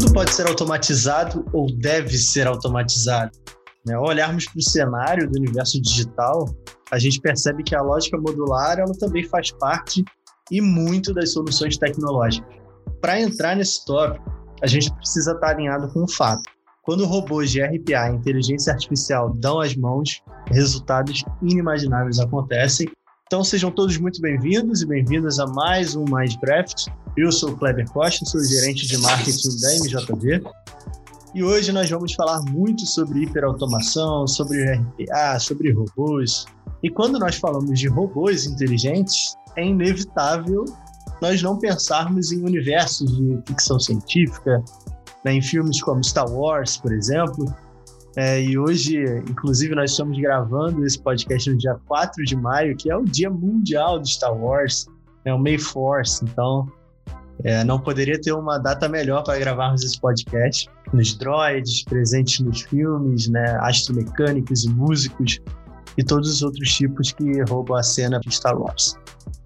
tudo 0.00 0.14
pode 0.14 0.32
ser 0.32 0.48
automatizado 0.48 1.44
ou 1.52 1.70
deve 1.76 2.16
ser 2.16 2.46
automatizado. 2.46 3.32
Né? 3.86 3.94
Ao 3.94 4.04
olharmos 4.04 4.46
para 4.46 4.58
o 4.58 4.62
cenário 4.62 5.30
do 5.30 5.38
universo 5.38 5.80
digital, 5.80 6.48
a 6.90 6.98
gente 6.98 7.20
percebe 7.20 7.62
que 7.62 7.74
a 7.74 7.82
lógica 7.82 8.16
modular 8.16 8.78
ela 8.78 8.94
também 8.98 9.24
faz 9.24 9.50
parte 9.52 10.02
e 10.50 10.60
muito 10.62 11.12
das 11.12 11.34
soluções 11.34 11.76
tecnológicas. 11.76 12.48
Para 12.98 13.20
entrar 13.20 13.54
nesse 13.56 13.84
tópico, 13.84 14.24
a 14.62 14.66
gente 14.66 14.90
precisa 14.94 15.32
estar 15.32 15.50
alinhado 15.50 15.92
com 15.92 16.04
o 16.04 16.08
fato. 16.08 16.42
Quando 16.82 17.04
robôs 17.04 17.50
de 17.50 17.60
RPA 17.60 18.10
e 18.10 18.16
inteligência 18.16 18.72
artificial 18.72 19.34
dão 19.34 19.60
as 19.60 19.76
mãos, 19.76 20.22
resultados 20.46 21.22
inimagináveis 21.42 22.18
acontecem. 22.18 22.90
Então 23.32 23.44
sejam 23.44 23.70
todos 23.70 23.96
muito 23.96 24.20
bem-vindos 24.20 24.82
e 24.82 24.86
bem-vindas 24.86 25.38
a 25.38 25.46
mais 25.46 25.94
um 25.94 26.04
Mais 26.04 26.34
Draft. 26.40 26.88
Eu 27.16 27.30
sou 27.30 27.50
o 27.50 27.56
Kleber 27.56 27.88
Costa, 27.92 28.24
sou 28.24 28.42
gerente 28.42 28.88
de 28.88 28.98
marketing 28.98 29.56
da 29.60 29.72
MJV. 29.76 30.42
E 31.32 31.44
hoje 31.44 31.70
nós 31.70 31.88
vamos 31.88 32.12
falar 32.12 32.42
muito 32.50 32.84
sobre 32.84 33.22
hiperautomação, 33.22 34.26
sobre 34.26 34.74
RPA, 34.74 35.38
sobre 35.38 35.70
robôs. 35.70 36.44
E 36.82 36.90
quando 36.90 37.20
nós 37.20 37.36
falamos 37.36 37.78
de 37.78 37.86
robôs 37.86 38.46
inteligentes, 38.46 39.36
é 39.54 39.64
inevitável 39.64 40.64
nós 41.22 41.40
não 41.40 41.56
pensarmos 41.56 42.32
em 42.32 42.42
universos 42.42 43.16
de 43.16 43.40
ficção 43.46 43.78
científica, 43.78 44.60
né, 45.24 45.34
em 45.34 45.40
filmes 45.40 45.80
como 45.80 46.02
Star 46.02 46.28
Wars, 46.28 46.78
por 46.78 46.92
exemplo. 46.92 47.44
É, 48.16 48.42
e 48.42 48.58
hoje, 48.58 49.04
inclusive, 49.28 49.74
nós 49.74 49.92
estamos 49.92 50.18
gravando 50.18 50.84
esse 50.84 51.00
podcast 51.00 51.48
no 51.50 51.56
dia 51.56 51.76
4 51.86 52.24
de 52.24 52.36
maio, 52.36 52.76
que 52.76 52.90
é 52.90 52.96
o 52.96 53.04
dia 53.04 53.30
mundial 53.30 54.00
de 54.00 54.10
Star 54.10 54.36
Wars, 54.36 54.86
é 55.24 55.32
o 55.32 55.38
May 55.38 55.58
Force. 55.58 56.24
Então, 56.24 56.66
é, 57.44 57.62
não 57.64 57.78
poderia 57.80 58.20
ter 58.20 58.32
uma 58.32 58.58
data 58.58 58.88
melhor 58.88 59.22
para 59.22 59.38
gravarmos 59.38 59.84
esse 59.84 59.98
podcast. 60.00 60.68
Nos 60.92 61.14
droids, 61.14 61.84
presentes 61.84 62.40
nos 62.40 62.62
filmes, 62.62 63.28
né, 63.28 63.56
astromecânicos 63.60 64.64
e 64.64 64.70
músicos, 64.70 65.40
e 65.96 66.04
todos 66.04 66.28
os 66.28 66.42
outros 66.42 66.74
tipos 66.74 67.12
que 67.12 67.42
roubam 67.42 67.76
a 67.76 67.82
cena 67.82 68.18
de 68.18 68.34
Star 68.34 68.58
Wars. 68.60 68.96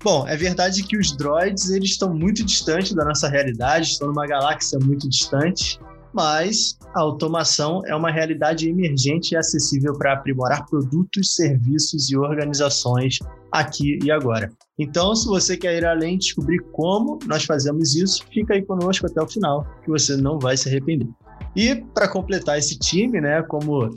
Bom, 0.03 0.27
é 0.27 0.37
verdade 0.37 0.83
que 0.83 0.97
os 0.97 1.17
droids 1.17 1.71
eles 1.71 1.91
estão 1.91 2.15
muito 2.15 2.45
distantes 2.45 2.95
da 2.95 3.05
nossa 3.05 3.29
realidade, 3.29 3.89
estão 3.89 4.09
numa 4.09 4.27
galáxia 4.27 4.79
muito 4.83 5.09
distante, 5.09 5.79
mas 6.15 6.79
a 6.95 7.01
automação 7.01 7.83
é 7.87 7.95
uma 7.95 8.11
realidade 8.11 8.69
emergente 8.69 9.33
e 9.33 9.37
acessível 9.37 9.97
para 9.99 10.15
aprimorar 10.15 10.65
produtos, 10.67 11.35
serviços 11.35 12.11
e 12.11 12.17
organizações 12.17 13.19
aqui 13.51 13.99
e 14.03 14.11
agora. 14.11 14.51
Então, 14.79 15.15
se 15.15 15.27
você 15.27 15.57
quer 15.57 15.77
ir 15.77 15.85
além 15.85 16.15
e 16.15 16.19
descobrir 16.19 16.61
como 16.73 17.19
nós 17.27 17.45
fazemos 17.45 17.95
isso, 17.95 18.25
fica 18.33 18.55
aí 18.55 18.63
conosco 18.63 19.07
até 19.07 19.21
o 19.21 19.29
final, 19.29 19.67
que 19.83 19.91
você 19.91 20.17
não 20.17 20.39
vai 20.39 20.57
se 20.57 20.69
arrepender. 20.69 21.09
E 21.55 21.77
para 21.95 22.09
completar 22.09 22.59
esse 22.59 22.79
time, 22.79 23.21
né, 23.21 23.43
como 23.43 23.95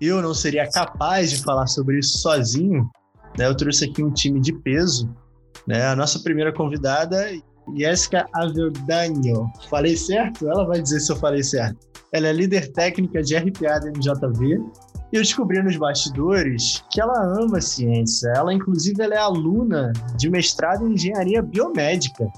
eu 0.00 0.22
não 0.22 0.34
seria 0.34 0.68
capaz 0.70 1.30
de 1.30 1.42
falar 1.42 1.66
sobre 1.66 1.98
isso 1.98 2.18
sozinho, 2.18 2.88
né, 3.38 3.46
eu 3.46 3.56
trouxe 3.56 3.84
aqui 3.84 4.02
um 4.02 4.12
time 4.12 4.40
de 4.40 4.52
peso 4.52 5.08
né? 5.68 5.86
A 5.86 5.94
nossa 5.94 6.18
primeira 6.20 6.50
convidada, 6.50 7.30
Jessica 7.76 8.26
Aveldanho. 8.34 9.50
Falei 9.68 9.96
certo? 9.96 10.48
Ela 10.48 10.64
vai 10.66 10.80
dizer 10.80 11.00
se 11.00 11.12
eu 11.12 11.16
falei 11.16 11.42
certo. 11.42 11.76
Ela 12.12 12.28
é 12.28 12.32
líder 12.32 12.72
técnica 12.72 13.22
de 13.22 13.36
RPA 13.36 13.78
da 13.78 13.88
MJV. 13.88 14.60
E 15.10 15.16
eu 15.16 15.22
descobri 15.22 15.62
nos 15.62 15.76
bastidores 15.76 16.84
que 16.90 17.00
ela 17.00 17.18
ama 17.40 17.60
ciência. 17.60 18.28
Ela, 18.36 18.52
inclusive, 18.52 19.02
ela 19.02 19.14
é 19.14 19.18
aluna 19.18 19.92
de 20.16 20.28
mestrado 20.28 20.86
em 20.86 20.92
engenharia 20.92 21.40
biomédica. 21.40 22.28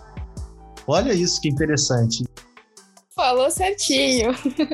Olha 0.86 1.12
isso 1.12 1.40
que 1.40 1.48
interessante. 1.48 2.24
Falou 3.14 3.50
certinho. 3.50 4.30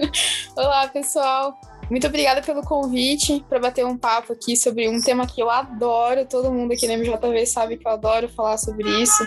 Olá, 0.57 0.89
pessoal. 0.89 1.59
Muito 1.91 2.07
obrigada 2.07 2.43
pelo 2.43 2.63
convite 2.63 3.45
para 3.49 3.61
bater 3.61 3.85
um 3.85 3.97
papo 3.97 4.33
aqui 4.33 4.57
sobre 4.57 4.89
um 4.89 5.01
tema 5.01 5.27
que 5.27 5.41
eu 5.41 5.49
adoro. 5.49 6.27
Todo 6.27 6.53
mundo 6.53 6.73
aqui 6.73 6.87
na 6.87 6.95
MJV 6.95 7.47
sabe 7.47 7.77
que 7.77 7.87
eu 7.87 7.93
adoro 7.93 8.29
falar 8.29 8.59
sobre 8.59 8.89
isso. 9.01 9.27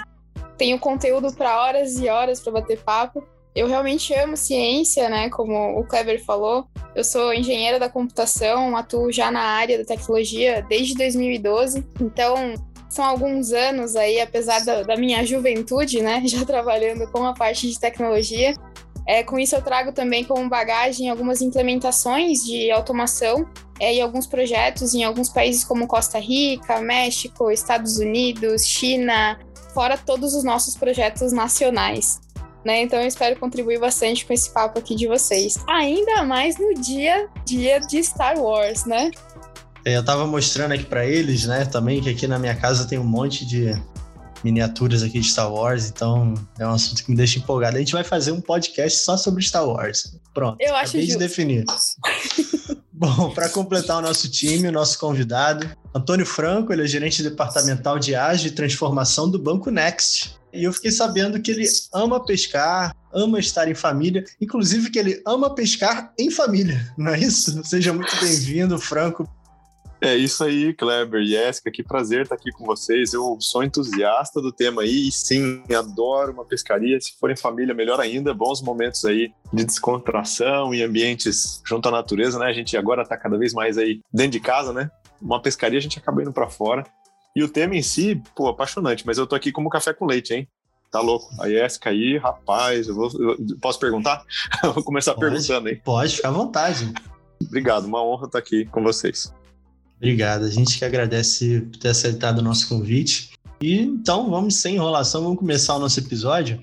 Tenho 0.59 0.77
conteúdo 0.77 1.33
para 1.33 1.57
horas 1.57 1.97
e 1.97 2.09
horas 2.09 2.41
para 2.41 2.51
bater 2.51 2.77
papo. 2.83 3.25
Eu 3.55 3.65
realmente 3.65 4.13
amo 4.13 4.35
ciência, 4.35 5.09
né? 5.09 5.29
Como 5.29 5.79
o 5.79 5.85
Kleber 5.85 6.21
falou. 6.23 6.67
Eu 6.93 7.01
sou 7.01 7.33
engenheira 7.33 7.79
da 7.79 7.87
computação, 7.87 8.75
atuo 8.75 9.09
já 9.09 9.31
na 9.31 9.39
área 9.39 9.77
da 9.77 9.85
tecnologia 9.85 10.61
desde 10.67 10.95
2012. 10.95 11.87
Então, 12.01 12.55
são 12.89 13.05
alguns 13.05 13.53
anos 13.53 13.95
aí, 13.95 14.19
apesar 14.19 14.59
da, 14.65 14.83
da 14.83 14.97
minha 14.97 15.25
juventude, 15.25 16.01
né? 16.01 16.21
Já 16.27 16.43
trabalhando 16.43 17.09
com 17.09 17.23
a 17.23 17.33
parte 17.33 17.69
de 17.69 17.79
tecnologia. 17.79 18.53
É, 19.07 19.23
com 19.23 19.39
isso, 19.39 19.55
eu 19.55 19.61
trago 19.61 19.93
também 19.93 20.25
como 20.25 20.49
bagagem 20.49 21.09
algumas 21.09 21.41
implementações 21.41 22.43
de 22.43 22.69
automação 22.69 23.47
é, 23.79 24.01
alguns 24.01 24.27
projetos 24.27 24.93
em 24.93 25.03
alguns 25.03 25.29
países 25.29 25.63
como 25.63 25.87
Costa 25.87 26.19
Rica, 26.19 26.81
México, 26.81 27.49
Estados 27.49 27.97
Unidos, 27.97 28.65
China, 28.65 29.39
fora 29.73 29.97
todos 29.97 30.33
os 30.33 30.43
nossos 30.43 30.75
projetos 30.75 31.31
nacionais. 31.31 32.19
Né? 32.65 32.81
Então 32.81 32.99
eu 32.99 33.07
espero 33.07 33.39
contribuir 33.39 33.79
bastante 33.79 34.25
com 34.25 34.33
esse 34.33 34.51
papo 34.51 34.79
aqui 34.79 34.95
de 34.95 35.07
vocês. 35.07 35.57
Ainda 35.67 36.23
mais 36.23 36.57
no 36.57 36.73
dia, 36.73 37.27
dia 37.45 37.79
de 37.79 38.03
Star 38.03 38.37
Wars, 38.37 38.85
né? 38.85 39.11
É, 39.85 39.95
eu 39.95 40.03
tava 40.03 40.27
mostrando 40.27 40.73
aqui 40.73 40.83
para 40.83 41.05
eles, 41.05 41.45
né, 41.45 41.63
também 41.63 42.01
que 42.01 42.09
aqui 42.09 42.27
na 42.27 42.37
minha 42.37 42.53
casa 42.53 42.85
tem 42.85 42.99
um 42.99 43.03
monte 43.03 43.45
de 43.45 43.73
miniaturas 44.43 45.03
aqui 45.03 45.19
de 45.19 45.27
Star 45.27 45.51
Wars, 45.51 45.89
então 45.89 46.33
é 46.57 46.65
um 46.65 46.71
assunto 46.71 47.03
que 47.03 47.11
me 47.11 47.17
deixa 47.17 47.39
empolgado. 47.39 47.77
A 47.77 47.79
gente 47.79 47.93
vai 47.93 48.03
fazer 48.03 48.31
um 48.31 48.41
podcast 48.41 48.99
só 48.99 49.17
sobre 49.17 49.43
Star 49.43 49.67
Wars. 49.67 50.15
Pronto. 50.33 50.57
Eu 50.59 50.75
acho 50.75 50.97
acabei 50.97 51.07
de 51.07 51.17
definir. 51.17 51.65
Bom, 52.99 53.31
para 53.33 53.47
completar 53.47 53.99
o 53.99 54.01
nosso 54.01 54.29
time, 54.29 54.67
o 54.67 54.73
nosso 54.73 54.99
convidado, 54.99 55.69
Antônio 55.95 56.25
Franco, 56.25 56.73
ele 56.73 56.83
é 56.83 56.85
gerente 56.85 57.23
departamental 57.23 57.97
de 57.97 58.13
ágil 58.13 58.49
e 58.49 58.53
transformação 58.53 59.31
do 59.31 59.39
Banco 59.39 59.71
Next. 59.71 60.35
E 60.51 60.65
eu 60.65 60.73
fiquei 60.73 60.91
sabendo 60.91 61.41
que 61.41 61.49
ele 61.49 61.65
ama 61.93 62.21
pescar, 62.25 62.93
ama 63.13 63.39
estar 63.39 63.69
em 63.69 63.73
família, 63.73 64.25
inclusive 64.41 64.89
que 64.89 64.99
ele 64.99 65.21
ama 65.25 65.55
pescar 65.55 66.13
em 66.19 66.29
família, 66.29 66.93
não 66.97 67.13
é 67.13 67.19
isso? 67.19 67.63
Seja 67.63 67.93
muito 67.93 68.13
bem-vindo, 68.19 68.77
Franco. 68.77 69.25
É 70.01 70.15
isso 70.15 70.43
aí, 70.45 70.73
Kleber, 70.73 71.25
Jéssica, 71.25 71.69
que 71.69 71.83
prazer 71.83 72.21
estar 72.21 72.35
aqui 72.35 72.51
com 72.51 72.65
vocês. 72.65 73.13
Eu 73.13 73.37
sou 73.41 73.63
entusiasta 73.63 74.41
do 74.41 74.51
tema 74.51 74.83
aí 74.83 75.09
e 75.09 75.11
sim, 75.11 75.61
adoro 75.77 76.31
uma 76.31 76.45
pescaria. 76.45 76.99
Se 77.01 77.17
for 77.19 77.29
em 77.29 77.35
família, 77.35 77.73
melhor 77.73 77.99
ainda. 77.99 78.33
Bons 78.33 78.61
momentos 78.61 79.03
aí 79.03 79.33
de 79.51 79.65
descontração 79.65 80.73
e 80.73 80.81
ambientes 80.81 81.61
junto 81.65 81.89
à 81.89 81.91
natureza, 81.91 82.39
né? 82.39 82.45
A 82.45 82.53
gente 82.53 82.77
agora 82.77 83.01
está 83.01 83.17
cada 83.17 83.37
vez 83.37 83.53
mais 83.53 83.77
aí 83.77 84.01
dentro 84.13 84.31
de 84.31 84.39
casa, 84.39 84.71
né? 84.71 84.89
Uma 85.21 85.41
pescaria 85.41 85.77
a 85.77 85.81
gente 85.81 85.99
acaba 85.99 86.21
indo 86.21 86.31
para 86.31 86.47
fora. 86.47 86.85
E 87.35 87.43
o 87.43 87.49
tema 87.49 87.75
em 87.75 87.81
si, 87.81 88.21
pô, 88.33 88.47
apaixonante, 88.47 89.05
mas 89.05 89.17
eu 89.17 89.27
tô 89.27 89.35
aqui 89.35 89.51
como 89.51 89.69
café 89.69 89.93
com 89.93 90.05
leite, 90.05 90.33
hein? 90.33 90.47
Tá 90.89 91.01
louco. 91.01 91.29
A 91.41 91.49
Jéssica 91.49 91.89
aí, 91.89 92.17
rapaz, 92.17 92.87
eu, 92.87 92.95
vou, 92.95 93.11
eu 93.19 93.37
posso 93.61 93.77
perguntar? 93.77 94.23
eu 94.63 94.73
vou 94.73 94.83
começar 94.83 95.13
pode, 95.13 95.29
perguntando 95.29 95.67
aí. 95.67 95.75
Pode, 95.75 96.15
fica 96.15 96.29
à 96.29 96.31
vontade. 96.31 96.91
Obrigado, 97.41 97.85
uma 97.85 98.03
honra 98.03 98.25
estar 98.25 98.39
aqui 98.39 98.65
com 98.65 98.81
vocês. 98.81 99.33
Obrigado. 99.99 100.45
A 100.45 100.49
gente 100.49 100.79
que 100.79 100.85
agradece 100.85 101.61
por 101.61 101.77
ter 101.77 101.89
aceitado 101.89 102.39
o 102.39 102.41
nosso 102.41 102.67
convite. 102.69 103.31
E 103.61 103.81
então, 103.81 104.29
vamos 104.29 104.55
sem 104.55 104.75
enrolação, 104.75 105.21
vamos 105.21 105.37
começar 105.37 105.75
o 105.75 105.79
nosso 105.79 105.99
episódio. 105.99 106.61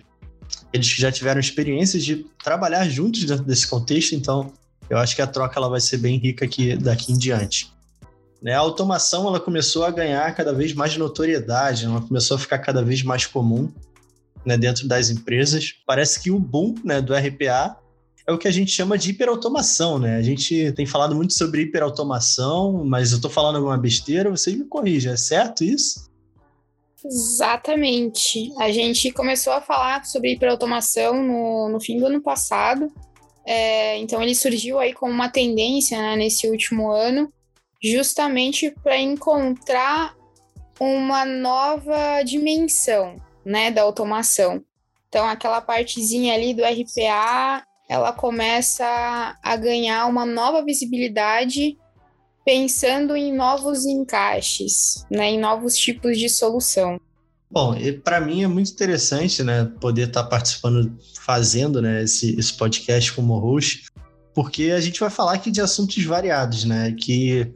Eles 0.72 0.86
já 0.86 1.12
tiveram 1.12 1.38
experiências 1.38 2.02
de 2.02 2.26
trabalhar 2.42 2.88
juntos 2.88 3.24
dentro 3.24 3.44
desse 3.44 3.66
contexto, 3.66 4.14
então 4.14 4.52
eu 4.88 4.96
acho 4.96 5.14
que 5.14 5.20
a 5.20 5.26
troca 5.26 5.58
ela 5.58 5.68
vai 5.68 5.80
ser 5.80 5.98
bem 5.98 6.18
rica 6.18 6.46
aqui 6.46 6.76
daqui 6.76 7.12
em 7.12 7.18
diante. 7.18 7.70
Né, 8.40 8.54
a 8.54 8.58
automação 8.58 9.26
ela 9.26 9.40
começou 9.40 9.84
a 9.84 9.90
ganhar 9.90 10.34
cada 10.34 10.52
vez 10.52 10.72
mais 10.72 10.96
notoriedade, 10.96 11.84
ela 11.84 12.00
começou 12.00 12.36
a 12.36 12.40
ficar 12.40 12.58
cada 12.58 12.82
vez 12.82 13.02
mais 13.02 13.26
comum 13.26 13.70
né, 14.44 14.56
dentro 14.56 14.86
das 14.86 15.10
empresas. 15.10 15.74
Parece 15.86 16.20
que 16.20 16.30
o 16.30 16.38
boom 16.38 16.74
né, 16.84 17.00
do 17.00 17.14
RPA 17.14 17.76
é 18.26 18.32
o 18.32 18.38
que 18.38 18.48
a 18.48 18.50
gente 18.50 18.72
chama 18.72 18.98
de 18.98 19.10
hiperautomação, 19.10 19.98
né? 19.98 20.16
A 20.16 20.22
gente 20.22 20.72
tem 20.72 20.84
falado 20.84 21.14
muito 21.14 21.32
sobre 21.32 21.62
hiperautomação, 21.62 22.84
mas 22.84 23.12
eu 23.12 23.16
estou 23.16 23.30
falando 23.30 23.56
alguma 23.56 23.78
besteira, 23.78 24.30
vocês 24.30 24.56
me 24.56 24.64
corrijam, 24.64 25.12
é 25.12 25.16
certo 25.16 25.62
isso? 25.62 26.10
Exatamente. 27.04 28.52
A 28.58 28.72
gente 28.72 29.12
começou 29.12 29.52
a 29.52 29.60
falar 29.60 30.04
sobre 30.04 30.32
hiperautomação 30.32 31.22
no, 31.22 31.68
no 31.68 31.80
fim 31.80 31.98
do 31.98 32.06
ano 32.06 32.20
passado. 32.20 32.92
É, 33.44 33.96
então 33.98 34.20
ele 34.20 34.34
surgiu 34.34 34.80
aí 34.80 34.92
como 34.92 35.12
uma 35.12 35.28
tendência 35.28 35.96
né, 35.96 36.16
nesse 36.16 36.48
último 36.48 36.90
ano, 36.90 37.32
justamente 37.80 38.72
para 38.82 38.98
encontrar 38.98 40.16
uma 40.80 41.24
nova 41.24 42.22
dimensão 42.24 43.16
né, 43.44 43.70
da 43.70 43.82
automação. 43.82 44.64
Então, 45.08 45.24
aquela 45.26 45.60
partezinha 45.60 46.34
ali 46.34 46.52
do 46.52 46.62
RPA 46.64 47.65
ela 47.88 48.12
começa 48.12 49.36
a 49.42 49.56
ganhar 49.56 50.06
uma 50.06 50.26
nova 50.26 50.64
visibilidade 50.64 51.76
pensando 52.44 53.16
em 53.16 53.34
novos 53.34 53.84
encaixes, 53.84 55.04
né, 55.10 55.30
em 55.30 55.40
novos 55.40 55.76
tipos 55.76 56.18
de 56.18 56.28
solução. 56.28 57.00
Bom, 57.50 57.74
para 58.04 58.20
mim 58.20 58.42
é 58.42 58.46
muito 58.46 58.70
interessante, 58.70 59.42
né, 59.42 59.70
poder 59.80 60.08
estar 60.08 60.24
tá 60.24 60.28
participando, 60.28 60.96
fazendo, 61.20 61.80
né, 61.82 62.02
esse, 62.02 62.38
esse 62.38 62.52
podcast 62.54 63.12
como 63.12 63.38
host, 63.38 63.86
porque 64.34 64.70
a 64.70 64.80
gente 64.80 65.00
vai 65.00 65.10
falar 65.10 65.34
aqui 65.34 65.50
de 65.50 65.60
assuntos 65.60 66.04
variados, 66.04 66.64
né, 66.64 66.92
que 66.92 67.52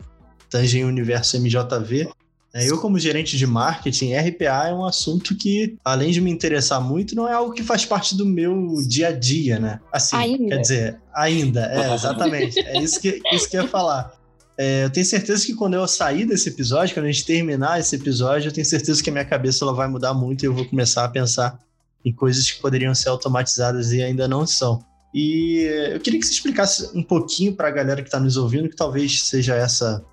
tangem 0.49 0.85
o 0.85 0.89
universo 0.89 1.37
MJV. 1.37 2.11
É, 2.53 2.69
eu, 2.69 2.79
como 2.79 2.99
gerente 2.99 3.37
de 3.37 3.47
marketing, 3.47 4.13
RPA 4.13 4.69
é 4.69 4.75
um 4.75 4.85
assunto 4.85 5.37
que, 5.37 5.77
além 5.85 6.11
de 6.11 6.21
me 6.21 6.31
interessar 6.31 6.81
muito, 6.81 7.15
não 7.15 7.29
é 7.29 7.33
algo 7.33 7.53
que 7.53 7.63
faz 7.63 7.85
parte 7.85 8.17
do 8.17 8.27
meu 8.27 8.77
dia 8.89 9.09
a 9.09 9.13
dia, 9.13 9.61
né? 9.61 9.81
Assim, 9.93 10.17
ainda. 10.17 10.49
quer 10.49 10.61
dizer, 10.61 11.01
ainda, 11.15 11.67
é, 11.67 11.95
exatamente. 11.95 12.59
É 12.59 12.83
isso 12.83 13.01
que, 13.01 13.21
isso 13.33 13.49
que 13.49 13.57
eu 13.57 13.63
ia 13.63 13.69
falar. 13.69 14.13
É, 14.59 14.85
eu 14.85 14.91
tenho 14.91 15.07
certeza 15.07 15.47
que 15.47 15.55
quando 15.55 15.75
eu 15.75 15.87
sair 15.87 16.27
desse 16.27 16.49
episódio, 16.49 16.93
quando 16.93 17.07
a 17.07 17.11
gente 17.11 17.25
terminar 17.25 17.79
esse 17.79 17.95
episódio, 17.95 18.49
eu 18.49 18.53
tenho 18.53 18.67
certeza 18.67 19.03
que 19.03 19.09
a 19.09 19.13
minha 19.13 19.25
cabeça 19.25 19.65
ela 19.65 19.73
vai 19.73 19.89
mudar 19.89 20.13
muito 20.13 20.43
e 20.43 20.47
eu 20.47 20.53
vou 20.53 20.65
começar 20.65 21.05
a 21.05 21.09
pensar 21.09 21.59
em 22.05 22.13
coisas 22.13 22.51
que 22.51 22.61
poderiam 22.61 22.95
ser 22.95 23.11
automatizadas 23.11 23.93
e 23.93 24.03
ainda 24.03 24.27
não 24.27 24.47
são. 24.47 24.85
E 25.15 25.63
eu 25.93 26.01
queria 26.01 26.19
que 26.19 26.27
você 26.27 26.33
explicasse 26.33 26.91
um 26.97 27.03
pouquinho 27.03 27.55
para 27.55 27.69
a 27.69 27.71
galera 27.71 28.03
que 28.03 28.09
está 28.09 28.21
nos 28.21 28.37
ouvindo, 28.37 28.69
que 28.69 28.77
talvez 28.77 29.23
seja 29.23 29.55
essa 29.55 30.05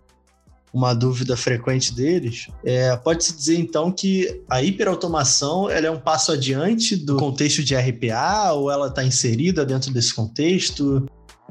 uma 0.73 0.93
dúvida 0.93 1.35
frequente 1.35 1.93
deles. 1.93 2.47
É, 2.63 2.95
Pode-se 2.97 3.35
dizer, 3.35 3.57
então, 3.57 3.91
que 3.91 4.43
a 4.49 4.61
hiperautomação 4.61 5.69
ela 5.69 5.87
é 5.87 5.91
um 5.91 5.99
passo 5.99 6.31
adiante 6.31 6.95
do 6.95 7.17
contexto 7.17 7.63
de 7.63 7.75
RPA 7.75 8.51
ou 8.53 8.71
ela 8.71 8.87
está 8.87 9.03
inserida 9.03 9.65
dentro 9.65 9.91
desse 9.91 10.13
contexto? 10.13 11.05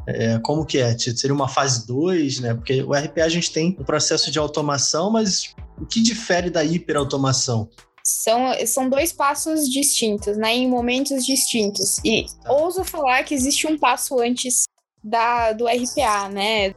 É, 0.07 0.39
como 0.39 0.65
que 0.65 0.79
é? 0.79 0.97
Seria 0.97 1.35
uma 1.35 1.49
fase 1.49 1.87
2, 1.87 2.41
né? 2.41 2.55
Porque 2.55 2.83
o 2.83 2.93
RPA 2.93 3.25
a 3.25 3.29
gente 3.29 3.51
tem 3.51 3.77
um 3.79 3.85
processo 3.85 4.31
de 4.31 4.39
automação, 4.39 5.11
mas 5.11 5.55
o 5.81 5.85
que 5.85 6.01
difere 6.01 6.49
da 6.49 6.65
hiperautomação? 6.65 7.69
São, 8.05 8.55
são 8.67 8.89
dois 8.89 9.13
passos 9.13 9.69
distintos, 9.69 10.37
né? 10.37 10.55
Em 10.55 10.69
momentos 10.69 11.27
distintos. 11.27 11.99
E 12.05 12.27
tá. 12.45 12.53
ouso 12.53 12.85
falar 12.85 13.25
que 13.25 13.35
existe 13.35 13.67
um 13.67 13.77
passo 13.77 14.21
antes 14.21 14.63
da, 15.03 15.53
do 15.53 15.67
RPA, 15.67 16.29
né? 16.29 16.73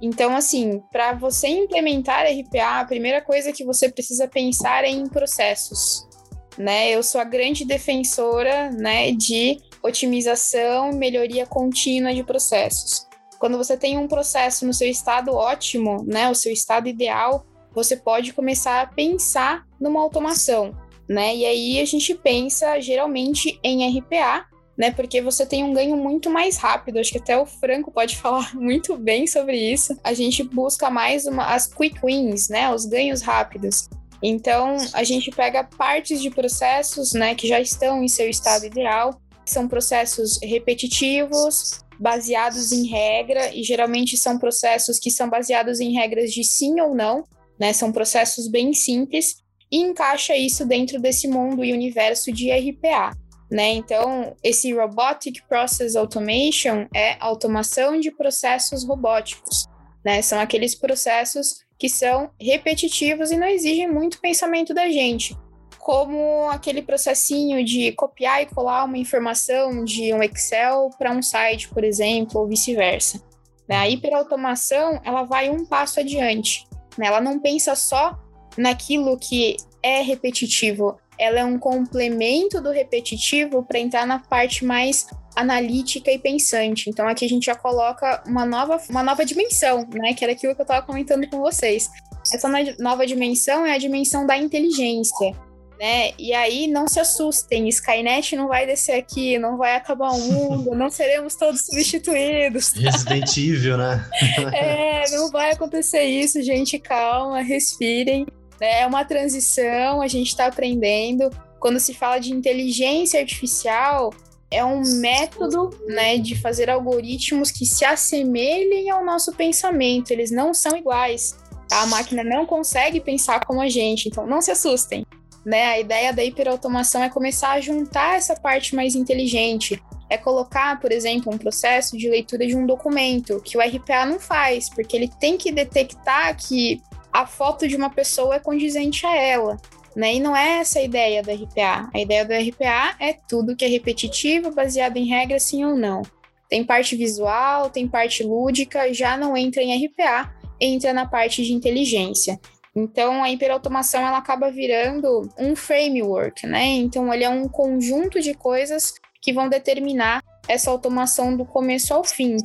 Então, 0.00 0.34
assim, 0.34 0.82
para 0.90 1.12
você 1.12 1.48
implementar 1.48 2.24
RPA, 2.26 2.80
a 2.80 2.84
primeira 2.84 3.20
coisa 3.20 3.52
que 3.52 3.64
você 3.64 3.90
precisa 3.90 4.26
pensar 4.26 4.84
é 4.84 4.88
em 4.88 5.06
processos, 5.06 6.08
né? 6.56 6.90
Eu 6.90 7.02
sou 7.02 7.20
a 7.20 7.24
grande 7.24 7.64
defensora, 7.64 8.70
né, 8.70 9.12
de 9.12 9.60
otimização 9.82 10.92
melhoria 10.92 11.46
contínua 11.46 12.14
de 12.14 12.22
processos. 12.22 13.06
Quando 13.38 13.56
você 13.56 13.76
tem 13.76 13.98
um 13.98 14.08
processo 14.08 14.66
no 14.66 14.74
seu 14.74 14.88
estado 14.88 15.32
ótimo, 15.32 16.04
né, 16.06 16.30
o 16.30 16.34
seu 16.34 16.52
estado 16.52 16.88
ideal, 16.88 17.46
você 17.72 17.96
pode 17.96 18.32
começar 18.32 18.82
a 18.82 18.86
pensar 18.86 19.66
numa 19.80 20.00
automação, 20.00 20.74
né? 21.08 21.34
E 21.34 21.46
aí 21.46 21.80
a 21.80 21.84
gente 21.84 22.14
pensa 22.14 22.80
geralmente 22.80 23.58
em 23.62 23.98
RPA, 23.98 24.46
né? 24.80 24.90
Porque 24.90 25.20
você 25.20 25.44
tem 25.44 25.62
um 25.62 25.74
ganho 25.74 25.94
muito 25.94 26.30
mais 26.30 26.56
rápido. 26.56 26.98
Acho 26.98 27.12
que 27.12 27.18
até 27.18 27.36
o 27.36 27.44
Franco 27.44 27.90
pode 27.90 28.16
falar 28.18 28.54
muito 28.54 28.96
bem 28.96 29.26
sobre 29.26 29.54
isso. 29.54 29.94
A 30.02 30.14
gente 30.14 30.42
busca 30.42 30.88
mais 30.88 31.26
uma, 31.26 31.52
as 31.54 31.66
quick 31.66 32.00
wins, 32.02 32.48
né? 32.48 32.72
Os 32.72 32.86
ganhos 32.86 33.20
rápidos. 33.20 33.90
Então, 34.22 34.78
a 34.94 35.04
gente 35.04 35.30
pega 35.30 35.64
partes 35.64 36.22
de 36.22 36.30
processos, 36.30 37.12
né, 37.12 37.34
que 37.34 37.48
já 37.48 37.58
estão 37.58 38.04
em 38.04 38.08
seu 38.08 38.28
estado 38.28 38.66
ideal, 38.66 39.18
são 39.46 39.66
processos 39.66 40.38
repetitivos, 40.42 41.80
baseados 41.98 42.70
em 42.70 42.86
regra, 42.86 43.54
e 43.54 43.62
geralmente 43.62 44.18
são 44.18 44.38
processos 44.38 44.98
que 44.98 45.10
são 45.10 45.30
baseados 45.30 45.80
em 45.80 45.94
regras 45.94 46.32
de 46.34 46.44
sim 46.44 46.82
ou 46.82 46.94
não, 46.94 47.24
né? 47.58 47.72
São 47.72 47.90
processos 47.90 48.46
bem 48.46 48.74
simples, 48.74 49.36
e 49.72 49.78
encaixa 49.78 50.36
isso 50.36 50.66
dentro 50.66 51.00
desse 51.00 51.26
mundo 51.26 51.64
e 51.64 51.72
universo 51.72 52.30
de 52.30 52.50
RPA. 52.50 53.16
Né? 53.50 53.72
Então, 53.72 54.36
esse 54.44 54.72
Robotic 54.72 55.42
Process 55.48 55.96
Automation 55.96 56.86
é 56.94 57.16
automação 57.18 57.98
de 57.98 58.10
processos 58.10 58.84
robóticos. 58.86 59.66
Né? 60.04 60.22
São 60.22 60.38
aqueles 60.38 60.74
processos 60.74 61.64
que 61.78 61.88
são 61.88 62.30
repetitivos 62.40 63.30
e 63.30 63.36
não 63.36 63.46
exigem 63.46 63.90
muito 63.90 64.20
pensamento 64.20 64.72
da 64.72 64.88
gente, 64.88 65.36
como 65.78 66.48
aquele 66.50 66.82
processinho 66.82 67.64
de 67.64 67.90
copiar 67.92 68.42
e 68.42 68.46
colar 68.46 68.84
uma 68.84 68.98
informação 68.98 69.82
de 69.84 70.12
um 70.12 70.22
Excel 70.22 70.90
para 70.98 71.10
um 71.10 71.22
site, 71.22 71.68
por 71.70 71.82
exemplo, 71.82 72.40
ou 72.40 72.46
vice-versa. 72.46 73.20
Né? 73.68 73.76
A 73.76 73.88
hiperautomação 73.88 75.00
ela 75.04 75.24
vai 75.24 75.48
um 75.48 75.64
passo 75.64 75.98
adiante. 76.00 76.66
Né? 76.96 77.06
Ela 77.06 77.20
não 77.20 77.40
pensa 77.40 77.74
só 77.74 78.16
naquilo 78.56 79.18
que 79.18 79.56
é 79.82 80.02
repetitivo, 80.02 80.98
ela 81.20 81.40
é 81.40 81.44
um 81.44 81.58
complemento 81.58 82.62
do 82.62 82.70
repetitivo 82.70 83.62
para 83.62 83.78
entrar 83.78 84.06
na 84.06 84.18
parte 84.18 84.64
mais 84.64 85.06
analítica 85.36 86.10
e 86.10 86.18
pensante. 86.18 86.88
Então 86.88 87.06
aqui 87.06 87.26
a 87.26 87.28
gente 87.28 87.44
já 87.44 87.54
coloca 87.54 88.22
uma 88.26 88.46
nova, 88.46 88.80
uma 88.88 89.02
nova 89.02 89.24
dimensão, 89.24 89.86
né? 89.92 90.14
Que 90.14 90.24
era 90.24 90.32
aquilo 90.32 90.54
que 90.54 90.60
eu 90.60 90.64
estava 90.64 90.84
comentando 90.84 91.28
com 91.28 91.38
vocês. 91.38 91.90
Essa 92.32 92.48
nova 92.78 93.06
dimensão 93.06 93.66
é 93.66 93.74
a 93.74 93.78
dimensão 93.78 94.26
da 94.26 94.36
inteligência. 94.36 95.36
Né? 95.78 96.12
E 96.18 96.34
aí 96.34 96.66
não 96.66 96.86
se 96.86 97.00
assustem, 97.00 97.66
Skynet 97.66 98.36
não 98.36 98.48
vai 98.48 98.66
descer 98.66 98.98
aqui, 98.98 99.38
não 99.38 99.56
vai 99.56 99.76
acabar 99.76 100.10
o 100.10 100.18
mundo, 100.18 100.74
não 100.74 100.90
seremos 100.90 101.34
todos 101.36 101.64
substituídos. 101.64 102.72
Resident 102.76 103.34
Evil, 103.34 103.78
né? 103.78 104.06
é, 104.52 105.10
não 105.12 105.30
vai 105.30 105.52
acontecer 105.52 106.02
isso, 106.02 106.42
gente, 106.42 106.78
calma, 106.78 107.40
respirem. 107.40 108.26
É 108.60 108.86
uma 108.86 109.04
transição, 109.04 110.02
a 110.02 110.06
gente 110.06 110.28
está 110.28 110.46
aprendendo. 110.46 111.30
Quando 111.58 111.80
se 111.80 111.94
fala 111.94 112.18
de 112.18 112.32
inteligência 112.32 113.18
artificial, 113.18 114.12
é 114.50 114.64
um 114.64 114.82
método 115.00 115.70
né, 115.86 116.18
de 116.18 116.36
fazer 116.36 116.68
algoritmos 116.68 117.50
que 117.50 117.64
se 117.64 117.84
assemelhem 117.84 118.90
ao 118.90 119.04
nosso 119.04 119.32
pensamento. 119.32 120.10
Eles 120.10 120.30
não 120.30 120.52
são 120.52 120.76
iguais. 120.76 121.36
Tá? 121.68 121.82
A 121.82 121.86
máquina 121.86 122.24
não 122.24 122.44
consegue 122.44 123.00
pensar 123.00 123.44
como 123.46 123.60
a 123.60 123.68
gente, 123.68 124.08
então 124.08 124.26
não 124.26 124.42
se 124.42 124.50
assustem. 124.50 125.06
Né? 125.46 125.66
A 125.66 125.78
ideia 125.78 126.12
da 126.12 126.24
hiperautomação 126.24 127.02
é 127.02 127.08
começar 127.08 127.52
a 127.52 127.60
juntar 127.60 128.16
essa 128.16 128.34
parte 128.34 128.74
mais 128.74 128.94
inteligente. 128.94 129.80
É 130.08 130.18
colocar, 130.18 130.80
por 130.80 130.90
exemplo, 130.90 131.32
um 131.32 131.38
processo 131.38 131.96
de 131.96 132.10
leitura 132.10 132.44
de 132.44 132.56
um 132.56 132.66
documento, 132.66 133.40
que 133.40 133.56
o 133.56 133.60
RPA 133.60 134.04
não 134.04 134.18
faz, 134.18 134.68
porque 134.68 134.96
ele 134.96 135.08
tem 135.20 135.38
que 135.38 135.52
detectar 135.52 136.36
que 136.36 136.82
a 137.12 137.26
foto 137.26 137.66
de 137.66 137.76
uma 137.76 137.90
pessoa 137.90 138.36
é 138.36 138.40
condizente 138.40 139.06
a 139.06 139.16
ela. 139.16 139.56
Né? 139.94 140.14
E 140.14 140.20
não 140.20 140.36
é 140.36 140.58
essa 140.58 140.78
a 140.78 140.82
ideia 140.82 141.22
do 141.22 141.30
RPA. 141.30 141.90
A 141.92 141.98
ideia 141.98 142.24
do 142.24 142.32
RPA 142.32 142.96
é 143.00 143.12
tudo 143.28 143.56
que 143.56 143.64
é 143.64 143.68
repetitivo, 143.68 144.54
baseado 144.54 144.96
em 144.96 145.06
regras, 145.06 145.42
sim 145.42 145.64
ou 145.64 145.76
não. 145.76 146.02
Tem 146.48 146.64
parte 146.64 146.96
visual, 146.96 147.70
tem 147.70 147.88
parte 147.88 148.22
lúdica, 148.22 148.92
já 148.92 149.16
não 149.16 149.36
entra 149.36 149.62
em 149.62 149.86
RPA, 149.86 150.32
entra 150.60 150.92
na 150.92 151.06
parte 151.06 151.44
de 151.44 151.52
inteligência. 151.52 152.38
Então, 152.74 153.22
a 153.22 153.30
hiperautomação 153.30 154.06
ela 154.06 154.18
acaba 154.18 154.50
virando 154.50 155.28
um 155.38 155.56
framework, 155.56 156.46
né? 156.46 156.64
Então, 156.64 157.12
ele 157.12 157.24
é 157.24 157.28
um 157.28 157.48
conjunto 157.48 158.20
de 158.20 158.32
coisas 158.34 158.94
que 159.20 159.32
vão 159.32 159.48
determinar 159.48 160.22
essa 160.48 160.70
automação 160.70 161.36
do 161.36 161.44
começo 161.44 161.92
ao 161.92 162.04
fim, 162.04 162.36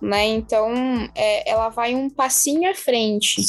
né? 0.00 0.24
Então, 0.26 0.72
é, 1.14 1.48
ela 1.48 1.68
vai 1.68 1.94
um 1.94 2.08
passinho 2.08 2.70
à 2.70 2.74
frente. 2.74 3.42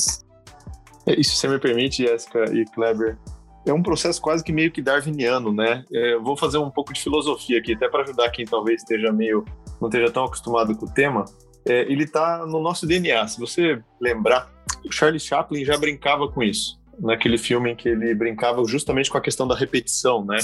Isso 1.17 1.35
você 1.35 1.47
me 1.47 1.59
permite, 1.59 2.03
Jessica 2.03 2.45
e 2.53 2.65
Kleber, 2.65 3.17
é 3.65 3.73
um 3.73 3.81
processo 3.81 4.21
quase 4.21 4.43
que 4.43 4.51
meio 4.51 4.71
que 4.71 4.81
darwiniano, 4.81 5.53
né? 5.53 5.85
É, 5.91 6.13
eu 6.13 6.23
vou 6.23 6.35
fazer 6.35 6.57
um 6.57 6.69
pouco 6.69 6.93
de 6.93 7.01
filosofia 7.01 7.59
aqui, 7.59 7.73
até 7.73 7.87
para 7.87 8.03
ajudar 8.03 8.29
quem 8.29 8.45
talvez 8.45 8.81
esteja 8.81 9.11
meio 9.11 9.45
não 9.79 9.89
esteja 9.89 10.11
tão 10.11 10.25
acostumado 10.25 10.75
com 10.75 10.85
o 10.85 10.89
tema. 10.89 11.25
É, 11.65 11.81
ele 11.91 12.03
está 12.03 12.45
no 12.45 12.59
nosso 12.59 12.85
DNA. 12.85 13.27
Se 13.27 13.39
você 13.39 13.81
lembrar, 13.99 14.51
o 14.85 14.91
Charlie 14.91 15.19
Chaplin 15.19 15.63
já 15.63 15.77
brincava 15.77 16.27
com 16.29 16.43
isso 16.43 16.81
naquele 16.99 17.37
filme 17.37 17.71
em 17.71 17.75
que 17.75 17.89
ele 17.89 18.13
brincava 18.13 18.63
justamente 18.65 19.09
com 19.09 19.17
a 19.17 19.21
questão 19.21 19.47
da 19.47 19.55
repetição, 19.55 20.23
né? 20.23 20.37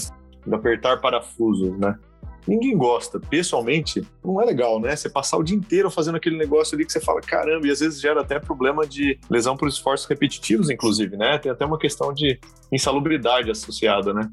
Do 0.46 0.56
apertar 0.56 1.00
parafusos, 1.00 1.78
né? 1.78 1.98
Ninguém 2.50 2.76
gosta. 2.76 3.20
Pessoalmente, 3.20 4.06
não 4.24 4.42
é 4.42 4.46
legal, 4.46 4.80
né? 4.80 4.96
Você 4.96 5.10
passar 5.10 5.38
o 5.38 5.44
dia 5.44 5.56
inteiro 5.56 5.90
fazendo 5.92 6.16
aquele 6.16 6.38
negócio 6.38 6.76
ali 6.76 6.86
que 6.86 6.92
você 6.92 7.00
fala, 7.00 7.22
caramba, 7.22 7.68
e 7.68 7.72
às 7.72 7.80
vezes 7.80 8.02
gera 8.02 8.22
até 8.22 8.40
problema 8.40 8.86
de 8.86 9.20
lesão 9.30 9.56
por 9.56 9.68
esforços 9.68 10.08
repetitivos, 10.08 10.70
inclusive, 10.70 11.16
né? 11.16 11.38
Tem 11.38 11.52
até 11.52 11.66
uma 11.66 11.78
questão 11.78 12.14
de 12.14 12.40
insalubridade 12.72 13.52
associada, 13.52 14.14
né? 14.14 14.30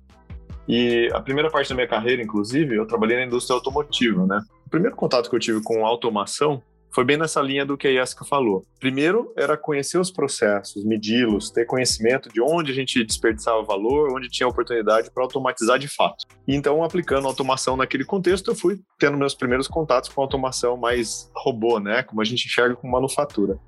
E 0.68 1.08
a 1.12 1.20
primeira 1.20 1.50
parte 1.50 1.68
da 1.68 1.74
minha 1.74 1.86
carreira, 1.86 2.22
inclusive, 2.22 2.74
eu 2.74 2.86
trabalhei 2.86 3.18
na 3.18 3.26
indústria 3.26 3.54
automotiva, 3.54 4.26
né? 4.26 4.40
O 4.66 4.70
primeiro 4.70 4.96
contato 4.96 5.30
que 5.30 5.36
eu 5.36 5.40
tive 5.40 5.62
com 5.62 5.86
automação 5.86 6.60
foi 6.96 7.04
bem 7.04 7.18
nessa 7.18 7.42
linha 7.42 7.66
do 7.66 7.76
que 7.76 7.86
a 7.86 7.92
Jessica 7.92 8.24
falou. 8.24 8.64
Primeiro 8.80 9.30
era 9.36 9.54
conhecer 9.54 9.98
os 9.98 10.10
processos, 10.10 10.82
medi-los, 10.82 11.50
ter 11.50 11.66
conhecimento 11.66 12.30
de 12.30 12.40
onde 12.40 12.72
a 12.72 12.74
gente 12.74 13.04
desperdiçava 13.04 13.62
valor, 13.62 14.16
onde 14.16 14.30
tinha 14.30 14.48
oportunidade 14.48 15.10
para 15.10 15.22
automatizar 15.22 15.78
de 15.78 15.88
fato. 15.88 16.24
E 16.48 16.56
então, 16.56 16.82
aplicando 16.82 17.26
automação 17.26 17.76
naquele 17.76 18.02
contexto, 18.02 18.50
eu 18.50 18.54
fui 18.54 18.80
tendo 18.98 19.18
meus 19.18 19.34
primeiros 19.34 19.68
contatos 19.68 20.08
com 20.08 20.22
automação 20.22 20.78
mais 20.78 21.30
robô, 21.36 21.78
né? 21.78 22.02
Como 22.02 22.22
a 22.22 22.24
gente 22.24 22.46
enxerga 22.46 22.74
com 22.74 22.88
manufatura. 22.88 23.58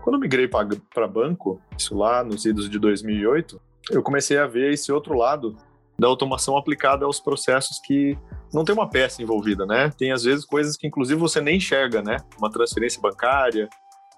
Quando 0.00 0.14
eu 0.14 0.20
migrei 0.20 0.46
para 0.46 1.08
banco, 1.08 1.60
isso 1.76 1.96
lá 1.96 2.22
nos 2.22 2.44
idos 2.44 2.70
de 2.70 2.78
2008, 2.78 3.60
eu 3.90 4.04
comecei 4.04 4.38
a 4.38 4.46
ver 4.46 4.72
esse 4.72 4.92
outro 4.92 5.14
lado 5.14 5.56
da 5.98 6.06
automação 6.06 6.56
aplicada 6.56 7.04
aos 7.04 7.18
processos 7.18 7.80
que 7.84 8.16
não 8.52 8.64
tem 8.64 8.74
uma 8.74 8.88
peça 8.88 9.22
envolvida, 9.22 9.66
né? 9.66 9.90
Tem 9.98 10.12
às 10.12 10.22
vezes 10.22 10.44
coisas 10.44 10.76
que 10.76 10.86
inclusive 10.86 11.18
você 11.18 11.40
nem 11.40 11.56
enxerga, 11.56 12.02
né? 12.02 12.18
Uma 12.38 12.50
transferência 12.50 13.00
bancária, 13.00 13.68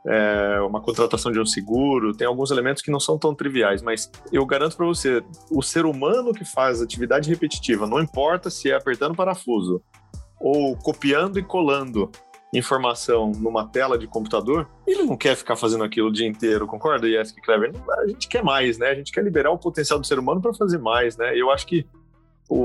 é, 0.07 0.61
uma 0.61 0.81
contratação 0.81 1.33
de 1.33 1.41
um 1.41 1.47
seguro, 1.47 2.15
tem 2.15 2.27
alguns 2.27 2.51
elementos 2.51 2.83
que 2.83 2.91
não 2.91 3.01
são 3.01 3.19
tão 3.19 3.35
triviais, 3.35 3.83
mas 3.83 4.11
eu 4.33 4.45
garanto 4.47 4.77
para 4.77 4.87
você, 4.87 5.23
o 5.51 5.63
ser 5.63 5.85
humano 5.85 6.33
que 6.33 6.45
faz 6.45 6.81
atividade 6.81 7.29
repetitiva, 7.29 7.87
não 7.87 8.01
importa 8.01 8.51
se 8.51 8.71
é 8.71 8.75
apertando 8.75 9.15
parafuso 9.15 9.83
ou 10.39 10.77
copiando 10.77 11.39
e 11.39 11.43
colando 11.43 12.11
informação 12.53 13.31
numa 13.31 13.67
tela 13.67 13.97
de 13.97 14.07
computador, 14.07 14.69
ele 14.87 15.05
não 15.05 15.17
quer 15.17 15.37
ficar 15.37 15.55
fazendo 15.55 15.85
aquilo 15.85 16.09
o 16.09 16.13
dia 16.13 16.27
inteiro, 16.27 16.67
concorda, 16.67 17.09
Jessica 17.09 17.41
Clever? 17.43 17.73
A 17.99 18.07
gente 18.09 18.29
quer 18.29 18.43
mais, 18.43 18.79
né? 18.79 18.89
A 18.89 18.95
gente 18.95 19.13
quer 19.13 19.23
liberar 19.23 19.51
o 19.51 19.59
potencial 19.59 19.99
do 19.99 20.07
ser 20.07 20.19
humano 20.19 20.41
para 20.41 20.53
fazer 20.55 20.79
mais, 20.79 21.17
né? 21.17 21.37
Eu 21.37 21.51
acho 21.51 21.67
que 21.67 21.87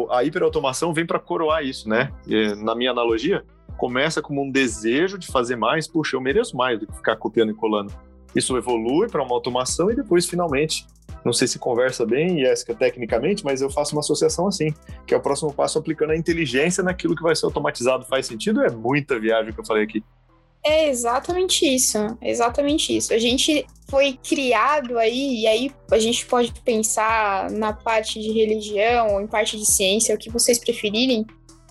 a 0.09 0.23
hiperautomação 0.23 0.93
vem 0.93 1.05
para 1.05 1.19
coroar 1.19 1.63
isso, 1.63 1.87
né? 1.87 2.11
E, 2.25 2.55
na 2.55 2.73
minha 2.73 2.89
analogia, 2.89 3.45
começa 3.77 4.21
como 4.21 4.41
um 4.41 4.49
desejo 4.49 5.17
de 5.19 5.27
fazer 5.27 5.55
mais, 5.55 5.87
puxa, 5.87 6.15
eu 6.15 6.21
mereço 6.21 6.57
mais 6.57 6.79
do 6.79 6.87
que 6.87 6.95
ficar 6.95 7.15
copiando 7.17 7.51
e 7.51 7.53
colando. 7.53 7.93
Isso 8.35 8.57
evolui 8.57 9.07
para 9.07 9.21
uma 9.21 9.33
automação 9.33 9.91
e 9.91 9.95
depois, 9.95 10.25
finalmente, 10.25 10.87
não 11.25 11.33
sei 11.33 11.47
se 11.47 11.57
conversa 11.57 12.05
bem, 12.05 12.39
Jéssica, 12.39 12.75
tecnicamente, 12.75 13.43
mas 13.43 13.59
eu 13.59 13.69
faço 13.69 13.95
uma 13.95 14.01
associação 14.01 14.47
assim, 14.47 14.71
que 15.07 15.13
é 15.13 15.17
o 15.17 15.19
próximo 15.19 15.51
passo 15.51 15.79
aplicando 15.79 16.11
a 16.11 16.15
inteligência 16.15 16.83
naquilo 16.83 17.15
que 17.15 17.23
vai 17.23 17.35
ser 17.35 17.45
automatizado. 17.45 18.05
Faz 18.05 18.27
sentido? 18.27 18.61
É 18.61 18.69
muita 18.69 19.19
viagem 19.19 19.51
que 19.51 19.59
eu 19.59 19.65
falei 19.65 19.83
aqui. 19.83 20.03
É 20.63 20.87
exatamente 20.87 21.65
isso, 21.65 21.97
exatamente 22.21 22.95
isso. 22.95 23.11
A 23.11 23.17
gente 23.17 23.65
foi 23.89 24.19
criado 24.27 24.99
aí, 24.99 25.41
e 25.41 25.47
aí 25.47 25.71
a 25.91 25.97
gente 25.97 26.25
pode 26.27 26.53
pensar 26.61 27.49
na 27.49 27.73
parte 27.73 28.19
de 28.19 28.31
religião 28.31 29.15
ou 29.15 29.21
em 29.21 29.27
parte 29.27 29.57
de 29.57 29.65
ciência, 29.65 30.13
o 30.13 30.17
que 30.17 30.29
vocês 30.29 30.59
preferirem. 30.59 31.25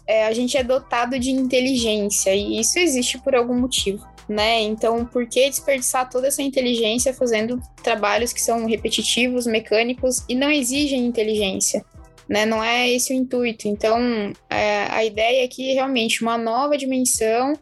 É, 0.07 0.27
a 0.27 0.33
gente 0.33 0.57
é 0.57 0.63
dotado 0.63 1.19
de 1.19 1.31
inteligência 1.31 2.35
e 2.35 2.61
isso 2.61 2.79
existe 2.79 3.19
por 3.19 3.35
algum 3.35 3.59
motivo 3.59 4.07
né? 4.29 4.61
Então, 4.63 5.05
por 5.05 5.27
que 5.27 5.49
desperdiçar 5.49 6.09
toda 6.09 6.29
essa 6.29 6.43
inteligência 6.43 7.13
fazendo 7.13 7.61
trabalhos 7.83 8.33
que 8.33 8.41
são 8.41 8.67
repetitivos, 8.67 9.47
mecânicos 9.47 10.25
e 10.29 10.35
não 10.35 10.51
exigem 10.51 11.05
inteligência? 11.07 11.85
Né? 12.29 12.47
Não 12.47 12.65
é 12.65 12.89
esse 12.89 13.13
o 13.13 13.17
intuito. 13.17 13.69
Então, 13.69 14.33
é, 14.49 14.87
a 14.91 15.05
ideia 15.05 15.45
aqui 15.45 15.71
é 15.71 15.75
realmente 15.75 16.23
uma 16.23 16.39
nova 16.39 16.77
dimensão, 16.77 17.53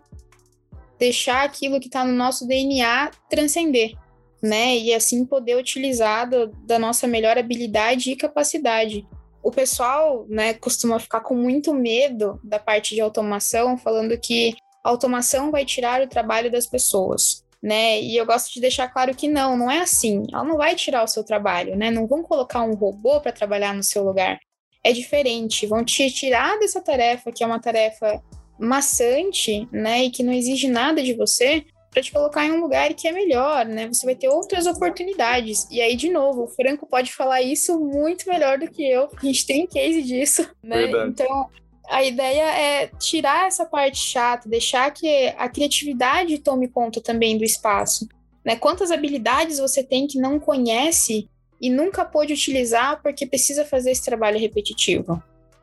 deixar 0.99 1.45
aquilo 1.45 1.81
que 1.81 1.87
está 1.87 2.05
no 2.05 2.13
nosso 2.13 2.47
DNA 2.47 3.11
transcender, 3.29 3.95
né? 4.41 4.77
E 4.77 4.95
assim 4.95 5.25
poder 5.25 5.57
utilizar 5.57 6.31
do, 6.31 6.47
da 6.65 6.79
nossa 6.79 7.09
melhor 7.09 7.37
habilidade 7.37 8.13
e 8.13 8.17
capacidade. 8.17 9.05
O 9.43 9.51
pessoal, 9.51 10.25
né, 10.29 10.55
costuma 10.55 11.01
ficar 11.01 11.21
com 11.21 11.35
muito 11.35 11.75
medo 11.75 12.41
da 12.45 12.61
parte 12.61 12.95
de 12.95 13.01
automação, 13.01 13.77
falando 13.77 14.17
que 14.17 14.55
a 14.83 14.89
automação 14.89 15.51
vai 15.51 15.65
tirar 15.65 16.03
o 16.03 16.09
trabalho 16.09 16.51
das 16.51 16.67
pessoas. 16.67 17.45
Né? 17.63 18.01
E 18.01 18.17
eu 18.17 18.27
gosto 18.27 18.53
de 18.53 18.61
deixar 18.61 18.89
claro 18.89 19.15
que 19.15 19.29
não, 19.29 19.57
não 19.57 19.71
é 19.71 19.81
assim. 19.81 20.25
Ela 20.33 20.43
não 20.43 20.57
vai 20.57 20.75
tirar 20.75 21.05
o 21.05 21.09
seu 21.09 21.23
trabalho, 21.23 21.77
né? 21.77 21.93
Não 21.93 22.09
vão 22.09 22.21
colocar 22.21 22.63
um 22.65 22.75
robô 22.75 23.21
para 23.21 23.31
trabalhar 23.31 23.73
no 23.73 23.85
seu 23.85 24.03
lugar. 24.03 24.41
É 24.83 24.93
diferente, 24.93 25.65
vão 25.65 25.85
te 25.85 26.11
tirar 26.11 26.59
dessa 26.59 26.81
tarefa 26.81 27.31
que 27.31 27.45
é 27.45 27.47
uma 27.47 27.61
tarefa 27.61 28.21
maçante, 28.59 29.69
né, 29.73 30.05
e 30.05 30.11
que 30.11 30.23
não 30.23 30.33
exige 30.33 30.69
nada 30.69 31.03
de 31.03 31.15
você, 31.15 31.65
para 31.91 32.03
te 32.03 32.11
colocar 32.11 32.47
em 32.47 32.53
um 32.53 32.61
lugar 32.61 32.95
que 32.95 33.07
é 33.07 33.13
melhor, 33.13 33.67
né? 33.67 33.87
Você 33.87 34.07
vai 34.07 34.15
ter 34.15 34.29
outras 34.29 34.67
oportunidades. 34.67 35.69
E 35.71 35.81
aí, 35.81 35.95
de 35.95 36.09
novo, 36.09 36.45
o 36.45 36.49
Franco 36.49 36.87
pode 36.87 37.13
falar 37.13 37.43
isso 37.43 37.79
muito 37.79 38.27
melhor 38.27 38.59
do 38.59 38.71
que 38.71 38.83
eu, 38.83 39.09
porque 39.09 39.27
a 39.27 39.33
gente 39.33 39.47
tem 39.47 39.67
case 39.67 40.03
disso, 40.03 40.49
né? 40.63 40.87
Verdade. 40.87 41.11
Então, 41.11 41.51
a 41.89 42.03
ideia 42.03 42.43
é 42.43 42.87
tirar 42.99 43.47
essa 43.47 43.67
parte 43.67 43.99
chata, 43.99 44.49
deixar 44.49 44.91
que 44.93 45.29
a 45.37 45.49
criatividade 45.49 46.39
tome 46.39 46.69
conta 46.69 47.01
também 47.01 47.37
do 47.37 47.45
espaço. 47.45 48.09
Né? 48.45 48.57
Quantas 48.57 48.91
habilidades 48.91 49.59
você 49.59 49.83
tem 49.83 50.07
que 50.07 50.19
não 50.19 50.39
conhece 50.39 51.29
e 51.61 51.71
nunca 51.71 52.05
pôde 52.05 52.33
utilizar 52.33 53.01
porque 53.03 53.27
precisa 53.27 53.65
fazer 53.65 53.91
esse 53.91 54.05
trabalho 54.05 54.39
repetitivo? 54.39 55.23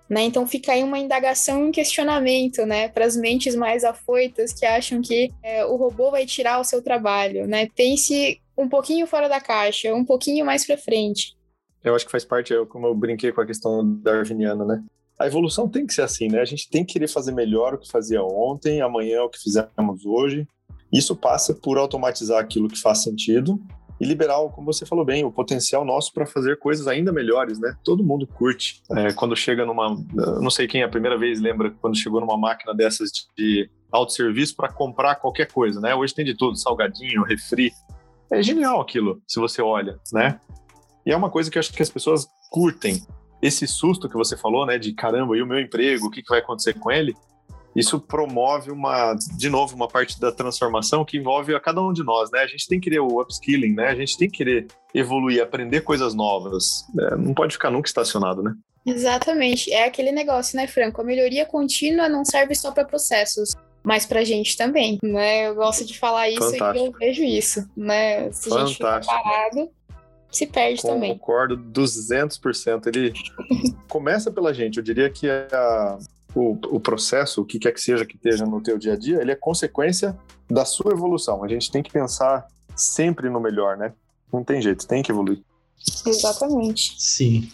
Né? 0.09 0.23
Então 0.23 0.47
fica 0.47 0.71
aí 0.71 0.83
uma 0.83 0.97
indagação 0.97 1.61
e 1.61 1.69
um 1.69 1.71
questionamento 1.71 2.65
né? 2.65 2.89
para 2.89 3.05
as 3.05 3.15
mentes 3.15 3.55
mais 3.55 3.83
afoitas 3.83 4.53
que 4.53 4.65
acham 4.65 5.01
que 5.01 5.31
é, 5.43 5.65
o 5.65 5.75
robô 5.75 6.09
vai 6.09 6.25
tirar 6.25 6.59
o 6.59 6.63
seu 6.63 6.81
trabalho. 6.81 7.47
Né? 7.47 7.67
Pense 7.75 8.41
um 8.57 8.67
pouquinho 8.67 9.07
fora 9.07 9.29
da 9.29 9.39
caixa, 9.39 9.93
um 9.93 10.03
pouquinho 10.03 10.45
mais 10.45 10.65
para 10.65 10.77
frente. 10.77 11.38
Eu 11.83 11.95
acho 11.95 12.05
que 12.05 12.11
faz 12.11 12.25
parte, 12.25 12.53
como 12.67 12.88
eu 12.88 12.95
brinquei 12.95 13.31
com 13.31 13.39
a 13.39 13.45
questão 13.45 13.85
darwiniana, 14.01 14.65
né? 14.65 14.83
A 15.19 15.27
evolução 15.27 15.67
tem 15.67 15.85
que 15.85 15.93
ser 15.93 16.03
assim, 16.03 16.29
né? 16.29 16.39
A 16.39 16.45
gente 16.45 16.69
tem 16.69 16.85
que 16.85 16.93
querer 16.93 17.09
fazer 17.09 17.33
melhor 17.33 17.73
o 17.73 17.77
que 17.77 17.91
fazia 17.91 18.23
ontem, 18.23 18.81
amanhã 18.81 19.17
é 19.17 19.21
o 19.21 19.29
que 19.29 19.38
fizemos 19.38 20.05
hoje. 20.05 20.47
Isso 20.91 21.15
passa 21.15 21.53
por 21.53 21.77
automatizar 21.77 22.39
aquilo 22.39 22.69
que 22.69 22.79
faz 22.79 23.03
sentido 23.03 23.61
e 23.99 24.05
liberar, 24.05 24.39
como 24.55 24.71
você 24.71 24.85
falou 24.85 25.03
bem, 25.03 25.25
o 25.25 25.31
potencial 25.31 25.83
nosso 25.83 26.13
para 26.13 26.25
fazer 26.25 26.57
coisas 26.57 26.88
ainda 26.88 27.11
melhores, 27.11 27.59
né? 27.59 27.75
Todo 27.83 28.03
mundo 28.03 28.25
curte. 28.25 28.81
É, 28.95 29.11
quando 29.11 29.35
chega 29.35 29.65
numa. 29.65 29.93
Não 30.41 30.49
sei 30.49 30.67
quem 30.67 30.81
é 30.81 30.85
a 30.85 30.89
primeira 30.89 31.17
vez 31.17 31.41
lembra 31.41 31.69
quando 31.81 31.97
chegou 31.97 32.21
numa 32.21 32.38
máquina 32.38 32.73
dessas 32.73 33.11
de 33.38 33.69
autosserviço 33.91 34.55
para 34.55 34.71
comprar 34.71 35.15
qualquer 35.15 35.51
coisa, 35.51 35.81
né? 35.81 35.93
Hoje 35.93 36.15
tem 36.15 36.23
de 36.23 36.35
tudo, 36.35 36.57
salgadinho, 36.57 37.23
refri. 37.23 37.73
É 38.31 38.41
genial 38.41 38.79
aquilo, 38.79 39.21
se 39.27 39.39
você 39.39 39.61
olha, 39.61 39.99
né? 40.13 40.39
E 41.05 41.11
é 41.11 41.17
uma 41.17 41.29
coisa 41.29 41.51
que 41.51 41.57
eu 41.57 41.59
acho 41.59 41.73
que 41.73 41.81
as 41.81 41.89
pessoas 41.89 42.27
curtem 42.49 43.01
esse 43.41 43.67
susto 43.67 44.10
que 44.10 44.15
você 44.15 44.36
falou, 44.36 44.65
né, 44.65 44.77
de 44.77 44.93
caramba, 44.93 45.38
e 45.38 45.41
o 45.41 45.48
meu 45.48 45.60
emprego, 45.60 46.08
o 46.08 46.12
que, 46.12 46.22
que 46.22 46.29
vai 46.29 46.39
acontecer 46.39 46.74
com 46.74 46.91
ele? 46.91 47.15
Isso 47.75 48.00
promove 48.00 48.72
uma, 48.72 49.15
de 49.38 49.50
novo, 49.50 49.75
uma 49.75 49.88
parte 49.88 50.19
da 50.19 50.31
transformação 50.31 51.05
que 51.05 51.17
envolve 51.17 51.53
a 51.55 51.60
cada 51.60 51.81
um 51.81 51.93
de 51.93 52.03
nós, 52.03 52.31
né? 52.31 52.39
A 52.39 52.48
gente 52.48 52.67
tem 52.67 52.79
que 52.79 52.89
querer 52.89 53.00
o 53.00 53.22
upskilling, 53.22 53.74
né? 53.74 53.88
A 53.88 53.96
gente 53.96 54.17
tem 54.17 54.29
que 54.29 54.38
querer 54.38 54.67
evoluir, 54.93 55.41
aprender 55.41 55.81
coisas 55.81 56.13
novas. 56.15 56.86
É, 57.00 57.15
não 57.15 57.34
pode 57.34 57.53
ficar 57.53 57.69
nunca 57.69 57.88
estacionado, 57.88 58.41
né? 58.41 58.53
Exatamente. 58.86 59.72
É 59.72 59.86
aquele 59.86 60.12
negócio, 60.12 60.58
né, 60.58 60.67
Franco? 60.67 61.00
A 61.00 61.03
melhoria 61.03 61.46
contínua 61.46 62.10
não 62.10 62.25
serve 62.25 62.55
só 62.55 62.72
para 62.72 62.86
processos, 62.86 63.55
mas 63.84 64.05
para 64.05 64.22
a 64.22 64.24
gente 64.24 64.58
também, 64.58 64.98
né? 65.03 65.48
Eu 65.48 65.55
gosto 65.55 65.86
de 65.86 65.98
falar 65.98 66.27
isso 66.27 66.51
Fantástico. 66.51 66.86
e 66.86 66.88
eu 66.88 66.91
vejo 66.91 67.24
isso, 67.24 67.69
né? 67.77 68.31
Se 68.31 68.51
a 68.51 68.65
gente 68.65 68.79
parado, 68.79 69.69
se 70.31 70.45
perde 70.45 70.81
Concordo 70.81 70.95
também. 70.95 71.17
Concordo 71.17 71.57
200%. 71.57 72.88
Ele 72.88 73.13
começa 73.88 74.31
pela 74.31 74.53
gente. 74.53 74.77
Eu 74.77 74.83
diria 74.83 75.09
que 75.09 75.27
a, 75.29 75.98
o, 76.36 76.51
o 76.51 76.79
processo, 76.79 77.41
o 77.41 77.45
que 77.45 77.59
quer 77.59 77.71
que 77.71 77.81
seja 77.81 78.05
que 78.05 78.15
esteja 78.15 78.45
no 78.45 78.62
teu 78.62 78.77
dia 78.77 78.93
a 78.93 78.98
dia, 78.98 79.21
ele 79.21 79.31
é 79.31 79.36
consequência 79.36 80.17
da 80.50 80.65
sua 80.65 80.91
evolução. 80.91 81.43
A 81.43 81.48
gente 81.48 81.71
tem 81.71 81.81
que 81.81 81.91
pensar 81.91 82.48
sempre 82.75 83.29
no 83.29 83.39
melhor, 83.39 83.77
né? 83.77 83.93
Não 84.31 84.43
tem 84.43 84.62
jeito, 84.62 84.88
tem 84.88 85.01
que 85.01 85.12
evoluir. 85.12 85.41
Exatamente. 86.05 86.95
Sim. 86.98 87.50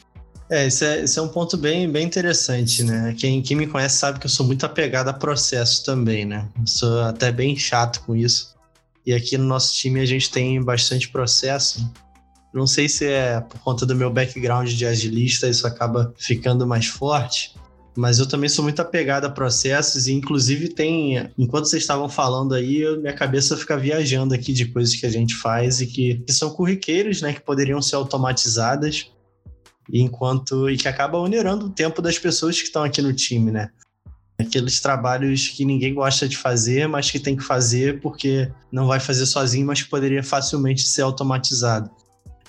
É, 0.49 0.67
esse 0.67 0.85
é, 0.85 1.01
esse 1.01 1.17
é 1.17 1.21
um 1.21 1.27
ponto 1.27 1.57
bem, 1.57 1.89
bem 1.89 2.05
interessante, 2.05 2.83
né? 2.83 3.15
Quem, 3.17 3.41
quem 3.41 3.57
me 3.57 3.65
conhece 3.65 3.97
sabe 3.97 4.19
que 4.19 4.25
eu 4.25 4.29
sou 4.29 4.45
muito 4.45 4.65
apegado 4.65 5.07
a 5.07 5.13
processo 5.13 5.83
também, 5.83 6.25
né? 6.25 6.47
Eu 6.59 6.67
sou 6.67 7.01
até 7.01 7.31
bem 7.31 7.55
chato 7.55 8.03
com 8.05 8.15
isso. 8.15 8.53
E 9.05 9.13
aqui 9.13 9.37
no 9.37 9.45
nosso 9.45 9.73
time 9.75 9.99
a 9.99 10.05
gente 10.05 10.29
tem 10.29 10.61
bastante 10.61 11.09
processo. 11.09 11.91
Não 12.55 12.65
sei 12.65 12.87
se 12.87 13.05
é 13.05 13.41
por 13.41 13.59
conta 13.59 13.85
do 13.85 13.93
meu 13.93 14.09
background 14.09 14.69
de 14.69 14.85
agilista, 14.85 15.49
isso 15.49 15.67
acaba 15.67 16.13
ficando 16.17 16.65
mais 16.65 16.85
forte. 16.85 17.53
Mas 17.97 18.17
eu 18.17 18.25
também 18.25 18.47
sou 18.47 18.63
muito 18.63 18.81
apegado 18.81 19.25
a 19.25 19.29
processos 19.29 20.07
e, 20.07 20.13
inclusive, 20.13 20.69
tem. 20.69 21.29
Enquanto 21.37 21.65
vocês 21.65 21.83
estavam 21.83 22.07
falando 22.07 22.53
aí, 22.53 22.83
minha 22.97 23.13
cabeça 23.13 23.57
fica 23.57 23.77
viajando 23.77 24.33
aqui 24.33 24.53
de 24.53 24.65
coisas 24.67 24.95
que 24.95 25.05
a 25.05 25.09
gente 25.09 25.35
faz 25.35 25.81
e 25.81 25.87
que, 25.87 26.15
que 26.15 26.31
são 26.31 26.49
corriqueiros, 26.49 27.21
né? 27.21 27.33
Que 27.33 27.41
poderiam 27.41 27.81
ser 27.81 27.97
automatizadas, 27.97 29.11
enquanto. 29.91 30.69
e 30.69 30.77
que 30.77 30.87
acaba 30.87 31.17
onerando 31.17 31.65
o 31.65 31.69
tempo 31.69 32.01
das 32.01 32.17
pessoas 32.17 32.57
que 32.57 32.67
estão 32.67 32.83
aqui 32.83 33.01
no 33.01 33.13
time, 33.13 33.51
né? 33.51 33.69
Aqueles 34.39 34.79
trabalhos 34.79 35.49
que 35.49 35.65
ninguém 35.65 35.93
gosta 35.93 36.27
de 36.27 36.37
fazer, 36.37 36.87
mas 36.87 37.11
que 37.11 37.19
tem 37.19 37.35
que 37.35 37.43
fazer 37.43 37.99
porque 38.01 38.49
não 38.71 38.87
vai 38.87 38.99
fazer 38.99 39.25
sozinho, 39.25 39.67
mas 39.67 39.81
que 39.81 39.89
poderia 39.89 40.23
facilmente 40.23 40.83
ser 40.83 41.01
automatizado. 41.01 41.89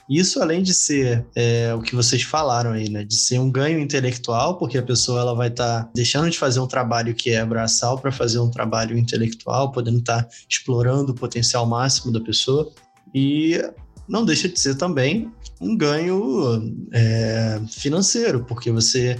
Isso 0.08 0.40
além 0.40 0.62
de 0.62 0.72
ser 0.72 1.26
é, 1.34 1.74
o 1.74 1.80
que 1.80 1.94
vocês 1.94 2.22
falaram 2.22 2.72
aí, 2.72 2.88
né? 2.88 3.04
De 3.04 3.16
ser 3.16 3.40
um 3.40 3.50
ganho 3.50 3.78
intelectual, 3.80 4.56
porque 4.56 4.78
a 4.78 4.82
pessoa 4.82 5.20
ela 5.20 5.34
vai 5.34 5.48
estar 5.48 5.84
tá 5.84 5.90
deixando 5.94 6.30
de 6.30 6.38
fazer 6.38 6.60
um 6.60 6.66
trabalho 6.66 7.14
que 7.14 7.30
é 7.30 7.44
braçal 7.44 7.98
para 7.98 8.12
fazer 8.12 8.38
um 8.38 8.50
trabalho 8.50 8.96
intelectual, 8.96 9.72
podendo 9.72 9.98
estar 9.98 10.22
tá 10.22 10.28
explorando 10.48 11.12
o 11.12 11.14
potencial 11.14 11.66
máximo 11.66 12.12
da 12.12 12.20
pessoa. 12.20 12.70
E 13.12 13.60
não 14.08 14.24
deixa 14.24 14.48
de 14.48 14.58
ser 14.60 14.76
também 14.76 15.32
um 15.60 15.76
ganho 15.76 16.86
é, 16.92 17.60
financeiro, 17.68 18.44
porque 18.44 18.70
você 18.70 19.18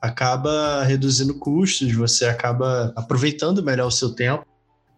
acaba 0.00 0.82
reduzindo 0.82 1.38
custos, 1.38 1.92
você 1.92 2.26
acaba 2.26 2.92
aproveitando 2.96 3.62
melhor 3.62 3.86
o 3.86 3.92
seu 3.92 4.10
tempo 4.10 4.44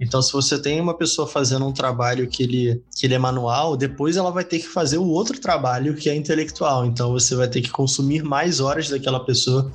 Então, 0.00 0.20
se 0.20 0.32
você 0.32 0.60
tem 0.60 0.80
uma 0.80 0.94
pessoa 0.94 1.26
fazendo 1.26 1.66
um 1.66 1.72
trabalho 1.72 2.28
que 2.28 2.42
ele, 2.42 2.82
que 2.94 3.06
ele 3.06 3.14
é 3.14 3.18
manual, 3.18 3.76
depois 3.76 4.16
ela 4.16 4.30
vai 4.30 4.44
ter 4.44 4.58
que 4.58 4.68
fazer 4.68 4.98
o 4.98 5.06
outro 5.06 5.40
trabalho 5.40 5.94
que 5.94 6.10
é 6.10 6.14
intelectual. 6.14 6.84
Então, 6.84 7.12
você 7.12 7.34
vai 7.34 7.48
ter 7.48 7.62
que 7.62 7.70
consumir 7.70 8.22
mais 8.22 8.60
horas 8.60 8.88
daquela 8.88 9.24
pessoa 9.24 9.72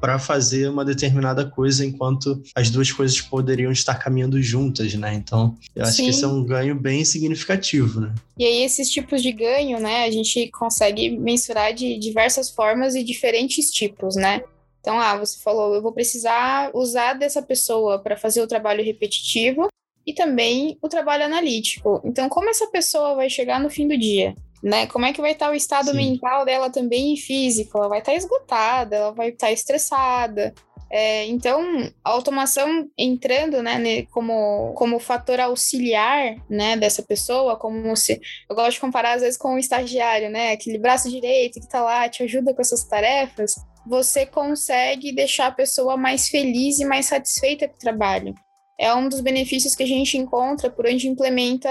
para 0.00 0.18
fazer 0.18 0.68
uma 0.68 0.84
determinada 0.84 1.44
coisa, 1.44 1.84
enquanto 1.84 2.42
as 2.54 2.70
duas 2.70 2.92
coisas 2.92 3.20
poderiam 3.20 3.72
estar 3.72 3.94
caminhando 3.94 4.40
juntas, 4.42 4.92
né? 4.94 5.14
Então, 5.14 5.56
eu 5.74 5.84
acho 5.84 5.96
Sim. 5.96 6.04
que 6.04 6.10
esse 6.10 6.22
é 6.22 6.28
um 6.28 6.44
ganho 6.44 6.78
bem 6.78 7.04
significativo, 7.04 8.00
né? 8.00 8.14
E 8.38 8.44
aí, 8.44 8.62
esses 8.62 8.90
tipos 8.90 9.22
de 9.22 9.32
ganho, 9.32 9.80
né, 9.80 10.04
a 10.04 10.10
gente 10.10 10.50
consegue 10.50 11.10
mensurar 11.10 11.72
de 11.72 11.98
diversas 11.98 12.50
formas 12.50 12.94
e 12.94 13.02
diferentes 13.02 13.70
tipos, 13.70 14.16
né? 14.16 14.42
Então, 14.86 15.00
ah, 15.00 15.16
você 15.16 15.36
falou, 15.42 15.74
eu 15.74 15.82
vou 15.82 15.90
precisar 15.90 16.70
usar 16.72 17.14
dessa 17.14 17.42
pessoa 17.42 17.98
para 17.98 18.16
fazer 18.16 18.40
o 18.40 18.46
trabalho 18.46 18.84
repetitivo 18.84 19.66
e 20.06 20.14
também 20.14 20.78
o 20.80 20.88
trabalho 20.88 21.24
analítico. 21.24 22.00
Então, 22.04 22.28
como 22.28 22.48
essa 22.48 22.68
pessoa 22.68 23.16
vai 23.16 23.28
chegar 23.28 23.58
no 23.58 23.68
fim 23.68 23.88
do 23.88 23.98
dia? 23.98 24.32
Né? 24.62 24.86
Como 24.86 25.04
é 25.04 25.12
que 25.12 25.20
vai 25.20 25.32
estar 25.32 25.50
o 25.50 25.56
estado 25.56 25.90
Sim. 25.90 25.96
mental 25.96 26.44
dela 26.44 26.70
também 26.70 27.14
e 27.14 27.16
físico? 27.16 27.76
Ela 27.76 27.88
vai 27.88 27.98
estar 27.98 28.14
esgotada, 28.14 28.94
ela 28.94 29.10
vai 29.10 29.30
estar 29.30 29.50
estressada. 29.50 30.54
É, 30.88 31.26
então, 31.26 31.90
a 32.04 32.10
automação 32.10 32.88
entrando 32.96 33.60
né, 33.64 34.04
como, 34.12 34.72
como 34.74 35.00
fator 35.00 35.40
auxiliar 35.40 36.36
né, 36.48 36.76
dessa 36.76 37.02
pessoa, 37.02 37.56
como 37.56 37.96
se. 37.96 38.20
Eu 38.48 38.54
gosto 38.54 38.74
de 38.74 38.80
comparar 38.80 39.14
às 39.14 39.22
vezes 39.22 39.36
com 39.36 39.56
o 39.56 39.58
estagiário, 39.58 40.30
né? 40.30 40.52
Aquele 40.52 40.78
braço 40.78 41.10
direito 41.10 41.54
que 41.54 41.66
está 41.66 41.82
lá, 41.82 42.08
te 42.08 42.22
ajuda 42.22 42.54
com 42.54 42.60
essas 42.60 42.84
tarefas 42.84 43.56
você 43.86 44.26
consegue 44.26 45.12
deixar 45.12 45.46
a 45.46 45.52
pessoa 45.52 45.96
mais 45.96 46.28
feliz 46.28 46.80
e 46.80 46.84
mais 46.84 47.06
satisfeita 47.06 47.68
com 47.68 47.76
o 47.76 47.78
trabalho. 47.78 48.34
É 48.78 48.92
um 48.94 49.08
dos 49.08 49.20
benefícios 49.20 49.74
que 49.74 49.82
a 49.82 49.86
gente 49.86 50.18
encontra 50.18 50.68
por 50.68 50.86
onde 50.86 51.08
implementa 51.08 51.70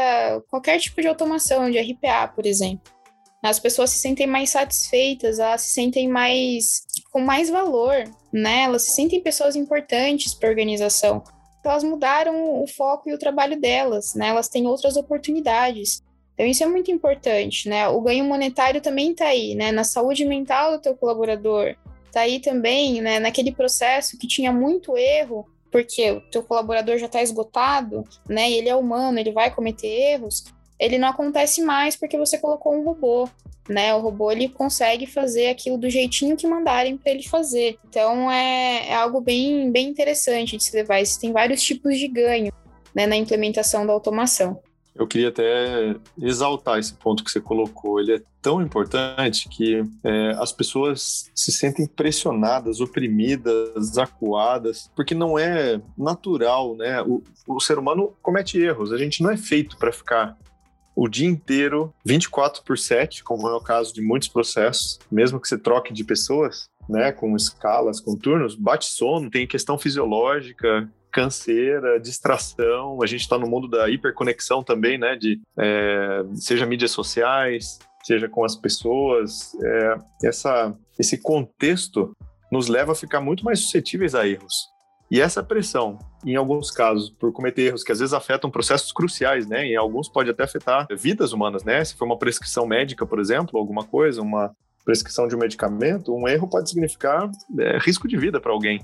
qualquer 0.49 0.79
tipo 0.79 1.01
de 1.01 1.07
automação, 1.07 1.69
de 1.69 1.79
RPA, 1.79 2.27
por 2.27 2.45
exemplo. 2.45 2.91
As 3.43 3.59
pessoas 3.59 3.91
se 3.91 3.99
sentem 3.99 4.25
mais 4.25 4.49
satisfeitas, 4.49 5.37
elas 5.37 5.61
se 5.61 5.73
sentem 5.73 6.07
mais 6.07 6.81
com 7.11 7.21
mais 7.21 7.47
valor, 7.47 8.03
né? 8.33 8.63
Elas 8.63 8.83
se 8.83 8.93
sentem 8.93 9.21
pessoas 9.21 9.55
importantes 9.55 10.33
para 10.33 10.49
a 10.49 10.51
organização. 10.51 11.23
Elas 11.63 11.83
mudaram 11.83 12.61
o 12.61 12.67
foco 12.67 13.09
e 13.09 13.13
o 13.13 13.19
trabalho 13.19 13.59
delas, 13.59 14.15
né? 14.15 14.29
Elas 14.29 14.47
têm 14.47 14.65
outras 14.65 14.97
oportunidades. 14.97 16.01
Então 16.33 16.45
isso 16.45 16.63
é 16.63 16.67
muito 16.67 16.89
importante, 16.89 17.69
né? 17.69 17.87
O 17.87 18.01
ganho 18.01 18.25
monetário 18.25 18.81
também 18.81 19.11
está 19.11 19.27
aí, 19.27 19.53
né? 19.53 19.71
Na 19.71 19.83
saúde 19.83 20.25
mental 20.25 20.71
do 20.71 20.81
teu 20.81 20.95
colaborador, 20.95 21.75
tá 22.15 22.21
aí 22.21 22.39
também, 22.39 23.01
né, 23.01 23.19
naquele 23.19 23.51
processo 23.51 24.17
que 24.17 24.27
tinha 24.27 24.51
muito 24.51 24.97
erro, 24.97 25.45
porque 25.71 26.11
o 26.11 26.21
teu 26.29 26.43
colaborador 26.43 26.97
já 26.97 27.07
está 27.07 27.21
esgotado, 27.21 28.03
né, 28.27 28.49
ele 28.51 28.69
é 28.69 28.75
humano, 28.75 29.19
ele 29.19 29.31
vai 29.31 29.53
cometer 29.53 29.87
erros, 29.87 30.45
ele 30.79 30.97
não 30.97 31.09
acontece 31.09 31.61
mais 31.61 31.95
porque 31.95 32.17
você 32.17 32.37
colocou 32.37 32.73
um 32.73 32.83
robô, 32.83 33.29
né? 33.67 33.95
O 33.95 34.01
robô 34.01 34.31
ele 34.31 34.49
consegue 34.49 35.07
fazer 35.07 35.47
aquilo 35.47 35.77
do 35.77 35.89
jeitinho 35.89 36.37
que 36.37 36.45
mandarem 36.45 36.97
para 36.97 37.11
ele 37.11 37.23
fazer. 37.23 37.79
Então 37.87 38.29
é, 38.29 38.89
é, 38.89 38.93
algo 38.93 39.21
bem, 39.21 39.71
bem 39.71 39.87
interessante 39.87 40.57
de 40.57 40.63
se 40.63 40.75
levar. 40.75 40.99
Existem 40.99 41.31
vários 41.31 41.63
tipos 41.63 41.97
de 41.97 42.07
ganho 42.07 42.51
né, 42.93 43.07
na 43.07 43.15
implementação 43.15 43.85
da 43.85 43.93
automação 43.93 44.61
eu 44.95 45.05
queria 45.05 45.27
até 45.27 45.95
exaltar 46.17 46.79
esse 46.79 46.93
ponto 46.93 47.23
que 47.23 47.29
você 47.29 47.41
colocou. 47.41 47.99
Ele 47.99 48.15
é 48.15 48.21
tão 48.41 48.61
importante 48.61 49.49
que 49.49 49.83
é, 50.03 50.29
as 50.39 50.53
pessoas 50.53 51.29
se 51.35 51.51
sentem 51.51 51.85
pressionadas, 51.85 52.79
oprimidas, 52.79 53.97
acuadas, 53.97 54.89
porque 54.95 55.13
não 55.13 55.37
é 55.37 55.81
natural, 55.97 56.77
né? 56.77 57.01
O, 57.01 57.21
o 57.47 57.59
ser 57.59 57.77
humano 57.77 58.15
comete 58.21 58.57
erros. 58.57 58.93
A 58.93 58.97
gente 58.97 59.21
não 59.21 59.29
é 59.29 59.35
feito 59.37 59.77
para 59.77 59.91
ficar 59.91 60.37
o 60.95 61.09
dia 61.09 61.27
inteiro, 61.27 61.93
24 62.05 62.63
por 62.63 62.77
7, 62.77 63.21
como 63.21 63.49
é 63.49 63.53
o 63.53 63.59
caso 63.59 63.93
de 63.93 64.01
muitos 64.01 64.29
processos, 64.29 64.97
mesmo 65.11 65.41
que 65.41 65.47
você 65.47 65.57
troque 65.57 65.91
de 65.91 66.05
pessoas, 66.05 66.69
né, 66.87 67.11
com 67.11 67.35
escalas, 67.35 67.99
com 67.99 68.15
turnos, 68.15 68.55
bate 68.55 68.85
sono, 68.85 69.29
tem 69.29 69.45
questão 69.45 69.77
fisiológica, 69.77 70.89
canseira, 71.15 71.97
distração. 71.97 73.01
A 73.01 73.05
gente 73.05 73.21
está 73.21 73.39
no 73.39 73.47
mundo 73.47 73.69
da 73.69 73.89
hiperconexão 73.89 74.61
também, 74.61 74.97
né? 74.97 75.15
De 75.15 75.39
é, 75.57 76.25
seja 76.33 76.65
mídias 76.65 76.91
sociais, 76.91 77.79
seja 78.03 78.27
com 78.27 78.43
as 78.43 78.57
pessoas. 78.57 79.55
É, 79.63 79.95
essa, 80.25 80.75
esse 80.99 81.17
contexto 81.17 82.11
nos 82.51 82.67
leva 82.67 82.91
a 82.91 82.95
ficar 82.95 83.21
muito 83.21 83.45
mais 83.45 83.59
suscetíveis 83.59 84.13
a 84.13 84.27
erros. 84.27 84.67
E 85.09 85.21
essa 85.21 85.41
pressão, 85.41 85.97
em 86.25 86.35
alguns 86.35 86.69
casos, 86.69 87.09
por 87.11 87.31
cometer 87.31 87.61
erros 87.61 87.83
que 87.83 87.93
às 87.93 87.99
vezes 87.99 88.13
afetam 88.13 88.51
processos 88.51 88.91
cruciais, 88.91 89.47
né? 89.47 89.65
Em 89.65 89.77
alguns 89.77 90.09
pode 90.09 90.29
até 90.29 90.43
afetar 90.43 90.85
vidas 90.97 91.31
humanas, 91.31 91.63
né? 91.63 91.85
Se 91.85 91.95
for 91.95 92.03
uma 92.03 92.19
prescrição 92.19 92.67
médica, 92.67 93.05
por 93.05 93.19
exemplo, 93.19 93.57
alguma 93.57 93.85
coisa, 93.85 94.21
uma 94.21 94.51
prescrição 94.83 95.29
de 95.29 95.35
um 95.35 95.39
medicamento, 95.39 96.13
um 96.13 96.27
erro 96.27 96.49
pode 96.49 96.69
significar 96.69 97.29
é, 97.57 97.77
risco 97.77 98.05
de 98.05 98.17
vida 98.17 98.41
para 98.41 98.51
alguém 98.51 98.83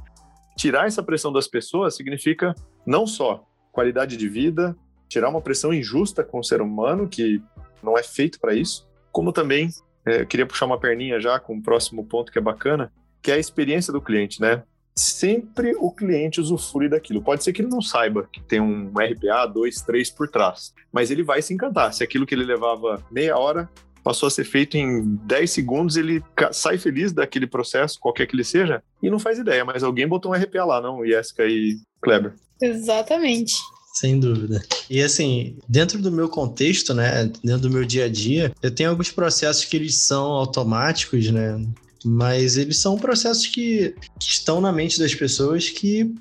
tirar 0.61 0.85
essa 0.85 1.01
pressão 1.01 1.33
das 1.33 1.47
pessoas 1.47 1.95
significa 1.95 2.53
não 2.85 3.07
só 3.07 3.43
qualidade 3.71 4.15
de 4.15 4.29
vida, 4.29 4.77
tirar 5.09 5.27
uma 5.27 5.41
pressão 5.41 5.73
injusta 5.73 6.23
com 6.23 6.37
o 6.37 6.43
ser 6.43 6.61
humano, 6.61 7.09
que 7.09 7.41
não 7.81 7.97
é 7.97 8.03
feito 8.03 8.39
para 8.39 8.53
isso, 8.53 8.87
como 9.11 9.33
também, 9.33 9.69
é, 10.05 10.23
queria 10.23 10.45
puxar 10.45 10.67
uma 10.67 10.79
perninha 10.79 11.19
já 11.19 11.39
com 11.39 11.57
o 11.57 11.63
próximo 11.63 12.05
ponto 12.05 12.31
que 12.31 12.37
é 12.37 12.41
bacana, 12.41 12.93
que 13.23 13.31
é 13.31 13.33
a 13.33 13.39
experiência 13.39 13.91
do 13.91 13.99
cliente, 13.99 14.39
né? 14.39 14.61
Sempre 14.95 15.73
o 15.79 15.91
cliente 15.91 16.39
usufrui 16.39 16.87
daquilo. 16.87 17.23
Pode 17.23 17.43
ser 17.43 17.53
que 17.53 17.63
ele 17.63 17.69
não 17.69 17.81
saiba 17.81 18.29
que 18.31 18.39
tem 18.39 18.61
um 18.61 18.91
RPA, 18.91 19.47
dois, 19.47 19.81
três 19.81 20.11
por 20.11 20.29
trás, 20.29 20.75
mas 20.91 21.09
ele 21.09 21.23
vai 21.23 21.41
se 21.41 21.55
encantar. 21.55 21.91
Se 21.91 22.03
aquilo 22.03 22.25
que 22.25 22.35
ele 22.35 22.45
levava 22.45 23.03
meia 23.09 23.35
hora 23.35 23.67
passou 24.03 24.27
a 24.27 24.31
ser 24.31 24.43
feito 24.43 24.77
em 24.77 25.15
10 25.25 25.51
segundos, 25.51 25.95
ele 25.95 26.23
sai 26.51 26.77
feliz 26.77 27.11
daquele 27.11 27.47
processo, 27.47 27.99
qualquer 27.99 28.25
que 28.25 28.35
ele 28.35 28.43
seja, 28.43 28.81
e 29.01 29.09
não 29.09 29.19
faz 29.19 29.39
ideia, 29.39 29.63
mas 29.63 29.83
alguém 29.83 30.07
botou 30.07 30.31
um 30.31 30.35
RPA 30.35 30.65
lá, 30.65 30.81
não? 30.81 31.05
Jessica 31.05 31.45
e 31.45 31.77
Kleber. 32.01 32.33
Exatamente. 32.61 33.53
Sem 33.93 34.19
dúvida. 34.19 34.63
E 34.89 35.01
assim, 35.01 35.57
dentro 35.67 36.01
do 36.01 36.11
meu 36.11 36.29
contexto, 36.29 36.93
né, 36.93 37.25
dentro 37.43 37.63
do 37.63 37.69
meu 37.69 37.83
dia 37.85 38.05
a 38.05 38.09
dia, 38.09 38.53
eu 38.61 38.71
tenho 38.73 38.89
alguns 38.89 39.11
processos 39.11 39.65
que 39.65 39.75
eles 39.75 39.97
são 39.97 40.31
automáticos, 40.31 41.29
né, 41.29 41.63
mas 42.03 42.57
eles 42.57 42.77
são 42.77 42.97
processos 42.97 43.47
que, 43.47 43.93
que 44.19 44.29
estão 44.31 44.61
na 44.61 44.71
mente 44.71 44.99
das 44.99 45.13
pessoas 45.13 45.69
que 45.69 46.13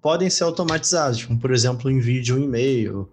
podem 0.00 0.28
ser 0.28 0.44
automatizados, 0.44 1.24
como 1.24 1.38
por 1.38 1.52
exemplo, 1.52 1.88
o 1.88 1.90
envio 1.90 2.22
de 2.22 2.32
um 2.32 2.42
e-mail, 2.42 3.08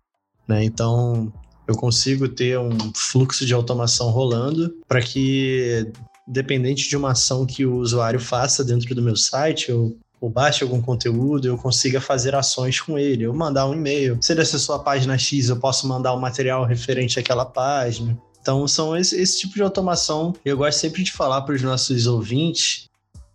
né? 0.47 0.63
Então, 0.63 1.31
eu 1.69 1.75
consigo 1.75 2.27
ter 2.27 2.57
um 2.57 2.75
fluxo 2.95 3.45
de 3.45 3.53
automação 3.53 4.09
rolando 4.09 4.75
para 4.87 5.01
que, 5.01 5.87
dependente 6.27 6.89
de 6.89 6.97
uma 6.97 7.11
ação 7.11 7.45
que 7.45 7.63
o 7.63 7.75
usuário 7.75 8.19
faça 8.19 8.63
dentro 8.63 8.93
do 8.95 9.03
meu 9.03 9.15
site, 9.15 9.69
eu 9.69 9.95
ou 10.21 10.29
baixe 10.29 10.65
algum 10.65 10.81
conteúdo, 10.81 11.47
eu 11.47 11.57
consiga 11.57 12.01
fazer 12.01 12.35
ações 12.35 12.81
com 12.81 12.99
ele, 12.99 13.23
eu 13.23 13.33
mandar 13.33 13.67
um 13.67 13.73
e-mail. 13.73 14.17
Se 14.19 14.33
ele 14.33 14.41
acessou 14.41 14.75
a 14.75 14.79
página 14.79 15.17
X, 15.17 15.47
eu 15.47 15.55
posso 15.55 15.87
mandar 15.87 16.13
um 16.13 16.19
material 16.19 16.65
referente 16.65 17.17
àquela 17.17 17.45
página. 17.45 18.17
Então, 18.41 18.67
são 18.67 18.97
esse, 18.97 19.15
esse 19.15 19.39
tipo 19.39 19.53
de 19.53 19.61
automação. 19.61 20.33
Eu 20.43 20.57
gosto 20.57 20.77
sempre 20.77 21.03
de 21.03 21.13
falar 21.13 21.43
para 21.43 21.55
os 21.55 21.61
nossos 21.61 22.05
ouvintes 22.05 22.88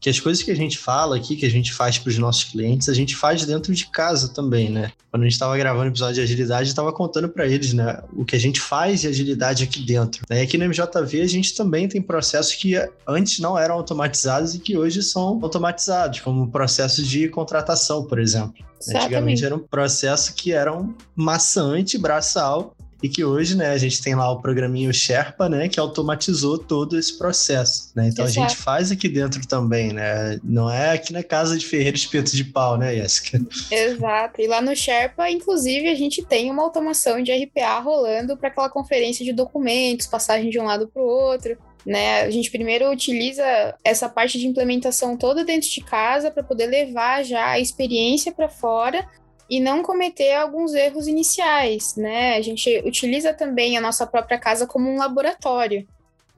que 0.05 0.11
as 0.11 0.21
coisas 0.21 0.43
que 0.43 0.51
a 0.51 0.55
gente 0.55 0.77
fala 0.77 1.17
aqui, 1.17 1.35
que 1.35 1.47
a 1.47 1.51
gente 1.51 1.73
faz 1.73 1.97
para 1.97 2.11
os 2.11 2.19
nossos 2.19 2.45
clientes, 2.45 2.91
a 2.91 2.93
gente 2.93 3.17
faz 3.17 3.47
dentro 3.47 3.75
de 3.75 3.87
casa 3.87 4.29
também, 4.29 4.69
né? 4.69 4.93
Quando 5.11 5.23
a 5.23 5.25
gente 5.25 5.33
estava 5.33 5.57
gravando 5.57 5.87
o 5.87 5.89
episódio 5.89 6.17
de 6.17 6.21
agilidade, 6.21 6.69
estava 6.69 6.93
contando 6.93 7.27
para 7.27 7.47
eles, 7.47 7.73
né, 7.73 8.03
o 8.15 8.23
que 8.23 8.37
a 8.37 8.39
gente 8.39 8.61
faz 8.61 9.01
de 9.01 9.09
agilidade 9.09 9.65
aqui 9.65 9.81
dentro. 9.81 10.23
Né? 10.29 10.41
E 10.41 10.43
aqui 10.43 10.59
no 10.59 10.67
MJV 10.67 11.23
a 11.23 11.27
gente 11.27 11.55
também 11.55 11.89
tem 11.89 12.03
processos 12.03 12.55
que 12.55 12.75
antes 13.09 13.39
não 13.39 13.59
eram 13.59 13.77
automatizados 13.77 14.55
e 14.55 14.59
que 14.59 14.77
hoje 14.77 15.03
são 15.03 15.41
automatizados, 15.43 16.21
como 16.21 16.43
o 16.43 16.51
processo 16.51 17.03
de 17.03 17.27
contratação, 17.31 18.05
por 18.05 18.19
exemplo. 18.19 18.63
Exatamente. 18.79 19.05
Antigamente 19.07 19.45
era 19.47 19.55
um 19.55 19.61
processo 19.61 20.35
que 20.35 20.53
era 20.53 20.71
um 20.71 20.95
maçante, 21.17 21.97
braçal, 21.97 22.77
e 23.03 23.09
que 23.09 23.25
hoje, 23.25 23.57
né, 23.57 23.71
a 23.71 23.79
gente 23.79 24.03
tem 24.03 24.15
lá 24.15 24.31
o 24.31 24.41
programinho 24.41 24.93
Sherpa, 24.93 25.49
né, 25.49 25.69
que 25.69 25.79
automatizou 25.79 26.59
todo 26.59 26.99
esse 26.99 27.19
processo, 27.19 27.91
né? 27.95 28.09
Então 28.09 28.25
Exato. 28.25 28.47
a 28.47 28.49
gente 28.49 28.57
faz 28.63 28.91
aqui 28.91 29.09
dentro 29.09 29.47
também, 29.47 29.93
né? 29.93 30.39
Não 30.43 30.71
é 30.71 30.93
aqui 30.93 31.13
na 31.13 31.23
casa 31.23 31.57
de 31.57 31.67
Ferreira 31.67 31.97
Espeto 31.97 32.35
de 32.35 32.45
Pau, 32.45 32.77
né, 32.77 32.95
Jéssica? 32.95 33.41
Exato. 33.71 34.41
E 34.41 34.47
lá 34.47 34.61
no 34.61 34.75
Sherpa, 34.75 35.31
inclusive, 35.31 35.89
a 35.89 35.95
gente 35.95 36.25
tem 36.25 36.51
uma 36.51 36.63
automação 36.63 37.23
de 37.23 37.33
RPA 37.33 37.79
rolando 37.81 38.37
para 38.37 38.49
aquela 38.49 38.71
conferência 38.71 39.25
de 39.25 39.33
documentos, 39.33 40.07
passagem 40.07 40.51
de 40.51 40.59
um 40.59 40.65
lado 40.65 40.89
para 40.89 41.03
o 41.03 41.07
outro. 41.07 41.57
Né? 41.85 42.23
A 42.23 42.31
gente 42.31 42.51
primeiro 42.51 42.91
utiliza 42.91 43.45
essa 43.85 44.09
parte 44.09 44.39
de 44.39 44.47
implementação 44.47 45.17
toda 45.19 45.45
dentro 45.45 45.69
de 45.69 45.83
casa 45.83 46.31
para 46.31 46.43
poder 46.43 46.67
levar 46.67 47.23
já 47.23 47.51
a 47.51 47.61
experiência 47.61 48.33
para 48.33 48.49
fora 48.49 49.07
e 49.49 49.61
não 49.61 49.83
cometer 49.83 50.35
alguns 50.35 50.75
erros 50.75 51.07
iniciais, 51.07 51.95
né? 51.97 52.37
A 52.37 52.41
gente 52.41 52.83
utiliza 52.85 53.33
também 53.33 53.77
a 53.77 53.81
nossa 53.81 54.07
própria 54.07 54.39
casa 54.39 54.67
como 54.67 54.89
um 54.89 54.99
laboratório, 54.99 55.87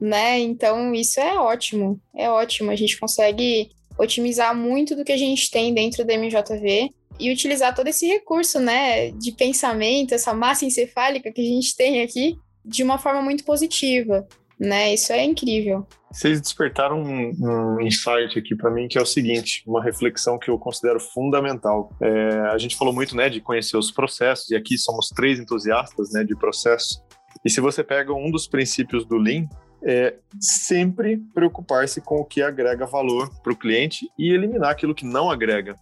né? 0.00 0.38
Então 0.40 0.94
isso 0.94 1.20
é 1.20 1.38
ótimo, 1.38 2.00
é 2.14 2.28
ótimo. 2.28 2.70
A 2.70 2.76
gente 2.76 2.98
consegue 2.98 3.70
otimizar 3.98 4.54
muito 4.54 4.94
do 4.94 5.04
que 5.04 5.12
a 5.12 5.16
gente 5.16 5.50
tem 5.50 5.72
dentro 5.72 6.04
da 6.04 6.14
MJV 6.14 6.90
e 7.18 7.32
utilizar 7.32 7.74
todo 7.74 7.88
esse 7.88 8.06
recurso, 8.06 8.60
né, 8.60 9.10
de 9.12 9.32
pensamento, 9.32 10.12
essa 10.12 10.34
massa 10.34 10.66
encefálica 10.66 11.32
que 11.32 11.40
a 11.40 11.44
gente 11.44 11.74
tem 11.74 12.02
aqui, 12.02 12.36
de 12.62 12.82
uma 12.82 12.98
forma 12.98 13.22
muito 13.22 13.42
positiva, 13.42 14.26
né? 14.58 14.92
Isso 14.92 15.12
é 15.12 15.24
incrível. 15.24 15.86
Vocês 16.16 16.40
despertaram 16.40 17.02
um, 17.02 17.34
um 17.38 17.80
insight 17.82 18.38
aqui 18.38 18.56
para 18.56 18.70
mim 18.70 18.88
que 18.88 18.96
é 18.96 19.02
o 19.02 19.04
seguinte, 19.04 19.62
uma 19.66 19.84
reflexão 19.84 20.38
que 20.38 20.50
eu 20.50 20.58
considero 20.58 20.98
fundamental. 20.98 21.94
É, 22.00 22.40
a 22.50 22.56
gente 22.56 22.74
falou 22.74 22.94
muito, 22.94 23.14
né, 23.14 23.28
de 23.28 23.38
conhecer 23.38 23.76
os 23.76 23.90
processos 23.90 24.50
e 24.50 24.56
aqui 24.56 24.78
somos 24.78 25.10
três 25.10 25.38
entusiastas, 25.38 26.12
né, 26.12 26.24
de 26.24 26.34
processo. 26.34 27.04
E 27.44 27.50
se 27.50 27.60
você 27.60 27.84
pega 27.84 28.14
um 28.14 28.30
dos 28.30 28.48
princípios 28.48 29.04
do 29.04 29.18
Lean, 29.18 29.44
é 29.84 30.14
sempre 30.40 31.18
preocupar-se 31.34 32.00
com 32.00 32.16
o 32.16 32.24
que 32.24 32.40
agrega 32.40 32.86
valor 32.86 33.28
para 33.42 33.52
o 33.52 33.56
cliente 33.56 34.08
e 34.18 34.32
eliminar 34.32 34.70
aquilo 34.70 34.94
que 34.94 35.04
não 35.04 35.30
agrega. 35.30 35.76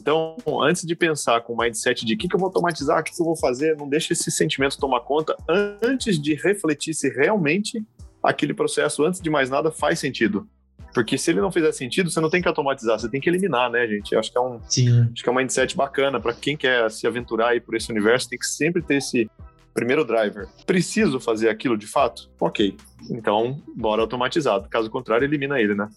Então, 0.00 0.36
antes 0.62 0.86
de 0.86 0.96
pensar 0.96 1.42
com 1.42 1.52
o 1.52 1.56
mindset 1.58 2.06
de 2.06 2.14
o 2.14 2.18
que, 2.18 2.26
que 2.26 2.34
eu 2.34 2.40
vou 2.40 2.46
automatizar, 2.46 3.00
o 3.00 3.04
que, 3.04 3.14
que 3.14 3.20
eu 3.20 3.26
vou 3.26 3.36
fazer, 3.36 3.76
não 3.76 3.88
deixe 3.88 4.14
esse 4.14 4.30
sentimento 4.30 4.78
tomar 4.78 5.00
conta 5.00 5.36
antes 5.82 6.20
de 6.20 6.34
refletir 6.34 6.94
se 6.94 7.10
realmente 7.10 7.84
aquele 8.24 8.54
processo, 8.54 9.04
antes 9.04 9.20
de 9.20 9.28
mais 9.30 9.50
nada, 9.50 9.70
faz 9.70 9.98
sentido. 9.98 10.48
Porque 10.94 11.18
se 11.18 11.30
ele 11.30 11.40
não 11.40 11.50
fizer 11.50 11.72
sentido, 11.72 12.08
você 12.08 12.20
não 12.20 12.30
tem 12.30 12.40
que 12.40 12.46
automatizar, 12.46 12.98
você 12.98 13.08
tem 13.08 13.20
que 13.20 13.28
eliminar, 13.28 13.68
né, 13.68 13.86
gente? 13.86 14.12
Eu 14.12 14.20
acho 14.20 14.30
que 14.30 14.38
é 14.38 14.40
um, 14.40 14.60
Sim. 14.68 15.10
acho 15.12 15.22
que 15.22 15.28
é 15.28 15.32
um 15.32 15.34
mindset 15.34 15.76
bacana 15.76 16.20
para 16.20 16.32
quem 16.32 16.56
quer 16.56 16.88
se 16.90 17.06
aventurar 17.06 17.48
aí 17.48 17.60
por 17.60 17.74
esse 17.74 17.90
universo, 17.90 18.28
tem 18.28 18.38
que 18.38 18.46
sempre 18.46 18.80
ter 18.80 18.96
esse 18.96 19.28
primeiro 19.74 20.04
driver. 20.04 20.46
Preciso 20.64 21.18
fazer 21.18 21.48
aquilo 21.48 21.76
de 21.76 21.86
fato? 21.86 22.30
Ok. 22.40 22.76
Então, 23.10 23.60
bora 23.76 24.02
automatizado. 24.02 24.68
Caso 24.68 24.88
contrário, 24.88 25.24
elimina 25.24 25.60
ele, 25.60 25.74
né? 25.74 25.88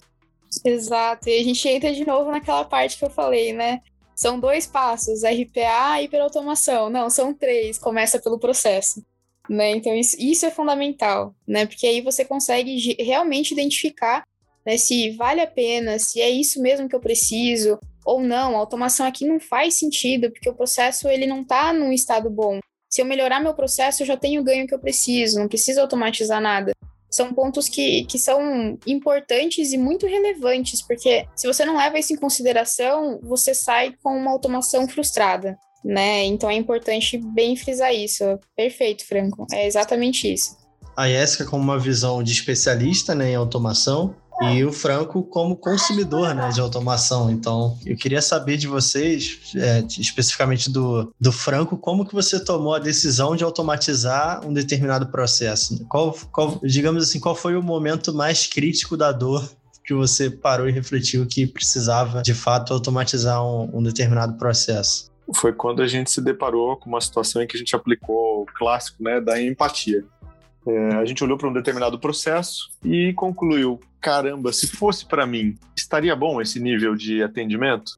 Exato. 0.66 1.30
E 1.30 1.40
a 1.40 1.44
gente 1.44 1.68
entra 1.70 1.94
de 1.94 2.06
novo 2.06 2.32
naquela 2.32 2.66
parte 2.66 2.98
que 2.98 3.06
eu 3.06 3.10
falei, 3.10 3.54
né? 3.54 3.82
São 4.16 4.40
dois 4.40 4.66
passos, 4.66 5.22
RPA 5.22 6.02
e 6.02 6.06
hiperautomação. 6.06 6.90
Não, 6.90 7.08
são 7.08 7.36
três. 7.36 7.78
Começa 7.78 8.20
pelo 8.20 8.40
processo. 8.40 9.04
Né? 9.50 9.72
Então, 9.72 9.94
isso, 9.94 10.16
isso 10.20 10.46
é 10.46 10.52
fundamental, 10.52 11.34
né? 11.48 11.66
Porque 11.66 11.88
aí 11.88 12.02
você 12.02 12.26
consegue 12.26 12.96
realmente 13.00 13.54
identificar 13.54 14.24
né, 14.66 14.76
se 14.76 15.12
vale 15.12 15.40
a 15.40 15.48
pena, 15.48 15.98
se 15.98 16.20
é 16.20 16.30
isso 16.30 16.62
mesmo 16.62 16.90
que 16.90 16.96
eu 16.96 17.00
preciso, 17.00 17.80
ou 18.06 18.22
não. 18.22 18.56
A 18.56 18.60
automação 18.60 19.06
aqui 19.06 19.26
não 19.26 19.40
faz 19.40 19.76
sentido, 19.76 20.30
porque 20.30 20.50
o 20.50 20.54
processo 20.54 21.08
ele 21.08 21.26
não 21.26 21.42
está 21.42 21.72
num 21.72 21.94
estado 21.94 22.30
bom. 22.30 22.60
Se 22.90 23.02
eu 23.02 23.06
melhorar 23.06 23.40
meu 23.40 23.54
processo, 23.54 24.02
eu 24.02 24.08
já 24.08 24.18
tenho 24.18 24.42
o 24.42 24.44
ganho 24.44 24.68
que 24.68 24.74
eu 24.74 24.80
preciso, 24.80 25.40
não 25.40 25.48
preciso 25.48 25.80
automatizar 25.80 26.42
nada. 26.42 26.74
São 27.10 27.34
pontos 27.34 27.70
que, 27.70 28.04
que 28.06 28.20
são 28.20 28.78
importantes 28.86 29.72
e 29.72 29.78
muito 29.78 30.06
relevantes, 30.06 30.82
porque 30.82 31.26
se 31.36 31.48
você 31.48 31.64
não 31.64 31.78
leva 31.78 31.98
isso 31.98 32.14
em 32.14 32.18
consideração, 32.18 33.20
você 33.24 33.54
sai 33.54 33.94
com 34.04 34.10
uma 34.10 34.32
automação 34.32 34.88
frustrada, 34.88 35.58
né? 35.84 36.26
Então 36.26 36.50
é 36.50 36.56
importante 36.56 37.18
bem 37.18 37.56
frisar 37.56 37.94
isso. 37.94 38.24
Perfeito, 38.56 39.06
Franco. 39.06 39.46
É 39.52 39.68
exatamente 39.68 40.32
isso. 40.32 40.58
A 40.96 41.08
Jéssica, 41.08 41.46
como 41.46 41.64
uma 41.64 41.78
visão 41.78 42.24
de 42.24 42.32
especialista 42.32 43.14
né, 43.14 43.32
em 43.32 43.36
automação, 43.36 44.16
e 44.42 44.64
o 44.64 44.72
Franco 44.72 45.24
como 45.24 45.56
consumidor 45.56 46.34
né, 46.36 46.50
de 46.50 46.62
automação. 46.62 47.32
Então, 47.32 47.78
eu 47.86 47.96
queria 47.96 48.22
saber 48.22 48.58
de 48.58 48.68
vocês, 48.68 49.40
é, 49.56 49.84
especificamente 50.00 50.70
do, 50.70 51.12
do 51.20 51.32
Franco, 51.32 51.78
como 51.78 52.06
que 52.06 52.14
você 52.14 52.40
tomou 52.40 52.76
a 52.76 52.80
decisão 52.80 53.36
de 53.36 53.44
automatizar 53.44 54.46
um 54.46 54.54
determinado 54.54 55.08
processo? 55.08 55.84
Qual, 55.88 56.16
qual, 56.32 56.60
digamos 56.64 57.04
assim, 57.04 57.20
qual 57.20 57.36
foi 57.36 57.56
o 57.56 57.64
momento 57.64 58.14
mais 58.14 58.46
crítico 58.46 58.96
da 58.96 59.12
dor 59.12 59.50
que 59.84 59.94
você 59.94 60.30
parou 60.30 60.68
e 60.68 60.72
refletiu 60.72 61.26
que 61.26 61.48
precisava, 61.48 62.22
de 62.22 62.34
fato, 62.34 62.74
automatizar 62.74 63.44
um, 63.44 63.78
um 63.78 63.84
determinado 63.84 64.38
processo? 64.38 65.10
Foi 65.36 65.52
quando 65.52 65.82
a 65.82 65.88
gente 65.88 66.10
se 66.10 66.22
deparou 66.22 66.78
com 66.78 66.90
uma 66.90 67.02
situação 67.02 67.42
em 67.42 67.48
que 67.48 67.56
a 67.56 67.60
gente 67.60 67.76
aplicou 67.76 68.44
o 68.44 68.46
clássico 68.46 69.04
né, 69.04 69.20
da 69.20 69.42
empatia. 69.42 70.06
É, 70.66 70.96
a 70.96 71.06
gente 71.06 71.24
olhou 71.24 71.38
para 71.38 71.48
um 71.48 71.54
determinado 71.54 72.00
processo 72.00 72.70
e 72.84 73.14
concluiu: 73.14 73.80
caramba, 74.02 74.52
se 74.52 74.68
fosse 74.68 75.06
para 75.06 75.26
mim, 75.26 75.58
estaria 75.76 76.16
bom 76.16 76.42
esse 76.42 76.60
nível 76.60 76.96
de 76.96 77.24
atendimento? 77.24 77.98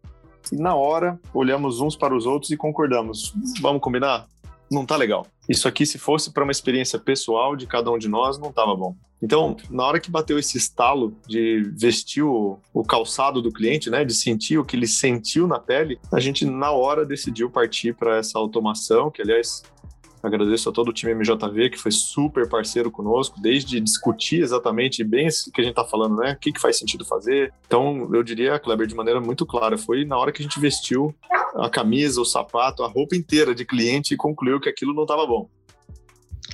E 0.52 0.56
na 0.56 0.76
hora, 0.76 1.20
olhamos 1.34 1.80
uns 1.80 1.96
para 1.96 2.15
os 2.15 2.26
outros 2.26 2.52
e 2.52 2.58
concordamos: 2.58 3.34
vamos 3.62 3.82
combinar? 3.82 4.28
Não 4.72 4.86
tá 4.86 4.96
legal. 4.96 5.26
Isso 5.48 5.68
aqui, 5.68 5.86
se 5.86 5.98
fosse 5.98 6.32
para 6.32 6.44
uma 6.44 6.52
experiência 6.52 7.00
pessoal 7.00 7.56
de 7.56 7.66
cada 7.66 7.90
um 7.92 7.98
de 7.98 8.08
nós, 8.08 8.38
não 8.38 8.52
tava 8.52 8.76
bom. 8.76 8.96
Então, 9.22 9.58
na 9.70 9.84
hora 9.84 10.00
que 10.00 10.10
bateu 10.10 10.40
esse 10.40 10.58
estalo 10.58 11.14
de 11.28 11.62
vestir 11.76 12.24
o, 12.24 12.58
o, 12.74 12.84
calçado 12.84 13.42
do 13.42 13.52
cliente, 13.52 13.90
né, 13.90 14.06
de 14.06 14.14
sentir 14.14 14.58
o 14.58 14.64
que 14.64 14.78
ele 14.78 14.88
sentiu 14.88 15.46
na 15.46 15.60
pele, 15.60 16.00
a 16.12 16.20
gente 16.20 16.46
na 16.46 16.72
hora 16.72 17.06
decidiu 17.06 17.50
partir 17.50 17.94
para 17.96 18.18
essa 18.18 18.40
automação, 18.40 19.12
que 19.12 19.22
aliás 19.22 19.64
Agradeço 20.22 20.70
a 20.70 20.72
todo 20.72 20.90
o 20.90 20.94
time 20.94 21.14
MJV 21.14 21.70
que 21.70 21.78
foi 21.78 21.92
super 21.92 22.48
parceiro 22.50 22.92
conosco, 22.92 23.40
desde 23.42 23.80
discutir 23.80 24.42
exatamente 24.42 25.04
bem 25.04 25.28
isso 25.28 25.52
que 25.52 25.62
a 25.62 25.64
gente 25.64 25.72
está 25.72 25.86
falando, 25.86 26.18
né? 26.18 26.34
O 26.34 26.38
que, 26.38 26.52
que 26.52 26.60
faz 26.60 26.78
sentido 26.78 27.06
fazer. 27.06 27.54
Então, 27.66 28.10
eu 28.14 28.24
diria, 28.24 28.60
Kleber, 28.60 28.88
de 28.88 28.96
maneira 28.96 29.22
muito 29.22 29.46
clara, 29.46 29.78
foi 29.78 30.06
na 30.06 30.18
hora 30.18 30.32
que 30.32 30.42
a 30.42 30.44
gente 30.44 30.60
vestiu 30.60 31.16
a 31.56 31.70
camisa, 31.70 32.22
o 32.22 32.26
sapato, 32.26 32.84
a 32.84 32.88
roupa 32.88 33.16
inteira 33.16 33.56
de 33.56 33.66
cliente 33.66 34.14
e 34.14 34.18
concluiu 34.18 34.60
que 34.60 34.70
aquilo 34.70 34.94
não 34.94 35.04
estava 35.04 35.26
bom. 35.26 35.50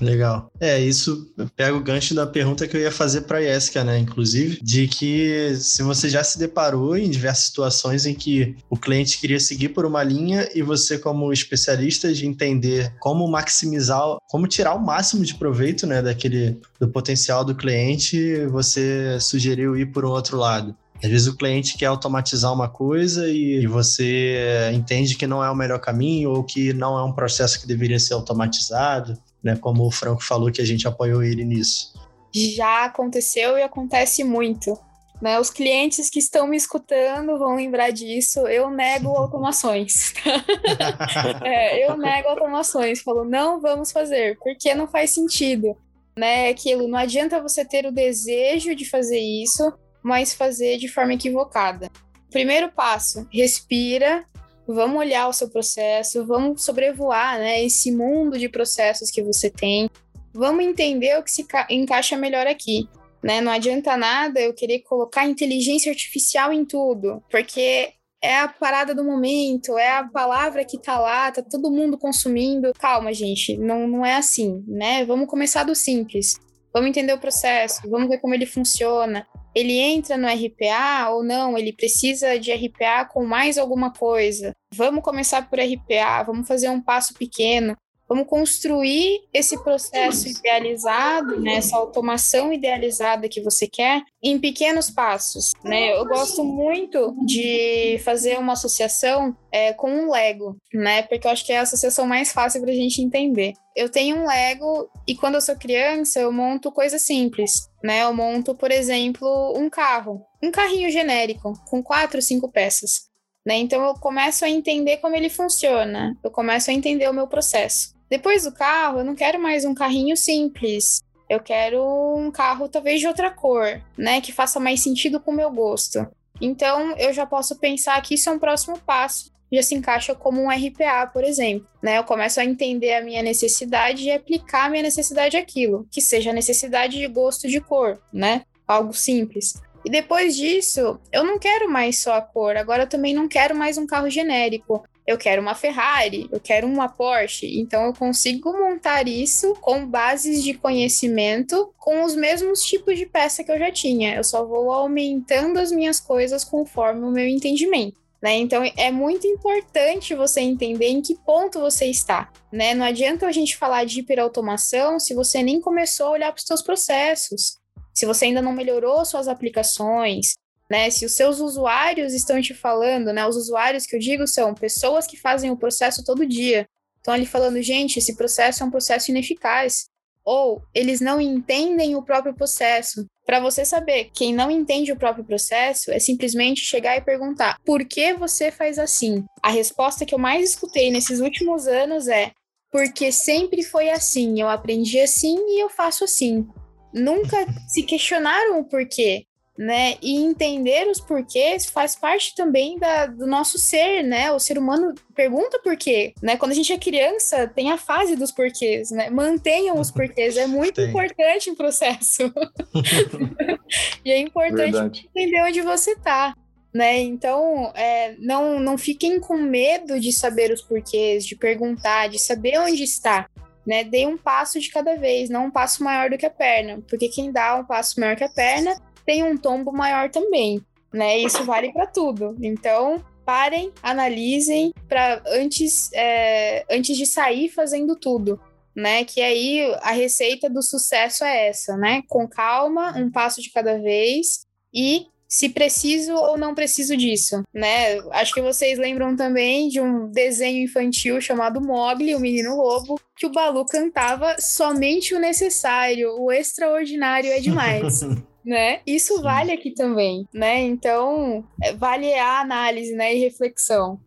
Legal. 0.01 0.51
É, 0.59 0.79
isso 0.79 1.31
pega 1.55 1.75
o 1.75 1.81
gancho 1.81 2.13
da 2.13 2.27
pergunta 2.27 2.67
que 2.67 2.75
eu 2.75 2.81
ia 2.81 2.91
fazer 2.91 3.21
para 3.21 3.37
a 3.37 3.41
Jéssica, 3.41 3.83
né? 3.83 3.97
Inclusive, 3.97 4.59
de 4.61 4.87
que 4.87 5.55
se 5.55 5.83
você 5.83 6.09
já 6.09 6.23
se 6.23 6.37
deparou 6.37 6.97
em 6.97 7.09
diversas 7.09 7.45
situações 7.45 8.05
em 8.05 8.13
que 8.13 8.55
o 8.69 8.77
cliente 8.77 9.19
queria 9.19 9.39
seguir 9.39 9.69
por 9.69 9.85
uma 9.85 10.03
linha 10.03 10.49
e 10.53 10.61
você, 10.61 10.97
como 10.97 11.31
especialista 11.31 12.13
de 12.13 12.25
entender 12.25 12.93
como 12.99 13.27
maximizar, 13.27 14.17
como 14.27 14.47
tirar 14.47 14.73
o 14.73 14.85
máximo 14.85 15.23
de 15.23 15.35
proveito, 15.35 15.87
né, 15.87 16.01
daquele 16.01 16.59
do 16.79 16.87
potencial 16.87 17.45
do 17.45 17.55
cliente, 17.55 18.45
você 18.47 19.17
sugeriu 19.19 19.77
ir 19.77 19.87
por 19.87 20.05
um 20.05 20.09
outro 20.09 20.37
lado. 20.37 20.75
Às 21.03 21.09
vezes 21.09 21.27
o 21.27 21.35
cliente 21.35 21.77
quer 21.77 21.87
automatizar 21.87 22.53
uma 22.53 22.69
coisa 22.69 23.27
e, 23.27 23.61
e, 23.61 23.67
você 23.67 24.71
entende 24.73 25.15
que 25.15 25.27
não 25.27 25.43
é 25.43 25.49
o 25.51 25.55
melhor 25.55 25.79
caminho 25.79 26.31
ou 26.31 26.43
que 26.43 26.73
não 26.73 26.97
é 26.97 27.03
um 27.03 27.11
processo 27.11 27.59
que 27.59 27.67
deveria 27.67 27.99
ser 27.99 28.13
automatizado 28.13 29.17
né? 29.45 29.55
Como 29.55 29.85
o 29.85 29.91
Franco 29.91 30.23
falou 30.23 30.51
que 30.51 30.59
a 30.59 30.65
gente 30.65 30.87
apoiou 30.87 31.21
ele 31.23 31.45
nisso. 31.45 31.93
Já 32.33 32.85
aconteceu 32.85 33.57
e 33.59 33.61
acontece 33.61 34.23
muito. 34.23 34.77
Né, 35.21 35.39
os 35.39 35.49
clientes 35.49 36.09
que 36.09 36.19
estão 36.19 36.45
me 36.45 36.57
escutando 36.57 37.37
vão 37.37 37.55
lembrar 37.55 37.91
disso. 37.91 38.45
Eu 38.47 38.69
nego 38.69 39.09
automações. 39.15 40.13
é, 41.45 41.87
eu 41.87 41.95
nego 41.95 42.29
automações. 42.29 43.01
Falo, 43.01 43.23
não 43.23 43.61
vamos 43.61 43.91
fazer, 43.91 44.37
porque 44.39 44.73
não 44.73 44.87
faz 44.87 45.11
sentido. 45.11 45.77
Né, 46.17 46.49
aquilo, 46.49 46.87
não 46.87 46.97
adianta 46.97 47.41
você 47.41 47.63
ter 47.63 47.85
o 47.85 47.91
desejo 47.91 48.73
de 48.73 48.85
fazer 48.89 49.19
isso, 49.19 49.71
mas 50.01 50.33
fazer 50.33 50.77
de 50.77 50.87
forma 50.87 51.13
equivocada. 51.13 51.89
Primeiro 52.31 52.71
passo, 52.71 53.27
respira, 53.31 54.25
vamos 54.67 54.97
olhar 54.97 55.27
o 55.27 55.33
seu 55.33 55.49
processo, 55.49 56.25
vamos 56.25 56.63
sobrevoar 56.63 57.37
né, 57.37 57.63
esse 57.63 57.91
mundo 57.91 58.37
de 58.37 58.49
processos 58.49 59.11
que 59.11 59.21
você 59.23 59.49
tem, 59.49 59.89
vamos 60.33 60.65
entender 60.65 61.17
o 61.17 61.23
que 61.23 61.31
se 61.31 61.45
encaixa 61.69 62.17
melhor 62.17 62.47
aqui. 62.47 62.87
Né? 63.23 63.41
Não 63.41 63.51
adianta 63.51 63.97
nada 63.97 64.39
eu 64.39 64.53
querer 64.53 64.79
colocar 64.79 65.25
inteligência 65.25 65.91
artificial 65.91 66.53
em 66.53 66.63
tudo, 66.63 67.23
porque 67.31 67.93
é 68.21 68.39
a 68.39 68.47
parada 68.47 68.93
do 68.93 69.03
momento, 69.03 69.77
é 69.77 69.97
a 69.97 70.03
palavra 70.03 70.65
que 70.65 70.77
tá 70.77 70.99
lá, 70.99 71.31
tá 71.31 71.41
todo 71.41 71.71
mundo 71.71 71.97
consumindo. 71.97 72.73
Calma, 72.77 73.13
gente, 73.13 73.57
não, 73.57 73.87
não 73.87 74.05
é 74.05 74.15
assim, 74.15 74.63
né? 74.67 75.05
Vamos 75.05 75.27
começar 75.27 75.63
do 75.63 75.75
simples. 75.75 76.39
Vamos 76.75 76.89
entender 76.89 77.13
o 77.13 77.17
processo, 77.17 77.89
vamos 77.89 78.09
ver 78.09 78.17
como 78.17 78.33
ele 78.33 78.45
funciona. 78.45 79.25
Ele 79.55 79.79
entra 79.79 80.17
no 80.17 80.27
RPA 80.27 81.07
ou 81.09 81.23
não, 81.23 81.57
ele 81.57 81.71
precisa 81.71 82.37
de 82.37 82.51
RPA 82.51 83.05
com 83.05 83.23
mais 83.23 83.57
alguma 83.57 83.93
coisa. 83.93 84.53
Vamos 84.73 85.01
começar 85.01 85.49
por 85.49 85.57
RPA, 85.57 86.21
vamos 86.23 86.45
fazer 86.45 86.67
um 86.67 86.81
passo 86.81 87.13
pequeno, 87.13 87.77
vamos 88.07 88.27
construir 88.27 89.21
esse 89.33 89.61
processo 89.63 90.27
idealizado, 90.27 91.39
né, 91.39 91.55
essa 91.55 91.75
automação 91.75 92.53
idealizada 92.53 93.27
que 93.27 93.41
você 93.41 93.67
quer, 93.67 94.03
em 94.21 94.39
pequenos 94.39 94.89
passos. 94.89 95.53
Né? 95.63 95.97
Eu 95.97 96.05
gosto 96.05 96.43
muito 96.43 97.15
de 97.25 97.99
fazer 98.03 98.37
uma 98.37 98.53
associação 98.53 99.35
é, 99.51 99.73
com 99.73 99.89
um 99.89 100.11
Lego, 100.11 100.57
né? 100.73 101.03
Porque 101.03 101.25
eu 101.25 101.31
acho 101.31 101.45
que 101.45 101.53
é 101.53 101.59
a 101.59 101.61
associação 101.61 102.05
mais 102.05 102.33
fácil 102.33 102.61
para 102.61 102.71
a 102.71 102.75
gente 102.75 103.01
entender. 103.01 103.53
Eu 103.75 103.89
tenho 103.89 104.17
um 104.17 104.27
Lego 104.27 104.89
e 105.07 105.15
quando 105.15 105.35
eu 105.35 105.41
sou 105.41 105.55
criança 105.55 106.19
eu 106.19 106.31
monto 106.31 106.71
coisas 106.71 107.01
simples, 107.03 107.69
né? 107.83 108.03
Eu 108.03 108.13
monto, 108.13 108.53
por 108.53 108.71
exemplo, 108.71 109.53
um 109.55 109.69
carro, 109.69 110.25
um 110.43 110.51
carrinho 110.51 110.91
genérico 110.91 111.53
com 111.69 111.81
quatro, 111.81 112.21
cinco 112.21 112.51
peças. 112.51 113.09
Né? 113.45 113.57
Então 113.57 113.85
eu 113.85 113.93
começo 113.93 114.43
a 114.43 114.49
entender 114.49 114.97
como 114.97 115.15
ele 115.15 115.29
funciona, 115.29 116.17
eu 116.23 116.31
começo 116.31 116.71
a 116.71 116.73
entender 116.73 117.07
o 117.07 117.13
meu 117.13 117.27
processo. 117.27 117.94
Depois 118.09 118.43
do 118.43 118.51
carro, 118.51 118.99
eu 118.99 119.05
não 119.05 119.15
quero 119.15 119.41
mais 119.41 119.65
um 119.65 119.73
carrinho 119.73 120.15
simples. 120.15 121.01
Eu 121.29 121.39
quero 121.39 121.83
um 122.15 122.31
carro 122.31 122.69
talvez 122.69 122.99
de 122.99 123.07
outra 123.07 123.31
cor, 123.31 123.81
né, 123.97 124.21
que 124.21 124.31
faça 124.31 124.59
mais 124.59 124.81
sentido 124.81 125.19
com 125.19 125.31
o 125.31 125.35
meu 125.35 125.51
gosto. 125.51 126.07
Então, 126.39 126.95
eu 126.97 127.13
já 127.13 127.25
posso 127.25 127.57
pensar 127.57 127.99
que 128.01 128.15
isso 128.15 128.29
é 128.29 128.33
um 128.33 128.39
próximo 128.39 128.77
passo 128.79 129.33
já 129.55 129.63
se 129.63 129.75
encaixa 129.75 130.13
como 130.13 130.41
um 130.41 130.49
RPA, 130.49 131.07
por 131.11 131.23
exemplo. 131.23 131.67
Né? 131.81 131.97
Eu 131.97 132.03
começo 132.03 132.39
a 132.39 132.45
entender 132.45 132.93
a 132.93 133.01
minha 133.01 133.21
necessidade 133.21 134.03
e 134.03 134.11
aplicar 134.11 134.65
a 134.65 134.69
minha 134.69 134.83
necessidade 134.83 135.37
àquilo, 135.37 135.87
que 135.91 136.01
seja 136.01 136.31
a 136.31 136.33
necessidade 136.33 136.97
de 136.97 137.07
gosto 137.07 137.47
de 137.47 137.61
cor, 137.61 137.99
né? 138.11 138.43
Algo 138.67 138.93
simples. 138.93 139.53
E 139.83 139.89
depois 139.89 140.35
disso, 140.35 140.99
eu 141.11 141.23
não 141.23 141.37
quero 141.37 141.69
mais 141.69 141.99
só 141.99 142.15
a 142.15 142.21
cor, 142.21 142.57
agora 142.57 142.83
eu 142.83 142.89
também 142.89 143.13
não 143.13 143.27
quero 143.27 143.55
mais 143.55 143.77
um 143.77 143.85
carro 143.85 144.09
genérico. 144.09 144.83
Eu 145.05 145.17
quero 145.17 145.41
uma 145.41 145.53
Ferrari, 145.53 146.27
eu 146.31 146.39
quero 146.39 146.67
uma 146.67 146.89
Porsche. 146.89 147.59
Então 147.59 147.85
eu 147.85 147.93
consigo 147.93 148.51
montar 148.51 149.07
isso 149.07 149.53
com 149.61 149.85
bases 149.85 150.43
de 150.43 150.53
conhecimento 150.53 151.73
com 151.77 152.03
os 152.03 152.15
mesmos 152.15 152.63
tipos 152.63 152.97
de 152.97 153.05
peça 153.05 153.43
que 153.43 153.51
eu 153.51 153.59
já 153.59 153.71
tinha. 153.71 154.15
Eu 154.15 154.23
só 154.23 154.45
vou 154.45 154.71
aumentando 154.71 155.59
as 155.59 155.71
minhas 155.71 155.99
coisas 155.99 156.43
conforme 156.43 157.05
o 157.05 157.11
meu 157.11 157.27
entendimento. 157.27 157.99
Né? 158.21 158.37
Então 158.37 158.63
é 158.75 158.89
muito 158.89 159.27
importante 159.27 160.15
você 160.15 160.41
entender 160.41 160.87
em 160.87 161.01
que 161.01 161.15
ponto 161.15 161.59
você 161.59 161.85
está. 161.85 162.31
Né? 162.51 162.73
Não 162.73 162.85
adianta 162.85 163.27
a 163.27 163.31
gente 163.31 163.55
falar 163.55 163.85
de 163.85 163.99
hiperautomação 163.99 164.99
se 164.99 165.13
você 165.13 165.43
nem 165.43 165.61
começou 165.61 166.07
a 166.07 166.11
olhar 166.11 166.31
para 166.31 166.39
os 166.39 166.47
seus 166.47 166.61
processos 166.63 167.63
se 167.95 168.05
você 168.05 168.25
ainda 168.25 168.41
não 168.41 168.51
melhorou 168.51 169.05
suas 169.05 169.29
aplicações, 169.29 170.35
né? 170.69 170.89
Se 170.89 171.05
os 171.05 171.13
seus 171.13 171.39
usuários 171.39 172.13
estão 172.13 172.41
te 172.41 172.53
falando, 172.53 173.13
né? 173.13 173.25
Os 173.25 173.35
usuários 173.35 173.85
que 173.85 173.95
eu 173.95 173.99
digo 173.99 174.27
são 174.27 174.53
pessoas 174.53 175.05
que 175.05 175.17
fazem 175.17 175.51
o 175.51 175.57
processo 175.57 176.03
todo 176.03 176.25
dia. 176.25 176.67
Estão 176.97 177.13
ali 177.13 177.25
falando, 177.25 177.61
gente, 177.61 177.99
esse 177.99 178.15
processo 178.15 178.63
é 178.63 178.65
um 178.65 178.71
processo 178.71 179.11
ineficaz. 179.11 179.85
Ou 180.23 180.63
eles 180.73 181.01
não 181.01 181.21
entendem 181.21 181.95
o 181.95 182.01
próprio 182.01 182.33
processo. 182.33 183.05
Para 183.25 183.39
você 183.39 183.63
saber, 183.63 184.09
quem 184.13 184.33
não 184.33 184.49
entende 184.49 184.91
o 184.91 184.97
próprio 184.97 185.23
processo 185.23 185.91
é 185.91 185.99
simplesmente 185.99 186.61
chegar 186.61 186.97
e 186.97 187.01
perguntar: 187.01 187.59
por 187.63 187.85
que 187.85 188.13
você 188.13 188.51
faz 188.51 188.79
assim? 188.79 189.23
A 189.43 189.51
resposta 189.51 190.05
que 190.05 190.15
eu 190.15 190.19
mais 190.19 190.49
escutei 190.49 190.89
nesses 190.89 191.19
últimos 191.19 191.67
anos 191.67 192.07
é: 192.07 192.31
porque 192.71 193.11
sempre 193.11 193.61
foi 193.61 193.91
assim, 193.91 194.41
eu 194.41 194.49
aprendi 194.49 194.99
assim 194.99 195.37
e 195.37 195.61
eu 195.61 195.69
faço 195.69 196.03
assim 196.03 196.47
nunca 196.95 197.45
se 197.67 197.83
questionaram 197.83 198.59
o 198.59 198.63
porquê, 198.63 199.25
né? 199.57 199.95
E 200.01 200.17
entender 200.17 200.87
os 200.87 200.99
porquês 200.99 201.65
faz 201.65 201.95
parte 201.95 202.35
também 202.35 202.77
da, 202.77 203.05
do 203.05 203.25
nosso 203.25 203.57
ser, 203.57 204.03
né? 204.03 204.31
O 204.31 204.39
ser 204.39 204.57
humano 204.57 204.93
pergunta 205.15 205.59
por 205.59 205.77
quê, 205.77 206.13
né? 206.21 206.35
Quando 206.35 206.51
a 206.51 206.55
gente 206.55 206.73
é 206.73 206.77
criança, 206.77 207.47
tem 207.47 207.71
a 207.71 207.77
fase 207.77 208.15
dos 208.15 208.31
porquês, 208.31 208.91
né? 208.91 209.09
Mantenham 209.09 209.79
os 209.79 209.89
porquês, 209.91 210.35
é 210.35 210.45
muito 210.45 210.75
tem. 210.75 210.89
importante 210.89 211.49
o 211.49 211.55
processo. 211.55 212.33
e 214.03 214.11
é 214.11 214.19
importante 214.19 214.71
Verdade. 214.71 215.09
entender 215.13 215.43
onde 215.43 215.61
você 215.61 215.95
tá. 215.95 216.35
Né? 216.73 216.99
Então, 216.99 217.71
é, 217.73 218.15
não, 218.19 218.59
não 218.59 218.77
fiquem 218.77 219.17
com 219.17 219.37
medo 219.37 219.97
de 219.97 220.11
saber 220.11 220.51
os 220.51 220.61
porquês, 220.61 221.25
de 221.25 221.33
perguntar, 221.33 222.09
de 222.09 222.19
saber 222.19 222.59
onde 222.59 222.83
está 222.83 223.29
né? 223.65 223.83
Dê 223.83 224.05
um 224.05 224.17
passo 224.17 224.59
de 224.59 224.69
cada 224.69 224.95
vez, 224.95 225.29
não 225.29 225.45
um 225.45 225.51
passo 225.51 225.83
maior 225.83 226.09
do 226.09 226.17
que 226.17 226.25
a 226.25 226.29
perna, 226.29 226.83
porque 226.87 227.09
quem 227.09 227.31
dá 227.31 227.55
um 227.55 227.65
passo 227.65 227.99
maior 227.99 228.15
que 228.15 228.23
a 228.23 228.29
perna 228.29 228.75
tem 229.05 229.23
um 229.23 229.37
tombo 229.37 229.71
maior 229.71 230.09
também, 230.09 230.61
né? 230.93 231.17
Isso 231.19 231.43
vale 231.43 231.71
para 231.71 231.87
tudo. 231.87 232.35
Então, 232.41 233.03
parem, 233.25 233.71
analisem 233.81 234.73
para 234.87 235.21
antes, 235.27 235.91
é, 235.93 236.65
antes 236.69 236.97
de 236.97 237.05
sair 237.05 237.49
fazendo 237.49 237.95
tudo. 237.95 238.39
Né, 238.77 239.05
que 239.05 239.21
aí 239.21 239.73
a 239.81 239.91
receita 239.91 240.49
do 240.49 240.61
sucesso 240.61 241.23
é 241.23 241.47
essa, 241.47 241.77
né? 241.77 242.03
Com 242.09 242.27
calma, 242.27 242.93
um 242.97 243.09
passo 243.09 243.41
de 243.41 243.49
cada 243.49 243.79
vez 243.79 244.41
e 244.73 245.07
se 245.27 245.49
preciso 245.49 246.13
ou 246.13 246.37
não 246.37 246.53
preciso 246.53 246.95
disso, 246.95 247.43
né? 247.53 247.99
Acho 248.11 248.33
que 248.33 248.41
vocês 248.41 248.77
lembram 248.77 249.15
também 249.15 249.69
de 249.69 249.81
um 249.81 250.09
desenho 250.09 250.63
infantil 250.63 251.19
chamado 251.19 251.61
Mogli, 251.61 252.15
o 252.15 252.19
Menino 252.19 252.55
Lobo, 252.55 252.99
que 253.17 253.25
o 253.25 253.31
Balu 253.31 253.65
cantava 253.65 254.35
somente 254.39 255.15
o 255.15 255.19
necessário, 255.19 256.11
o 256.19 256.31
extraordinário 256.31 257.31
é 257.31 257.39
demais. 257.39 258.01
né? 258.45 258.81
Isso 258.85 259.17
Sim. 259.17 259.23
vale 259.23 259.51
aqui 259.51 259.71
também, 259.73 260.27
né? 260.33 260.61
Então, 260.61 261.43
é, 261.61 261.73
vale 261.73 262.13
a 262.13 262.41
análise, 262.41 262.93
né, 262.93 263.15
e 263.15 263.19
reflexão. 263.19 263.99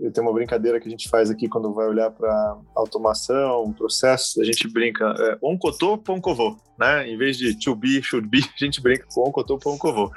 Eu 0.00 0.12
tenho 0.12 0.26
uma 0.26 0.32
brincadeira 0.32 0.80
que 0.80 0.88
a 0.88 0.90
gente 0.90 1.08
faz 1.08 1.30
aqui 1.30 1.48
quando 1.48 1.72
vai 1.72 1.86
olhar 1.86 2.10
para 2.10 2.58
automação, 2.74 3.72
processos, 3.72 4.38
a 4.38 4.44
gente 4.44 4.68
brinca 4.68 5.14
é, 5.18 5.38
oncotô, 5.42 5.98
poncovô, 5.98 6.56
né? 6.78 7.08
Em 7.08 7.16
vez 7.16 7.36
de 7.36 7.58
to 7.58 7.74
be, 7.74 8.02
should 8.02 8.28
be, 8.28 8.38
a 8.38 8.64
gente 8.64 8.80
brinca 8.80 9.06
com 9.12 9.28
oncotô, 9.28 9.58
poncovô. 9.58 10.10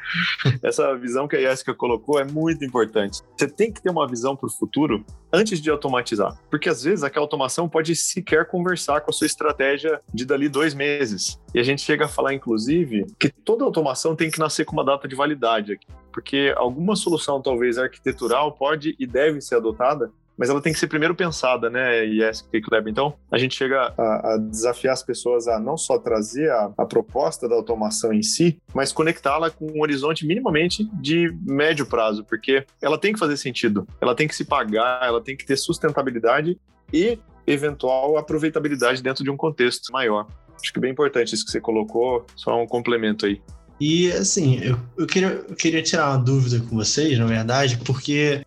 Essa 0.63 0.95
visão 0.95 1.27
que 1.27 1.35
a 1.35 1.39
Jessica 1.39 1.73
colocou 1.73 2.19
é 2.19 2.25
muito 2.25 2.63
importante. 2.63 3.21
Você 3.37 3.47
tem 3.47 3.71
que 3.71 3.81
ter 3.81 3.89
uma 3.89 4.07
visão 4.07 4.35
para 4.35 4.47
o 4.47 4.51
futuro 4.51 5.05
antes 5.31 5.61
de 5.61 5.69
automatizar, 5.69 6.37
porque 6.49 6.69
às 6.69 6.83
vezes 6.83 7.03
aquela 7.03 7.25
automação 7.25 7.67
pode 7.67 7.95
sequer 7.95 8.47
conversar 8.47 9.01
com 9.01 9.11
a 9.11 9.13
sua 9.13 9.27
estratégia 9.27 10.01
de 10.13 10.25
dali 10.25 10.49
dois 10.49 10.73
meses. 10.73 11.39
E 11.53 11.59
a 11.59 11.63
gente 11.63 11.81
chega 11.81 12.05
a 12.05 12.07
falar, 12.07 12.33
inclusive, 12.33 13.05
que 13.19 13.29
toda 13.29 13.63
automação 13.63 14.15
tem 14.15 14.29
que 14.29 14.39
nascer 14.39 14.65
com 14.65 14.73
uma 14.73 14.85
data 14.85 15.07
de 15.07 15.15
validade 15.15 15.79
porque 16.17 16.51
alguma 16.57 16.95
solução, 16.95 17.39
talvez 17.39 17.77
arquitetural, 17.77 18.51
pode 18.51 18.95
e 18.97 19.05
deve 19.05 19.39
ser 19.39 19.53
adotada, 19.53 20.11
mas 20.35 20.49
ela 20.49 20.59
tem 20.59 20.73
que 20.73 20.79
ser 20.79 20.87
primeiro 20.87 21.13
pensada, 21.13 21.69
né, 21.69 22.03
e 22.07 22.23
Kleber? 22.59 22.91
Então, 22.91 23.13
a 23.31 23.37
gente 23.37 23.55
chega 23.55 23.93
a, 23.95 24.33
a, 24.33 24.37
desafiar 24.37 24.93
as 24.93 25.03
pessoas 25.03 25.47
a 25.47 25.59
não 25.59 25.77
só 25.77 25.99
trazer 25.99 26.49
a, 26.49 26.71
a 26.75 26.87
proposta 26.87 27.47
da 27.47 27.53
automação 27.53 28.11
em 28.11 28.23
si, 28.23 28.59
mas 28.73 28.91
conectá-la 28.91 29.51
com 29.51 29.67
um 29.67 29.79
horizonte 29.79 30.25
minimamente 30.25 30.89
de 30.99 31.31
médio 31.43 31.85
prazo, 31.85 32.23
porque 32.23 32.65
ela 32.81 32.97
tem 32.97 33.13
que 33.13 33.19
fazer 33.19 33.37
sentido, 33.37 33.87
ela 34.01 34.15
tem 34.15 34.27
que 34.27 34.35
se 34.35 34.43
pagar, 34.43 35.03
ela 35.03 35.21
tem 35.21 35.37
que 35.37 35.45
ter 35.45 35.55
sustentabilidade 35.55 36.59
e 36.91 37.19
eventual 37.45 38.17
aproveitabilidade 38.17 39.03
dentro 39.03 39.23
de 39.23 39.29
um 39.29 39.37
contexto 39.37 39.91
maior. 39.91 40.25
Acho 40.59 40.73
que 40.73 40.79
é 40.79 40.81
bem 40.81 40.91
importante 40.91 41.35
isso 41.35 41.45
que 41.45 41.51
você 41.51 41.61
colocou, 41.61 42.25
só 42.35 42.59
um 42.59 42.65
complemento 42.65 43.27
aí. 43.27 43.39
E 43.79 44.11
assim, 44.11 44.59
eu, 44.61 44.79
eu, 44.97 45.05
queria, 45.05 45.45
eu 45.47 45.55
queria 45.55 45.83
tirar 45.83 46.09
uma 46.09 46.17
dúvida 46.17 46.59
com 46.59 46.75
vocês, 46.75 47.17
na 47.17 47.25
verdade, 47.25 47.77
porque 47.85 48.43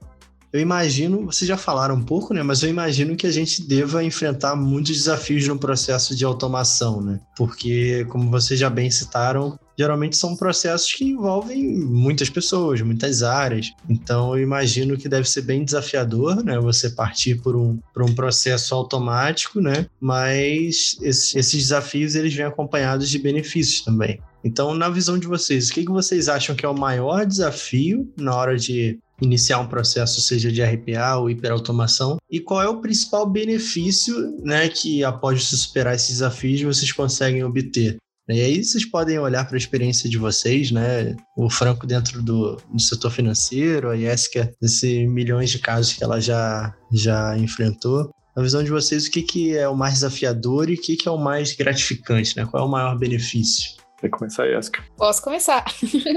eu 0.53 0.61
imagino, 0.61 1.27
vocês 1.27 1.47
já 1.47 1.57
falaram 1.57 1.95
um 1.95 2.03
pouco, 2.03 2.35
né? 2.35 2.43
Mas 2.43 2.63
eu 2.63 2.69
imagino 2.69 3.15
que 3.15 3.27
a 3.27 3.31
gente 3.31 3.63
deva 3.63 4.03
enfrentar 4.03 4.57
muitos 4.57 4.97
desafios 4.97 5.47
no 5.47 5.57
processo 5.57 6.17
de 6.17 6.25
automação, 6.25 7.01
né? 7.01 7.21
Porque, 7.37 8.05
como 8.09 8.29
vocês 8.29 8.59
já 8.59 8.69
bem 8.69 8.91
citaram, 8.91 9.57
geralmente 9.79 10.17
são 10.17 10.35
processos 10.35 10.93
que 10.93 11.05
envolvem 11.05 11.65
muitas 11.79 12.29
pessoas, 12.29 12.81
muitas 12.81 13.23
áreas. 13.23 13.71
Então, 13.89 14.37
eu 14.37 14.43
imagino 14.43 14.99
que 14.99 15.09
deve 15.09 15.29
ser 15.29 15.43
bem 15.43 15.65
desafiador, 15.65 16.43
né? 16.43 16.59
Você 16.59 16.91
partir 16.91 17.37
por 17.37 17.55
um, 17.55 17.79
por 17.95 18.03
um 18.03 18.13
processo 18.13 18.75
automático, 18.75 19.61
né? 19.61 19.87
Mas 20.01 20.99
esses, 21.01 21.37
esses 21.37 21.63
desafios, 21.63 22.17
eles 22.17 22.35
vêm 22.35 22.47
acompanhados 22.47 23.09
de 23.09 23.21
benefícios 23.21 23.85
também. 23.85 24.21
Então, 24.45 24.75
na 24.75 24.89
visão 24.89 25.19
de 25.19 25.27
vocês, 25.27 25.69
o 25.69 25.75
que, 25.75 25.85
que 25.85 25.91
vocês 25.91 26.29
acham 26.29 26.57
que 26.57 26.65
é 26.65 26.69
o 26.69 26.79
maior 26.79 27.27
desafio 27.27 28.11
na 28.17 28.35
hora 28.35 28.57
de 28.57 28.99
iniciar 29.21 29.61
um 29.61 29.69
processo, 29.69 30.21
seja 30.21 30.51
de 30.51 30.63
RPA 30.63 31.17
ou 31.17 31.31
hiperautomação? 31.31 32.17
E 32.31 32.41
qual 32.41 32.63
é 32.63 32.69
o 32.69 32.81
principal 32.81 33.29
benefício 33.29 34.15
né, 34.43 34.69
que, 34.69 35.05
após 35.05 35.45
se 35.45 35.57
superar 35.59 35.95
esses 35.95 36.11
desafios, 36.11 36.63
vocês 36.63 36.91
conseguem 36.93 37.45
obter? 37.45 37.97
E 38.29 38.41
aí 38.41 38.63
vocês 38.63 38.85
podem 38.85 39.19
olhar 39.19 39.45
para 39.45 39.57
a 39.57 39.59
experiência 39.59 40.09
de 40.09 40.17
vocês, 40.17 40.71
né? 40.71 41.17
O 41.37 41.51
Franco 41.51 41.85
dentro 41.85 42.23
do, 42.23 42.57
do 42.73 42.81
setor 42.81 43.11
financeiro, 43.11 43.91
a 43.91 43.97
Jéssica, 43.97 44.53
esses 44.63 45.09
milhões 45.09 45.51
de 45.51 45.59
casos 45.59 45.95
que 45.95 46.05
ela 46.05 46.21
já, 46.21 46.73
já 46.93 47.37
enfrentou. 47.37 48.09
Na 48.37 48.43
visão 48.43 48.63
de 48.63 48.71
vocês, 48.71 49.07
o 49.07 49.11
que, 49.11 49.23
que 49.23 49.57
é 49.57 49.69
o 49.69 49.77
mais 49.77 49.95
desafiador 49.95 50.71
e 50.71 50.75
o 50.75 50.81
que, 50.81 50.97
que 50.97 51.09
é 51.09 51.11
o 51.11 51.19
mais 51.19 51.55
gratificante, 51.57 52.37
né? 52.37 52.47
Qual 52.47 52.63
é 52.63 52.67
o 52.67 52.71
maior 52.71 52.97
benefício? 52.97 53.80
Quer 54.01 54.09
começar, 54.09 54.47
Jéssica? 54.47 54.83
Posso 54.97 55.23
começar. 55.23 55.63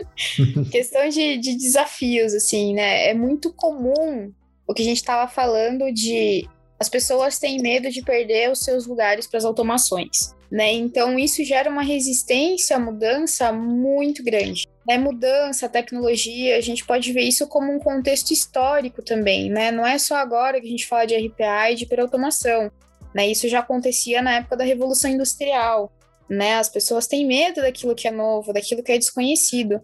Questão 0.72 1.10
de, 1.10 1.38
de 1.38 1.56
desafios, 1.58 2.34
assim, 2.34 2.74
né? 2.74 3.10
É 3.10 3.14
muito 3.14 3.54
comum 3.54 4.32
o 4.66 4.74
que 4.74 4.82
a 4.82 4.86
gente 4.86 4.98
estava 4.98 5.30
falando 5.30 5.92
de 5.92 6.48
as 6.80 6.90
pessoas 6.90 7.40
têm 7.40 7.62
medo 7.62 7.90
de 7.90 8.02
perder 8.02 8.52
os 8.52 8.64
seus 8.64 8.86
lugares 8.86 9.28
para 9.28 9.38
as 9.38 9.46
automações. 9.46 10.34
Né? 10.50 10.72
Então, 10.74 11.18
isso 11.18 11.44
gera 11.44 11.70
uma 11.70 11.82
resistência 11.82 12.76
à 12.76 12.80
mudança 12.80 13.52
muito 13.52 14.24
grande. 14.24 14.68
Né? 14.88 14.98
Mudança, 14.98 15.68
tecnologia, 15.68 16.58
a 16.58 16.62
gente 16.62 16.86
pode 16.86 17.12
ver 17.12 17.24
isso 17.24 17.48
como 17.48 17.74
um 17.74 17.80
contexto 17.80 18.32
histórico 18.32 19.02
também. 19.02 19.50
Né? 19.50 19.72
Não 19.72 19.86
é 19.86 19.98
só 19.98 20.16
agora 20.16 20.60
que 20.62 20.68
a 20.68 20.70
gente 20.70 20.86
fala 20.86 21.06
de 21.06 21.16
RPA 21.16 21.72
e 21.72 21.76
de 21.76 21.84
hiperautomação. 21.86 22.72
Né? 23.16 23.28
Isso 23.28 23.48
já 23.48 23.60
acontecia 23.60 24.22
na 24.22 24.36
época 24.36 24.58
da 24.58 24.64
Revolução 24.64 25.10
Industrial 25.10 25.92
né? 26.34 26.56
As 26.56 26.70
pessoas 26.70 27.08
têm 27.08 27.26
medo 27.26 27.62
daquilo 27.62 27.96
que 27.96 28.08
é 28.08 28.12
novo, 28.12 28.54
daquilo 28.54 28.84
que 28.84 28.92
é 28.92 28.98
desconhecido. 28.98 29.80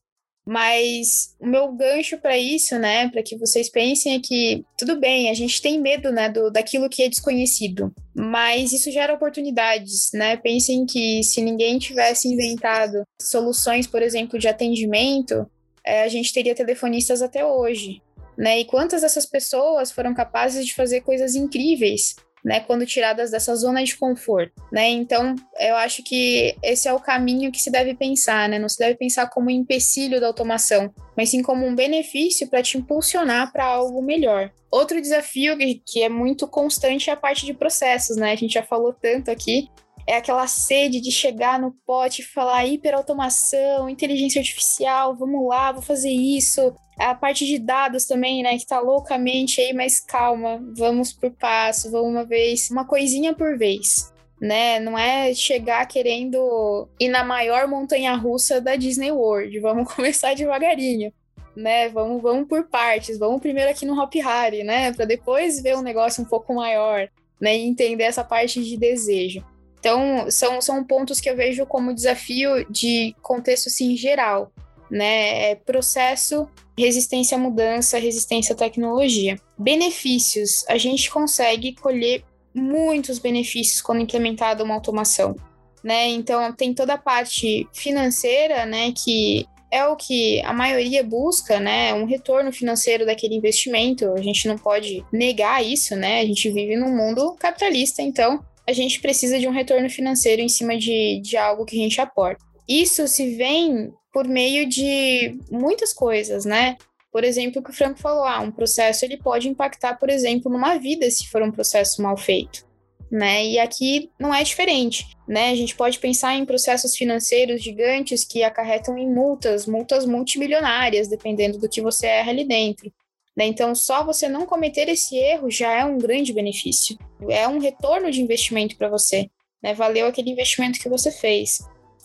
Mas 0.46 1.36
o 1.40 1.46
meu 1.46 1.72
gancho 1.74 2.18
para 2.18 2.36
isso, 2.36 2.80
né, 2.80 3.08
para 3.10 3.22
que 3.22 3.38
vocês 3.38 3.70
pensem 3.70 4.16
é 4.16 4.20
que 4.20 4.66
tudo 4.76 5.00
bem, 5.00 5.30
a 5.30 5.34
gente 5.36 5.62
tem 5.62 5.80
medo, 5.80 6.12
né, 6.12 6.28
do, 6.28 6.50
daquilo 6.50 6.90
que 6.90 7.04
é 7.04 7.10
desconhecido, 7.10 7.94
mas 8.16 8.74
isso 8.74 8.90
gera 8.90 9.14
oportunidades, 9.14 10.10
né? 10.12 10.38
Pensem 10.38 10.88
que 10.88 11.22
se 11.22 11.40
ninguém 11.42 11.78
tivesse 11.78 12.28
inventado 12.28 13.04
soluções, 13.22 13.86
por 13.86 14.02
exemplo, 14.02 14.40
de 14.40 14.48
atendimento, 14.48 15.46
é, 15.86 16.02
a 16.02 16.08
gente 16.08 16.34
teria 16.34 16.56
telefonistas 16.56 17.22
até 17.22 17.46
hoje, 17.46 18.02
né? 18.36 18.60
E 18.60 18.66
quantas 18.66 19.02
dessas 19.02 19.28
pessoas 19.28 19.92
foram 19.92 20.16
capazes 20.16 20.66
de 20.66 20.74
fazer 20.74 21.02
coisas 21.02 21.36
incríveis 21.36 22.16
né, 22.44 22.60
quando 22.62 22.86
tiradas 22.86 23.32
dessa 23.32 23.56
zona 23.56 23.84
de 23.84 23.96
conforto, 23.96 24.54
né? 24.72 24.90
Então, 24.90 25.36
eu 25.60 25.76
acho 25.76 26.04
que 26.04 26.56
esse 26.64 26.88
é 26.88 26.94
o 26.94 27.00
caminho 27.00 27.52
que 27.52 27.62
se 27.62 27.72
deve 27.72 27.94
pensar, 27.94 28.48
né? 28.48 28.58
Não 28.58 28.70
se 28.70 28.80
deve 28.80 28.96
pensar 28.96 29.30
como 29.30 29.48
um 29.48 29.52
empecilho 29.52 30.20
da 30.20 30.28
automação, 30.28 30.94
mas 31.16 31.30
sim 31.30 31.42
como 31.42 31.66
um 31.66 31.76
benefício 31.76 32.48
para 32.48 32.64
te 32.64 32.78
impulsionar 32.78 33.52
para 33.52 33.66
algo 33.66 34.02
melhor. 34.02 34.52
Outro 34.72 35.02
desafio 35.02 35.58
que 35.86 36.04
é 36.04 36.10
muito 36.10 36.48
constante 36.48 37.10
é 37.10 37.14
a 37.14 37.18
parte 37.18 37.46
de 37.46 37.54
processos, 37.54 38.18
né? 38.18 38.32
A 38.32 38.36
gente 38.36 38.54
já 38.54 38.64
falou 38.64 38.94
tanto 38.94 39.32
aqui, 39.32 39.68
é 40.10 40.18
aquela 40.18 40.48
sede 40.48 41.00
de 41.00 41.12
chegar 41.12 41.60
no 41.60 41.72
pote 41.86 42.22
e 42.24 42.26
falar 42.26 42.66
hiperautomação, 42.66 43.88
inteligência 43.88 44.40
artificial, 44.40 45.16
vamos 45.16 45.48
lá, 45.48 45.72
vou 45.72 45.84
fazer 45.84 46.10
isso, 46.10 46.74
a 46.98 47.14
parte 47.14 47.46
de 47.46 47.60
dados 47.60 48.06
também, 48.06 48.42
né, 48.42 48.58
que 48.58 48.66
tá 48.66 48.80
loucamente 48.80 49.62
aí, 49.62 49.72
mas 49.72 50.00
calma, 50.00 50.60
vamos 50.76 51.14
por 51.14 51.30
passo, 51.30 51.92
vamos 51.92 52.10
uma 52.10 52.26
vez, 52.26 52.72
uma 52.72 52.86
coisinha 52.86 53.36
por 53.36 53.56
vez. 53.56 54.12
Né? 54.42 54.80
Não 54.80 54.98
é 54.98 55.32
chegar 55.34 55.86
querendo 55.86 56.88
ir 57.00 57.10
na 57.10 57.24
maior 57.24 57.68
montanha 57.68 58.16
russa 58.16 58.60
da 58.60 58.76
Disney 58.76 59.12
World. 59.12 59.60
Vamos 59.60 59.94
começar 59.94 60.34
devagarinho, 60.34 61.12
né? 61.54 61.90
Vamos, 61.90 62.22
vamos 62.22 62.48
por 62.48 62.64
partes. 62.70 63.20
Vamos 63.20 63.42
primeiro 63.42 63.70
aqui 63.70 63.86
no 63.86 64.02
Hop 64.02 64.16
Harry, 64.16 64.64
né? 64.64 64.94
Para 64.94 65.04
depois 65.04 65.62
ver 65.62 65.76
um 65.76 65.82
negócio 65.82 66.24
um 66.24 66.26
pouco 66.26 66.56
maior, 66.56 67.10
né? 67.38 67.58
E 67.58 67.68
entender 67.68 68.06
essa 68.06 68.24
parte 68.24 68.64
de 68.64 68.78
desejo. 68.78 69.44
Então, 69.80 70.30
são, 70.30 70.62
são 70.62 70.84
pontos 70.84 71.20
que 71.20 71.30
eu 71.30 71.36
vejo 71.36 71.66
como 71.66 71.94
desafio 71.94 72.66
de 72.70 73.16
contexto 73.22 73.68
assim, 73.68 73.96
geral 73.96 74.52
né? 74.90 75.52
É 75.52 75.56
processo, 75.56 76.48
resistência 76.78 77.38
à 77.38 77.40
mudança, 77.40 78.00
resistência 78.00 78.54
à 78.54 78.58
tecnologia. 78.58 79.40
Benefícios: 79.58 80.66
a 80.68 80.78
gente 80.78 81.10
consegue 81.12 81.74
colher 81.76 82.24
muitos 82.54 83.20
benefícios 83.20 83.82
quando 83.82 84.02
implementada 84.02 84.64
uma 84.64 84.74
automação, 84.74 85.36
né? 85.84 86.08
Então 86.08 86.52
tem 86.54 86.74
toda 86.74 86.94
a 86.96 86.98
parte 86.98 87.68
financeira, 87.74 88.66
né? 88.66 88.92
Que 88.92 89.46
é 89.72 89.86
o 89.86 89.96
que 89.96 90.42
a 90.42 90.52
maioria 90.52 91.04
busca, 91.04 91.60
né? 91.60 91.94
Um 91.94 92.06
retorno 92.06 92.52
financeiro 92.52 93.06
daquele 93.06 93.36
investimento. 93.36 94.12
A 94.14 94.22
gente 94.22 94.48
não 94.48 94.58
pode 94.58 95.06
negar 95.14 95.64
isso, 95.64 95.96
né? 95.96 96.22
A 96.22 96.26
gente 96.26 96.50
vive 96.50 96.76
num 96.76 96.96
mundo 96.96 97.36
capitalista, 97.40 98.02
então 98.02 98.44
a 98.70 98.74
gente 98.74 99.02
precisa 99.02 99.40
de 99.40 99.48
um 99.48 99.52
retorno 99.52 99.90
financeiro 99.90 100.42
em 100.44 100.48
cima 100.48 100.78
de, 100.78 101.20
de 101.22 101.36
algo 101.36 101.66
que 101.66 101.76
a 101.76 101.84
gente 101.84 102.00
aporta. 102.00 102.46
Isso 102.68 103.08
se 103.08 103.36
vem 103.36 103.92
por 104.14 104.28
meio 104.28 104.70
de 104.70 105.36
muitas 105.50 105.92
coisas, 105.92 106.46
né? 106.46 106.78
Por 107.12 107.24
exemplo, 107.24 107.60
o 107.60 107.64
que 107.64 107.72
o 107.72 107.74
Franco 107.74 108.00
falou, 108.00 108.24
ah, 108.24 108.40
um 108.40 108.52
processo 108.52 109.04
ele 109.04 109.18
pode 109.18 109.50
impactar, 109.50 109.96
por 109.98 110.08
exemplo, 110.08 110.52
numa 110.52 110.78
vida 110.78 111.10
se 111.10 111.28
for 111.28 111.42
um 111.42 111.52
processo 111.52 112.00
mal 112.00 112.16
feito, 112.16 112.64
né? 113.12 113.44
E 113.44 113.58
aqui 113.58 114.12
não 114.20 114.32
é 114.32 114.44
diferente, 114.44 115.18
né? 115.28 115.50
A 115.50 115.56
gente 115.56 115.76
pode 115.76 115.98
pensar 115.98 116.36
em 116.36 116.46
processos 116.46 116.96
financeiros 116.96 117.64
gigantes 117.64 118.24
que 118.24 118.44
acarretam 118.44 118.96
em 119.00 119.12
multas, 119.12 119.66
multas 119.66 120.06
multimilionárias, 120.06 121.08
dependendo 121.08 121.58
do 121.58 121.68
que 121.68 121.82
você 121.82 122.06
erra 122.06 122.30
ali 122.30 122.48
dentro. 122.48 122.94
Né? 123.40 123.46
Então, 123.46 123.74
só 123.74 124.04
você 124.04 124.28
não 124.28 124.46
cometer 124.46 124.90
esse 124.90 125.16
erro 125.16 125.50
já 125.50 125.72
é 125.72 125.86
um 125.86 125.98
grande 125.98 126.34
benefício. 126.34 126.98
É 127.30 127.48
um 127.48 127.58
retorno 127.58 128.12
de 128.12 128.22
investimento 128.22 128.76
para 128.76 128.90
você. 128.90 129.30
Né? 129.64 129.74
Valeu 129.74 130.08
aquele 130.08 130.30
investimento 130.30 130.78
que 130.78 130.90
você 130.90 131.10
fez. 131.10 131.60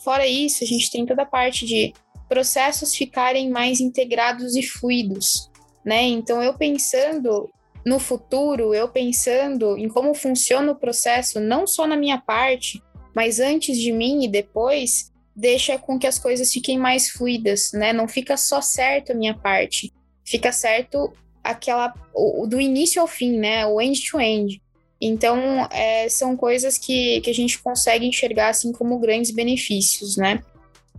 Fora 0.04 0.24
isso, 0.28 0.62
a 0.62 0.66
gente 0.66 0.92
tem 0.92 1.04
toda 1.04 1.22
a 1.22 1.26
parte 1.26 1.66
de 1.66 1.92
processos 2.28 2.94
ficarem 2.94 3.50
mais 3.50 3.80
integrados 3.80 4.54
e 4.54 4.62
fluidos, 4.62 5.50
né? 5.84 6.02
Então, 6.02 6.42
eu 6.42 6.54
pensando 6.54 7.50
no 7.84 7.98
futuro, 7.98 8.74
eu 8.74 8.88
pensando 8.88 9.76
em 9.76 9.88
como 9.88 10.14
funciona 10.14 10.72
o 10.72 10.76
processo, 10.76 11.40
não 11.40 11.66
só 11.66 11.86
na 11.86 11.96
minha 11.96 12.18
parte, 12.18 12.82
mas 13.14 13.40
antes 13.40 13.78
de 13.78 13.92
mim 13.92 14.24
e 14.24 14.28
depois, 14.28 15.12
deixa 15.34 15.78
com 15.78 15.98
que 15.98 16.06
as 16.06 16.18
coisas 16.18 16.52
fiquem 16.52 16.78
mais 16.78 17.10
fluidas, 17.10 17.72
né? 17.72 17.92
Não 17.92 18.08
fica 18.08 18.36
só 18.36 18.60
certo 18.60 19.12
a 19.12 19.14
minha 19.14 19.34
parte, 19.34 19.92
fica 20.24 20.52
certo 20.52 21.12
aquela 21.42 21.92
o, 22.14 22.46
do 22.46 22.60
início 22.60 23.00
ao 23.00 23.06
fim, 23.06 23.38
né? 23.38 23.66
O 23.66 23.80
end 23.80 24.10
to 24.10 24.20
end. 24.20 24.62
Então, 25.00 25.68
é, 25.70 26.08
são 26.08 26.36
coisas 26.36 26.78
que, 26.78 27.20
que 27.20 27.28
a 27.28 27.34
gente 27.34 27.58
consegue 27.58 28.06
enxergar 28.06 28.48
assim 28.48 28.72
como 28.72 28.98
grandes 28.98 29.30
benefícios, 29.30 30.16
né? 30.16 30.42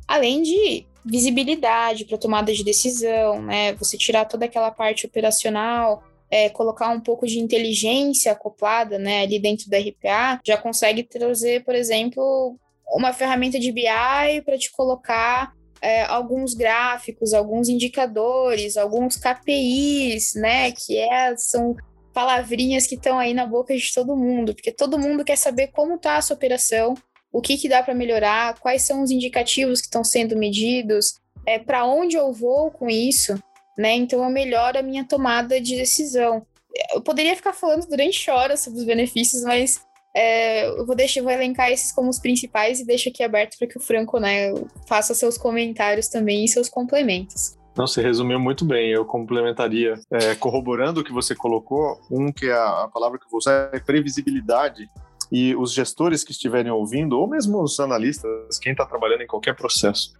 Além 0.07 0.43
de 0.43 0.85
visibilidade 1.03 2.05
para 2.05 2.17
tomada 2.17 2.53
de 2.53 2.63
decisão, 2.63 3.41
né? 3.41 3.73
Você 3.73 3.97
tirar 3.97 4.25
toda 4.25 4.45
aquela 4.45 4.69
parte 4.69 5.05
operacional, 5.05 6.03
é, 6.29 6.49
colocar 6.49 6.89
um 6.89 6.99
pouco 6.99 7.25
de 7.25 7.39
inteligência 7.39 8.31
acoplada, 8.31 8.97
né, 8.97 9.21
ali 9.21 9.39
dentro 9.39 9.69
da 9.69 9.77
RPA, 9.77 10.41
já 10.43 10.57
consegue 10.57 11.03
trazer, 11.03 11.63
por 11.63 11.75
exemplo, 11.75 12.57
uma 12.87 13.13
ferramenta 13.13 13.59
de 13.59 13.71
BI 13.71 14.41
para 14.43 14.57
te 14.57 14.71
colocar 14.71 15.53
é, 15.85 16.03
alguns 16.05 16.55
gráficos, 16.55 17.31
alguns 17.31 17.69
indicadores, 17.69 18.75
alguns 18.75 19.17
KPIs, 19.17 20.33
né, 20.33 20.71
que 20.71 20.97
é, 20.97 21.37
são 21.37 21.75
palavrinhas 22.11 22.87
que 22.87 22.95
estão 22.95 23.19
aí 23.19 23.35
na 23.35 23.45
boca 23.45 23.75
de 23.77 23.93
todo 23.93 24.15
mundo, 24.17 24.55
porque 24.55 24.71
todo 24.71 24.97
mundo 24.97 25.23
quer 25.23 25.37
saber 25.37 25.67
como 25.67 25.93
está 25.93 26.17
a 26.17 26.21
sua 26.23 26.35
operação, 26.35 26.95
o 27.31 27.39
que, 27.39 27.55
que 27.55 27.69
dá 27.69 27.83
para 27.83 27.93
melhorar, 27.93 28.57
quais 28.59 28.81
são 28.81 29.03
os 29.03 29.11
indicativos 29.11 29.79
que 29.79 29.85
estão 29.85 30.03
sendo 30.03 30.35
medidos, 30.35 31.19
é, 31.45 31.59
para 31.59 31.85
onde 31.85 32.15
eu 32.15 32.33
vou 32.33 32.71
com 32.71 32.89
isso, 32.89 33.37
né? 33.77 33.93
Então 33.93 34.23
eu 34.23 34.29
melhoro 34.31 34.79
a 34.79 34.81
minha 34.81 35.05
tomada 35.05 35.61
de 35.61 35.75
decisão. 35.75 36.47
Eu 36.93 37.01
poderia 37.01 37.35
ficar 37.35 37.53
falando 37.53 37.85
durante 37.85 38.31
horas 38.31 38.61
sobre 38.61 38.79
os 38.79 38.85
benefícios, 38.85 39.43
mas 39.43 39.84
é, 40.15 40.69
eu 40.69 40.85
vou 40.85 40.95
deixar, 40.95 41.21
vou 41.21 41.31
elencar 41.31 41.69
esses 41.69 41.91
como 41.91 42.09
os 42.09 42.19
principais 42.19 42.79
e 42.79 42.85
deixo 42.85 43.09
aqui 43.09 43.21
aberto 43.21 43.57
para 43.57 43.67
que 43.67 43.77
o 43.77 43.81
Franco, 43.81 44.17
né, 44.17 44.53
faça 44.87 45.13
seus 45.13 45.37
comentários 45.37 46.07
também 46.07 46.45
e 46.45 46.47
seus 46.47 46.69
complementos. 46.69 47.57
Não, 47.75 47.85
você 47.85 48.01
resumiu 48.01 48.39
muito 48.39 48.63
bem. 48.63 48.89
Eu 48.89 49.03
complementaria, 49.03 49.99
é, 50.09 50.33
corroborando 50.35 51.01
o 51.01 51.03
que 51.03 51.11
você 51.11 51.35
colocou, 51.35 51.99
um 52.09 52.31
que 52.31 52.45
é 52.45 52.53
a, 52.53 52.83
a 52.83 52.87
palavra 52.87 53.19
que 53.19 53.25
eu 53.25 53.29
vou 53.29 53.39
usar 53.39 53.69
é 53.73 53.79
previsibilidade. 53.79 54.89
E 55.29 55.53
os 55.55 55.73
gestores 55.73 56.23
que 56.23 56.31
estiverem 56.31 56.71
ouvindo, 56.71 57.19
ou 57.19 57.27
mesmo 57.27 57.61
os 57.61 57.77
analistas, 57.79 58.57
quem 58.59 58.71
está 58.71 58.85
trabalhando 58.85 59.23
em 59.23 59.27
qualquer 59.27 59.55
processo, 59.55 60.13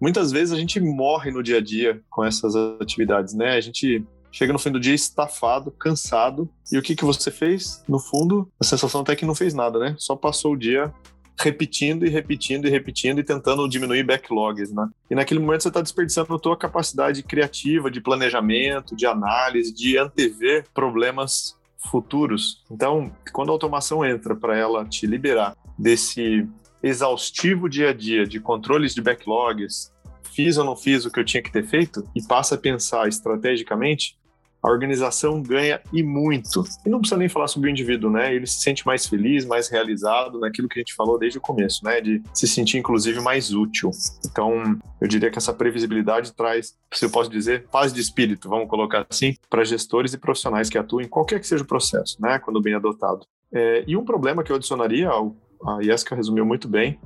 muitas 0.00 0.32
vezes 0.32 0.54
a 0.54 0.56
gente 0.56 0.80
morre 0.80 1.30
no 1.30 1.42
dia 1.42 1.58
a 1.58 1.60
dia 1.60 2.00
com 2.08 2.24
essas 2.24 2.56
atividades, 2.80 3.34
né? 3.34 3.56
A 3.56 3.60
gente 3.60 4.02
chega 4.34 4.52
no 4.52 4.58
fim 4.58 4.72
do 4.72 4.80
dia 4.80 4.94
estafado, 4.94 5.70
cansado. 5.70 6.50
E 6.72 6.76
o 6.76 6.82
que, 6.82 6.96
que 6.96 7.04
você 7.04 7.30
fez? 7.30 7.84
No 7.88 8.00
fundo, 8.00 8.50
a 8.60 8.64
sensação 8.64 9.02
até 9.02 9.14
que 9.14 9.24
não 9.24 9.34
fez 9.34 9.54
nada, 9.54 9.78
né? 9.78 9.94
Só 9.96 10.16
passou 10.16 10.54
o 10.54 10.56
dia 10.56 10.92
repetindo 11.38 12.04
e 12.04 12.08
repetindo 12.08 12.66
e 12.66 12.70
repetindo 12.70 13.20
e 13.20 13.24
tentando 13.24 13.68
diminuir 13.68 14.02
backlogs, 14.02 14.72
né? 14.72 14.88
E 15.08 15.14
naquele 15.14 15.38
momento 15.38 15.62
você 15.62 15.68
está 15.68 15.80
desperdiçando 15.80 16.34
a 16.34 16.38
tua 16.38 16.56
capacidade 16.56 17.22
criativa, 17.22 17.88
de 17.88 18.00
planejamento, 18.00 18.96
de 18.96 19.06
análise, 19.06 19.72
de 19.72 19.96
antever 19.96 20.66
problemas 20.74 21.56
futuros. 21.90 22.64
Então, 22.68 23.12
quando 23.32 23.50
a 23.50 23.52
automação 23.52 24.04
entra 24.04 24.34
para 24.34 24.56
ela 24.58 24.84
te 24.84 25.06
liberar 25.06 25.56
desse 25.78 26.48
exaustivo 26.82 27.68
dia 27.68 27.90
a 27.90 27.92
dia 27.92 28.26
de 28.26 28.40
controles 28.40 28.94
de 28.94 29.00
backlogs, 29.00 29.92
fiz 30.34 30.56
ou 30.56 30.64
não 30.64 30.74
fiz 30.74 31.04
o 31.04 31.10
que 31.10 31.20
eu 31.20 31.24
tinha 31.24 31.42
que 31.42 31.52
ter 31.52 31.64
feito 31.64 32.04
e 32.14 32.22
passa 32.22 32.56
a 32.56 32.58
pensar 32.58 33.08
estrategicamente, 33.08 34.16
a 34.64 34.70
organização 34.70 35.42
ganha 35.42 35.78
e 35.92 36.02
muito. 36.02 36.64
E 36.86 36.88
não 36.88 36.98
precisa 36.98 37.18
nem 37.18 37.28
falar 37.28 37.48
sobre 37.48 37.68
o 37.68 37.70
indivíduo, 37.70 38.10
né? 38.10 38.34
Ele 38.34 38.46
se 38.46 38.62
sente 38.62 38.86
mais 38.86 39.06
feliz, 39.06 39.44
mais 39.44 39.68
realizado 39.68 40.40
naquilo 40.40 40.68
que 40.68 40.78
a 40.78 40.80
gente 40.80 40.94
falou 40.94 41.18
desde 41.18 41.36
o 41.36 41.40
começo, 41.40 41.84
né? 41.84 42.00
De 42.00 42.22
se 42.32 42.48
sentir, 42.48 42.78
inclusive, 42.78 43.20
mais 43.20 43.52
útil. 43.52 43.90
Então, 44.24 44.78
eu 45.02 45.06
diria 45.06 45.30
que 45.30 45.36
essa 45.36 45.52
previsibilidade 45.52 46.32
traz, 46.32 46.74
se 46.90 47.04
eu 47.04 47.10
posso 47.10 47.28
dizer, 47.28 47.66
paz 47.70 47.92
de 47.92 48.00
espírito, 48.00 48.48
vamos 48.48 48.66
colocar 48.66 49.06
assim, 49.10 49.36
para 49.50 49.62
gestores 49.64 50.14
e 50.14 50.18
profissionais 50.18 50.70
que 50.70 50.78
atuam 50.78 51.02
em 51.02 51.08
qualquer 51.08 51.38
que 51.40 51.46
seja 51.46 51.62
o 51.62 51.66
processo, 51.66 52.16
né? 52.18 52.38
Quando 52.38 52.62
bem 52.62 52.72
adotado. 52.72 53.26
É, 53.52 53.84
e 53.86 53.94
um 53.98 54.04
problema 54.04 54.42
que 54.42 54.50
eu 54.50 54.56
adicionaria, 54.56 55.10
a 55.10 55.82
Jeska 55.82 56.16
resumiu 56.16 56.46
muito 56.46 56.68
bem, 56.68 56.98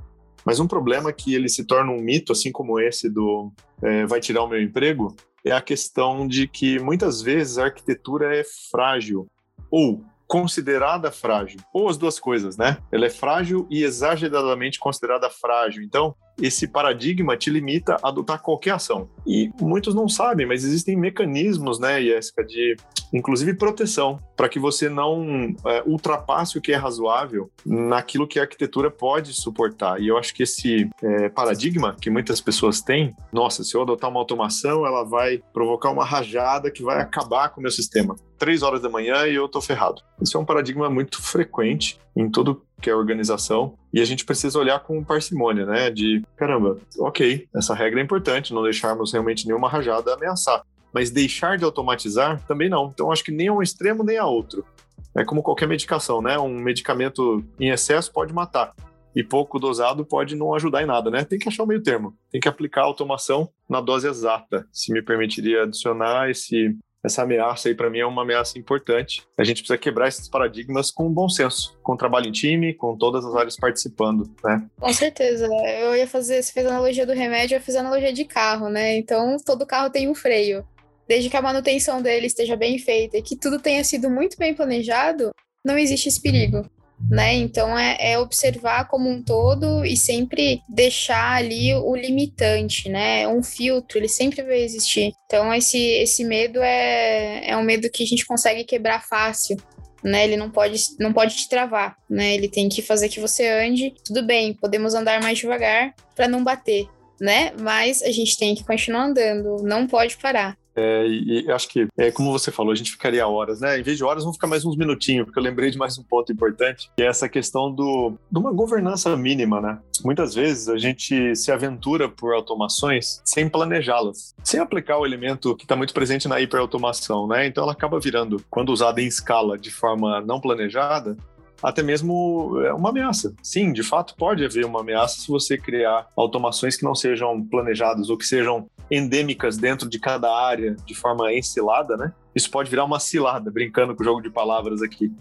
mas 0.45 0.61
um 0.61 0.67
problema 0.67 1.11
que 1.11 1.35
ele 1.35 1.49
se 1.49 1.65
torna 1.65 1.91
um 1.91 1.99
mito, 1.99 2.31
assim 2.31 2.51
como 2.51 2.79
esse 2.79 3.09
do 3.09 3.51
é, 3.81 4.05
vai 4.05 4.21
tirar 4.21 4.43
o 4.43 4.47
meu 4.47 4.61
emprego, 4.61 5.15
é 5.49 5.53
a 5.53 5.61
questão 5.61 6.27
de 6.27 6.47
que 6.47 6.79
muitas 6.79 7.21
vezes 7.21 7.57
a 7.57 7.65
arquitetura 7.65 8.35
é 8.35 8.43
frágil 8.71 9.27
ou 9.69 10.03
considerada 10.29 11.11
frágil, 11.11 11.59
ou 11.73 11.89
as 11.89 11.97
duas 11.97 12.19
coisas, 12.19 12.55
né? 12.55 12.77
Ela 12.91 13.07
é 13.07 13.09
frágil 13.09 13.65
e 13.67 13.83
exageradamente 13.83 14.77
considerada 14.77 15.27
frágil. 15.27 15.81
Então, 15.81 16.13
esse 16.39 16.67
paradigma 16.67 17.35
te 17.35 17.49
limita 17.49 17.97
a 18.03 18.09
adotar 18.09 18.39
qualquer 18.39 18.71
ação. 18.71 19.09
E 19.25 19.49
muitos 19.59 19.95
não 19.95 20.07
sabem, 20.07 20.45
mas 20.45 20.63
existem 20.63 20.95
mecanismos, 20.95 21.79
né, 21.79 21.99
Jéssica, 22.01 22.45
de 22.45 22.77
inclusive 23.11 23.55
proteção, 23.55 24.19
para 24.37 24.47
que 24.47 24.59
você 24.59 24.87
não 24.87 25.55
é, 25.65 25.83
ultrapasse 25.83 26.59
o 26.59 26.61
que 26.61 26.71
é 26.71 26.75
razoável 26.75 27.51
naquilo 27.65 28.27
que 28.27 28.37
a 28.37 28.43
arquitetura 28.43 28.91
pode 28.91 29.33
suportar. 29.33 29.99
E 29.99 30.07
eu 30.07 30.17
acho 30.17 30.33
que 30.33 30.43
esse 30.43 30.87
é, 31.01 31.27
paradigma 31.29 31.95
que 31.99 32.11
muitas 32.11 32.39
pessoas 32.39 32.81
têm, 32.81 33.15
nossa, 33.33 33.63
se 33.63 33.75
eu 33.75 33.81
adotar 33.81 34.11
uma 34.11 34.19
automação, 34.19 34.85
ela 34.85 35.03
vai 35.03 35.41
provocar 35.51 35.89
uma 35.89 36.05
rajada 36.05 36.69
que 36.69 36.83
vai 36.83 37.01
acabar 37.01 37.49
com 37.49 37.59
o 37.59 37.63
meu 37.63 37.71
sistema. 37.71 38.15
Três 38.39 38.63
horas 38.63 38.81
da 38.81 38.89
manhã 38.89 39.27
e 39.27 39.35
eu 39.35 39.47
tô 39.49 39.61
ferrado. 39.61 40.01
Isso 40.21 40.37
é 40.37 40.39
um 40.39 40.45
paradigma 40.45 40.89
muito 40.89 41.21
frequente 41.21 41.99
em 42.15 42.29
todo 42.29 42.63
que 42.81 42.89
é 42.89 42.95
organização 42.95 43.77
e 43.93 43.99
a 43.99 44.05
gente 44.05 44.23
precisa 44.23 44.57
olhar 44.57 44.79
com 44.79 45.03
parcimônia, 45.03 45.65
né? 45.65 45.91
De 45.91 46.23
caramba, 46.37 46.77
ok, 46.97 47.47
essa 47.53 47.75
regra 47.75 47.99
é 47.99 48.03
importante, 48.03 48.53
não 48.53 48.63
deixarmos 48.63 49.11
realmente 49.11 49.45
nenhuma 49.45 49.67
rajada 49.67 50.13
ameaçar, 50.13 50.63
mas 50.93 51.11
deixar 51.11 51.57
de 51.57 51.65
automatizar 51.65 52.41
também 52.47 52.69
não. 52.69 52.89
Então 52.93 53.11
acho 53.11 53.23
que 53.23 53.31
nem 53.31 53.49
a 53.49 53.53
um 53.53 53.61
extremo 53.61 54.03
nem 54.03 54.17
a 54.17 54.25
outro. 54.25 54.65
É 55.13 55.25
como 55.25 55.43
qualquer 55.43 55.67
medicação, 55.67 56.21
né? 56.21 56.39
Um 56.39 56.59
medicamento 56.59 57.43
em 57.59 57.69
excesso 57.69 58.11
pode 58.11 58.33
matar 58.33 58.73
e 59.15 59.23
pouco 59.23 59.59
dosado 59.59 60.05
pode 60.05 60.35
não 60.35 60.53
ajudar 60.53 60.83
em 60.83 60.85
nada, 60.85 61.09
né? 61.09 61.25
Tem 61.25 61.39
que 61.39 61.49
achar 61.49 61.63
o 61.63 61.67
meio 61.67 61.81
termo. 61.81 62.15
Tem 62.31 62.39
que 62.39 62.47
aplicar 62.47 62.81
a 62.81 62.85
automação 62.85 63.49
na 63.67 63.81
dose 63.81 64.07
exata. 64.07 64.65
Se 64.71 64.93
me 64.93 65.01
permitiria 65.01 65.63
adicionar 65.63 66.29
esse 66.29 66.77
essa 67.03 67.23
ameaça 67.23 67.69
aí 67.69 67.75
para 67.75 67.89
mim 67.89 67.99
é 67.99 68.05
uma 68.05 68.23
ameaça 68.23 68.59
importante. 68.59 69.23
A 69.37 69.43
gente 69.43 69.61
precisa 69.61 69.77
quebrar 69.77 70.07
esses 70.07 70.27
paradigmas 70.27 70.91
com 70.91 71.11
bom 71.11 71.29
senso, 71.29 71.77
com 71.81 71.95
trabalho 71.95 72.27
em 72.27 72.31
time, 72.31 72.73
com 72.73 72.97
todas 72.97 73.25
as 73.25 73.35
áreas 73.35 73.55
participando, 73.55 74.29
né? 74.43 74.65
Com 74.79 74.93
certeza. 74.93 75.47
Eu 75.81 75.95
ia 75.95 76.07
fazer, 76.07 76.41
você 76.41 76.51
fez 76.51 76.65
a 76.65 76.69
analogia 76.69 77.05
do 77.05 77.13
remédio, 77.13 77.55
eu 77.55 77.61
fiz 77.61 77.75
a 77.75 77.79
analogia 77.79 78.11
de 78.11 78.25
carro, 78.25 78.69
né? 78.69 78.97
Então, 78.97 79.37
todo 79.45 79.65
carro 79.65 79.89
tem 79.89 80.09
um 80.09 80.15
freio. 80.15 80.65
Desde 81.07 81.29
que 81.29 81.37
a 81.37 81.41
manutenção 81.41 82.01
dele 82.01 82.27
esteja 82.27 82.55
bem 82.55 82.77
feita 82.77 83.17
e 83.17 83.21
que 83.21 83.35
tudo 83.35 83.59
tenha 83.59 83.83
sido 83.83 84.09
muito 84.09 84.37
bem 84.37 84.53
planejado, 84.53 85.31
não 85.65 85.77
existe 85.77 86.09
esse 86.09 86.21
perigo 86.21 86.69
né? 87.07 87.33
Então 87.35 87.77
é, 87.77 87.97
é, 87.99 88.19
observar 88.19 88.87
como 88.87 89.09
um 89.09 89.21
todo 89.21 89.85
e 89.85 89.95
sempre 89.95 90.61
deixar 90.67 91.37
ali 91.37 91.73
o 91.73 91.95
limitante, 91.95 92.89
né? 92.89 93.27
Um 93.27 93.43
filtro, 93.43 93.97
ele 93.97 94.09
sempre 94.09 94.41
vai 94.41 94.59
existir. 94.59 95.13
Então 95.25 95.53
esse, 95.53 95.77
esse 95.77 96.23
medo 96.23 96.59
é, 96.61 97.49
é 97.49 97.57
um 97.57 97.63
medo 97.63 97.89
que 97.89 98.03
a 98.03 98.07
gente 98.07 98.25
consegue 98.25 98.63
quebrar 98.63 99.05
fácil. 99.07 99.57
Né, 100.01 100.23
ele 100.23 100.37
não 100.37 100.49
pode, 100.49 100.81
não 100.97 101.11
pode 101.11 101.35
te 101.35 101.49
travar, 101.49 101.97
né? 102.09 102.33
Ele 102.33 102.47
tem 102.47 102.69
que 102.69 102.81
fazer 102.81 103.09
que 103.09 103.19
você 103.19 103.49
ande. 103.49 103.93
Tudo 104.05 104.23
bem, 104.23 104.53
podemos 104.53 104.93
andar 104.93 105.21
mais 105.21 105.37
devagar 105.37 105.93
para 106.15 106.25
não 106.25 106.41
bater, 106.41 106.87
né? 107.19 107.51
Mas 107.59 108.01
a 108.01 108.09
gente 108.09 108.37
tem 108.37 108.55
que 108.55 108.63
continuar 108.63 109.07
andando, 109.07 109.61
não 109.61 109.85
pode 109.85 110.15
parar. 110.15 110.57
É, 110.79 111.05
e, 111.07 111.51
acho 111.51 111.67
que, 111.67 111.87
é, 111.97 112.09
como 112.09 112.31
você 112.31 112.51
falou, 112.51 112.71
a 112.71 112.75
gente 112.75 112.91
ficaria 112.91 113.27
horas, 113.27 113.59
né? 113.59 113.77
Em 113.77 113.83
vez 113.83 113.97
de 113.97 114.03
horas, 114.03 114.23
vamos 114.23 114.37
ficar 114.37 114.47
mais 114.47 114.63
uns 114.63 114.77
minutinhos, 114.77 115.25
porque 115.25 115.37
eu 115.37 115.43
lembrei 115.43 115.69
de 115.69 115.77
mais 115.77 115.97
um 115.97 116.03
ponto 116.03 116.31
importante, 116.31 116.89
que 116.95 117.03
é 117.03 117.07
essa 117.07 117.27
questão 117.27 117.69
do, 117.69 118.13
de 118.31 118.39
uma 118.39 118.53
governança 118.53 119.15
mínima, 119.17 119.59
né? 119.59 119.77
Muitas 120.05 120.33
vezes 120.33 120.69
a 120.69 120.77
gente 120.77 121.35
se 121.35 121.51
aventura 121.51 122.07
por 122.07 122.33
automações 122.33 123.21
sem 123.25 123.49
planejá-las, 123.49 124.33
sem 124.41 124.59
aplicar 124.59 124.97
o 124.97 125.05
elemento 125.05 125.55
que 125.55 125.65
está 125.65 125.75
muito 125.75 125.93
presente 125.93 126.27
na 126.27 126.39
hiperautomação, 126.39 127.27
né? 127.27 127.45
Então 127.45 127.63
ela 127.63 127.73
acaba 127.73 127.99
virando, 127.99 128.41
quando 128.49 128.69
usada 128.69 129.01
em 129.01 129.07
escala 129.07 129.57
de 129.57 129.71
forma 129.71 130.21
não 130.21 130.39
planejada, 130.39 131.17
até 131.61 131.83
mesmo 131.83 132.61
é 132.63 132.73
uma 132.73 132.89
ameaça. 132.89 133.33
Sim, 133.43 133.73
de 133.73 133.83
fato 133.83 134.15
pode 134.15 134.45
haver 134.45 134.65
uma 134.65 134.79
ameaça 134.79 135.19
se 135.19 135.27
você 135.27 135.57
criar 135.57 136.07
automações 136.15 136.77
que 136.77 136.83
não 136.83 136.95
sejam 136.95 137.43
planejadas 137.43 138.09
ou 138.09 138.17
que 138.17 138.25
sejam 138.25 138.69
endêmicas 138.89 139.57
dentro 139.57 139.89
de 139.89 139.99
cada 139.99 140.31
área 140.31 140.75
de 140.85 140.95
forma 140.95 141.33
encilada, 141.33 141.95
né? 141.95 142.13
Isso 142.35 142.49
pode 142.49 142.69
virar 142.69 142.85
uma 142.85 142.99
cilada, 142.99 143.51
brincando 143.51 143.95
com 143.95 144.01
o 144.01 144.05
jogo 144.05 144.21
de 144.21 144.29
palavras 144.29 144.81
aqui. 144.81 145.11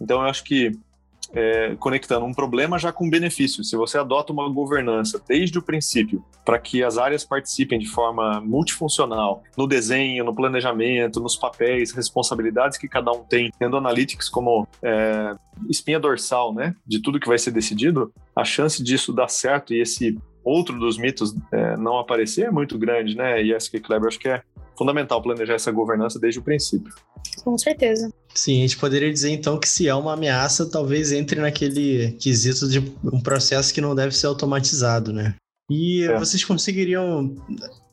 Então 0.00 0.22
eu 0.22 0.28
acho 0.28 0.44
que 0.44 0.72
é, 1.32 1.74
conectando 1.78 2.24
um 2.24 2.32
problema 2.32 2.78
já 2.78 2.92
com 2.92 3.08
benefício. 3.08 3.64
Se 3.64 3.76
você 3.76 3.98
adota 3.98 4.32
uma 4.32 4.48
governança 4.48 5.20
desde 5.26 5.58
o 5.58 5.62
princípio 5.62 6.24
para 6.44 6.58
que 6.58 6.82
as 6.82 6.98
áreas 6.98 7.24
participem 7.24 7.78
de 7.78 7.88
forma 7.88 8.40
multifuncional 8.40 9.42
no 9.56 9.66
desenho, 9.66 10.24
no 10.24 10.34
planejamento, 10.34 11.20
nos 11.20 11.36
papéis, 11.36 11.92
responsabilidades 11.92 12.78
que 12.78 12.88
cada 12.88 13.10
um 13.10 13.24
tem, 13.24 13.50
tendo 13.58 13.76
analytics 13.76 14.28
como 14.28 14.66
é, 14.82 15.34
espinha 15.68 15.98
dorsal, 15.98 16.52
né, 16.52 16.74
de 16.86 17.00
tudo 17.00 17.20
que 17.20 17.28
vai 17.28 17.38
ser 17.38 17.50
decidido, 17.50 18.12
a 18.36 18.44
chance 18.44 18.82
disso 18.82 19.12
dar 19.12 19.28
certo 19.28 19.72
e 19.72 19.80
esse 19.80 20.18
outro 20.44 20.78
dos 20.78 20.98
mitos 20.98 21.34
é, 21.52 21.76
não 21.76 21.98
aparecer 21.98 22.46
é 22.46 22.50
muito 22.50 22.78
grande, 22.78 23.16
né? 23.16 23.42
E 23.42 23.52
essa 23.52 23.70
que 23.70 23.80
Kleber 23.80 24.08
acho 24.08 24.18
que 24.18 24.28
é 24.28 24.42
fundamental 24.76 25.22
planejar 25.22 25.54
essa 25.54 25.72
governança 25.72 26.18
desde 26.18 26.40
o 26.40 26.42
princípio. 26.42 26.92
Com 27.42 27.56
certeza. 27.56 28.12
Sim, 28.34 28.58
a 28.58 28.60
gente 28.62 28.76
poderia 28.76 29.12
dizer 29.12 29.30
então 29.30 29.58
que 29.58 29.68
se 29.68 29.88
é 29.88 29.94
uma 29.94 30.12
ameaça, 30.14 30.68
talvez 30.68 31.12
entre 31.12 31.40
naquele 31.40 32.12
quesito 32.12 32.68
de 32.68 32.80
um 33.04 33.20
processo 33.20 33.72
que 33.72 33.80
não 33.80 33.94
deve 33.94 34.14
ser 34.14 34.26
automatizado, 34.26 35.12
né? 35.12 35.34
E 35.70 36.02
é. 36.02 36.18
vocês 36.18 36.44
conseguiriam. 36.44 37.34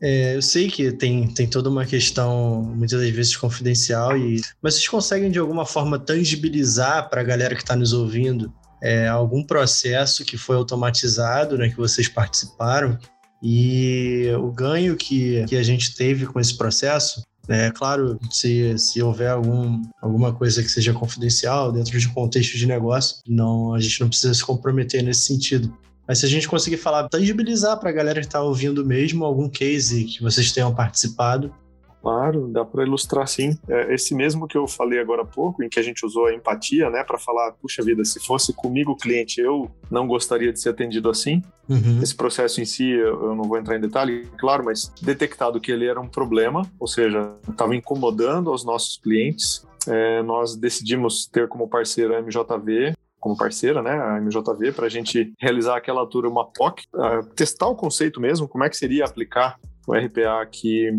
É, 0.02 0.36
eu 0.36 0.42
sei 0.42 0.70
que 0.70 0.92
tem, 0.92 1.28
tem 1.28 1.48
toda 1.48 1.70
uma 1.70 1.86
questão, 1.86 2.64
muitas 2.64 3.00
das 3.00 3.10
vezes, 3.12 3.38
confidencial, 3.38 4.18
e, 4.18 4.42
mas 4.62 4.74
vocês 4.74 4.88
conseguem 4.88 5.32
de 5.32 5.40
alguma 5.40 5.66
forma 5.66 5.98
tangibilizar 5.98 7.10
para 7.10 7.22
a 7.22 7.24
galera 7.24 7.56
que 7.56 7.62
está 7.62 7.76
nos 7.76 7.94
ouvindo 7.94 8.52
é, 8.82 9.08
algum 9.08 9.44
processo 9.44 10.26
que 10.26 10.38
foi 10.38 10.56
automatizado, 10.56 11.58
né, 11.58 11.70
que 11.70 11.78
vocês 11.78 12.08
participaram, 12.08 12.98
e 13.42 14.28
o 14.40 14.52
ganho 14.52 14.96
que, 14.96 15.44
que 15.46 15.56
a 15.56 15.64
gente 15.64 15.96
teve 15.96 16.26
com 16.26 16.40
esse 16.40 16.56
processo, 16.58 17.24
é 17.48 17.72
claro, 17.72 18.20
se, 18.30 18.78
se 18.78 19.02
houver 19.02 19.32
algum, 19.32 19.82
alguma 20.02 20.32
coisa 20.34 20.62
que 20.62 20.70
seja 20.70 20.94
confidencial 20.94 21.72
dentro 21.72 22.00
de 22.00 22.08
contexto 22.10 22.58
de 22.58 22.68
negócio, 22.68 23.18
não, 23.28 23.74
a 23.74 23.80
gente 23.80 24.00
não 24.00 24.10
precisa 24.10 24.34
se 24.34 24.44
comprometer 24.44 25.04
nesse 25.04 25.22
sentido. 25.22 25.76
Mas 26.08 26.20
se 26.20 26.26
a 26.26 26.30
gente 26.30 26.48
conseguir 26.48 26.78
falar, 26.78 27.08
tangibilizar 27.10 27.80
para 27.80 27.90
a 27.90 27.94
galera 27.94 28.20
que 28.20 28.28
está 28.28 28.42
ouvindo 28.42 28.86
mesmo 28.86 29.26
algum 29.26 29.50
case 29.50 30.06
que 30.06 30.22
vocês 30.22 30.52
tenham 30.52 30.74
participado, 30.74 31.54
Claro, 32.02 32.48
dá 32.48 32.66
para 32.66 32.84
ilustrar 32.84 33.28
sim. 33.28 33.58
É 33.70 33.94
esse 33.94 34.16
mesmo 34.16 34.48
que 34.48 34.58
eu 34.58 34.68
falei 34.68 35.00
agora 35.00 35.22
há 35.22 35.26
pouco, 35.26 35.64
em 35.64 35.70
que 35.70 35.80
a 35.80 35.84
gente 35.84 36.04
usou 36.06 36.26
a 36.26 36.34
empatia, 36.34 36.90
né, 36.90 37.04
para 37.04 37.20
falar, 37.20 37.52
puxa 37.54 37.84
vida, 37.84 38.04
se 38.04 38.20
fosse 38.20 38.54
comigo 38.54 38.94
o 38.94 38.98
cliente, 38.98 39.40
eu 39.40 39.70
não 39.90 40.08
gostaria 40.08 40.52
de 40.52 40.60
ser 40.60 40.70
atendido 40.70 41.10
assim. 41.10 41.44
Uhum. 41.70 42.02
Esse 42.02 42.16
processo 42.16 42.60
em 42.60 42.66
si, 42.66 42.90
eu 42.90 43.36
não 43.36 43.44
vou 43.44 43.58
entrar 43.58 43.78
em 43.78 43.82
detalhe, 43.82 44.28
claro, 44.40 44.66
mas 44.66 44.92
detectado 45.02 45.62
que 45.62 45.72
ele 45.72 45.86
era 45.86 46.02
um 46.02 46.08
problema, 46.08 46.64
ou 46.80 46.88
seja, 46.88 47.36
estava 47.48 47.76
incomodando 47.76 48.50
aos 48.50 48.66
nossos 48.66 48.98
clientes, 48.98 49.66
é, 49.88 50.24
nós 50.24 50.56
decidimos 50.56 51.28
ter 51.28 51.48
como 51.48 51.68
parceira 51.68 52.18
a 52.18 52.22
MJV, 52.22 52.94
como 53.20 53.38
parceira, 53.38 53.84
né, 53.84 53.92
a 53.92 54.20
MJV, 54.20 54.72
para 54.72 54.88
a 54.88 54.90
gente 54.90 55.32
realizar 55.40 55.78
aquela 55.78 56.00
altura 56.00 56.28
uma 56.28 56.46
POC, 56.46 56.84
uh, 56.96 57.24
testar 57.36 57.68
o 57.68 57.76
conceito 57.76 58.20
mesmo, 58.20 58.48
como 58.48 58.64
é 58.64 58.70
que 58.70 58.76
seria 58.76 59.06
aplicar 59.06 59.60
o 59.88 59.94
RPA 59.94 60.42
aqui 60.42 60.90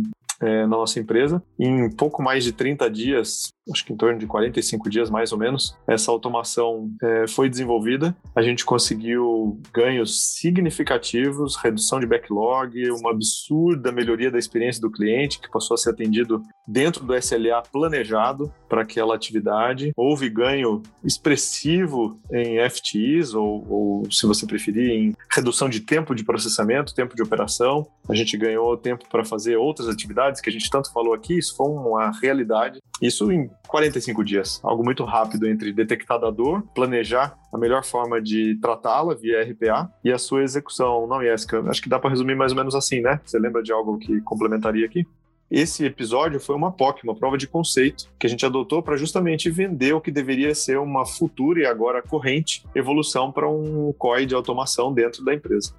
é, 0.43 0.62
na 0.62 0.76
nossa 0.76 0.99
empresa. 0.99 1.43
Em 1.59 1.88
pouco 1.90 2.22
mais 2.22 2.45
de 2.45 2.53
30 2.53 2.90
dias, 2.90 3.53
acho 3.71 3.85
que 3.85 3.93
em 3.93 3.97
torno 3.97 4.19
de 4.19 4.27
45 4.27 4.91
dias 4.91 5.11
mais 5.11 5.33
ou 5.33 5.39
menos, 5.39 5.77
essa 5.87 6.11
automação 6.11 6.91
é, 7.03 7.27
foi 7.29 7.49
desenvolvida. 7.49 8.17
A 8.35 8.43
gente 8.43 8.65
conseguiu 8.65 9.61
ganhos 9.73 10.37
significativos, 10.39 11.57
redução 11.57 12.01
de 12.01 12.07
backlog, 12.07 12.91
uma 12.91 13.11
absurda 13.11 13.93
melhoria 13.93 14.31
da 14.31 14.39
experiência 14.39 14.81
do 14.81 14.91
cliente, 14.91 15.41
que 15.41 15.51
passou 15.51 15.75
a 15.75 15.79
ser 15.79 15.91
atendido 15.91 16.43
dentro 16.67 17.05
do 17.05 17.17
SLA 17.17 17.63
planejado 17.71 18.53
para 18.69 18.83
aquela 18.83 19.15
atividade. 19.15 19.93
Houve 19.97 20.29
ganho 20.29 20.83
expressivo 21.05 22.17
em 22.33 22.59
FTEs, 22.69 23.35
ou, 23.35 23.67
ou 23.69 24.11
se 24.11 24.27
você 24.27 24.47
preferir, 24.47 24.91
em 24.91 25.15
redução 25.31 25.69
de 25.69 25.81
tempo 25.81 26.15
de 26.15 26.25
processamento, 26.25 26.95
tempo 26.95 27.15
de 27.15 27.23
operação. 27.23 27.87
A 28.09 28.15
gente 28.15 28.37
ganhou 28.37 28.77
tempo 28.77 29.05
para 29.09 29.25
fazer 29.25 29.57
outras 29.57 29.89
atividades 29.89 30.41
que 30.41 30.49
a 30.49 30.53
gente 30.53 30.71
tanto 30.71 30.93
falou 30.93 31.15
aqui, 31.15 31.39
isso 31.39 31.55
foi 31.57 31.69
uma 31.69 32.11
realidade. 32.21 32.81
Isso 33.01 33.31
em 33.31 33.51
45 33.67 34.25
dias, 34.25 34.61
algo 34.63 34.85
muito 34.85 35.05
rápido 35.05 35.49
entre 35.49 35.73
detectar 35.73 36.23
a 36.23 36.31
dor, 36.31 36.63
planejar 36.75 37.39
a 37.53 37.59
melhor 37.59 37.85
forma 37.85 38.21
de 38.21 38.59
tratá-la 38.61 39.15
via 39.15 39.43
RPA 39.43 39.91
e 40.05 40.13
a 40.13 40.19
sua 40.19 40.43
execução. 40.43 41.07
Não, 41.07 41.23
Jessica, 41.23 41.63
acho 41.69 41.83
que 41.83 41.89
dá 41.89 41.99
para 41.99 42.11
resumir 42.11 42.35
mais 42.35 42.53
ou 42.53 42.59
menos 42.59 42.75
assim, 42.75 43.01
né? 43.01 43.21
Você 43.25 43.39
lembra 43.39 43.63
de 43.63 43.73
algo 43.73 43.99
que 43.99 44.21
complementaria 44.23 44.87
aqui? 44.87 45.07
Esse 45.51 45.85
episódio 45.85 46.41
foi 46.41 46.57
uma 46.57 46.73
POC, 46.73 47.05
uma 47.05 47.15
prova 47.15 47.37
de 47.37 47.47
conceito, 47.47 48.09
que 48.19 48.27
a 48.27 48.31
gente 48.31 48.47
adotou 48.47 48.83
para 48.83 48.97
justamente 48.97 49.51
vender 49.51 49.93
o 49.93 50.01
que 50.01 50.11
deveria 50.11 50.55
ser 50.55 50.79
uma 50.79 51.05
futura 51.05 51.61
e 51.61 51.67
agora 51.67 52.01
corrente 52.01 52.65
evolução 52.75 53.31
para 53.31 53.47
um 53.47 53.93
COI 53.99 54.25
de 54.25 54.35
automação 54.35 54.95
dentro 54.95 55.23
da 55.23 55.35
empresa. 55.35 55.75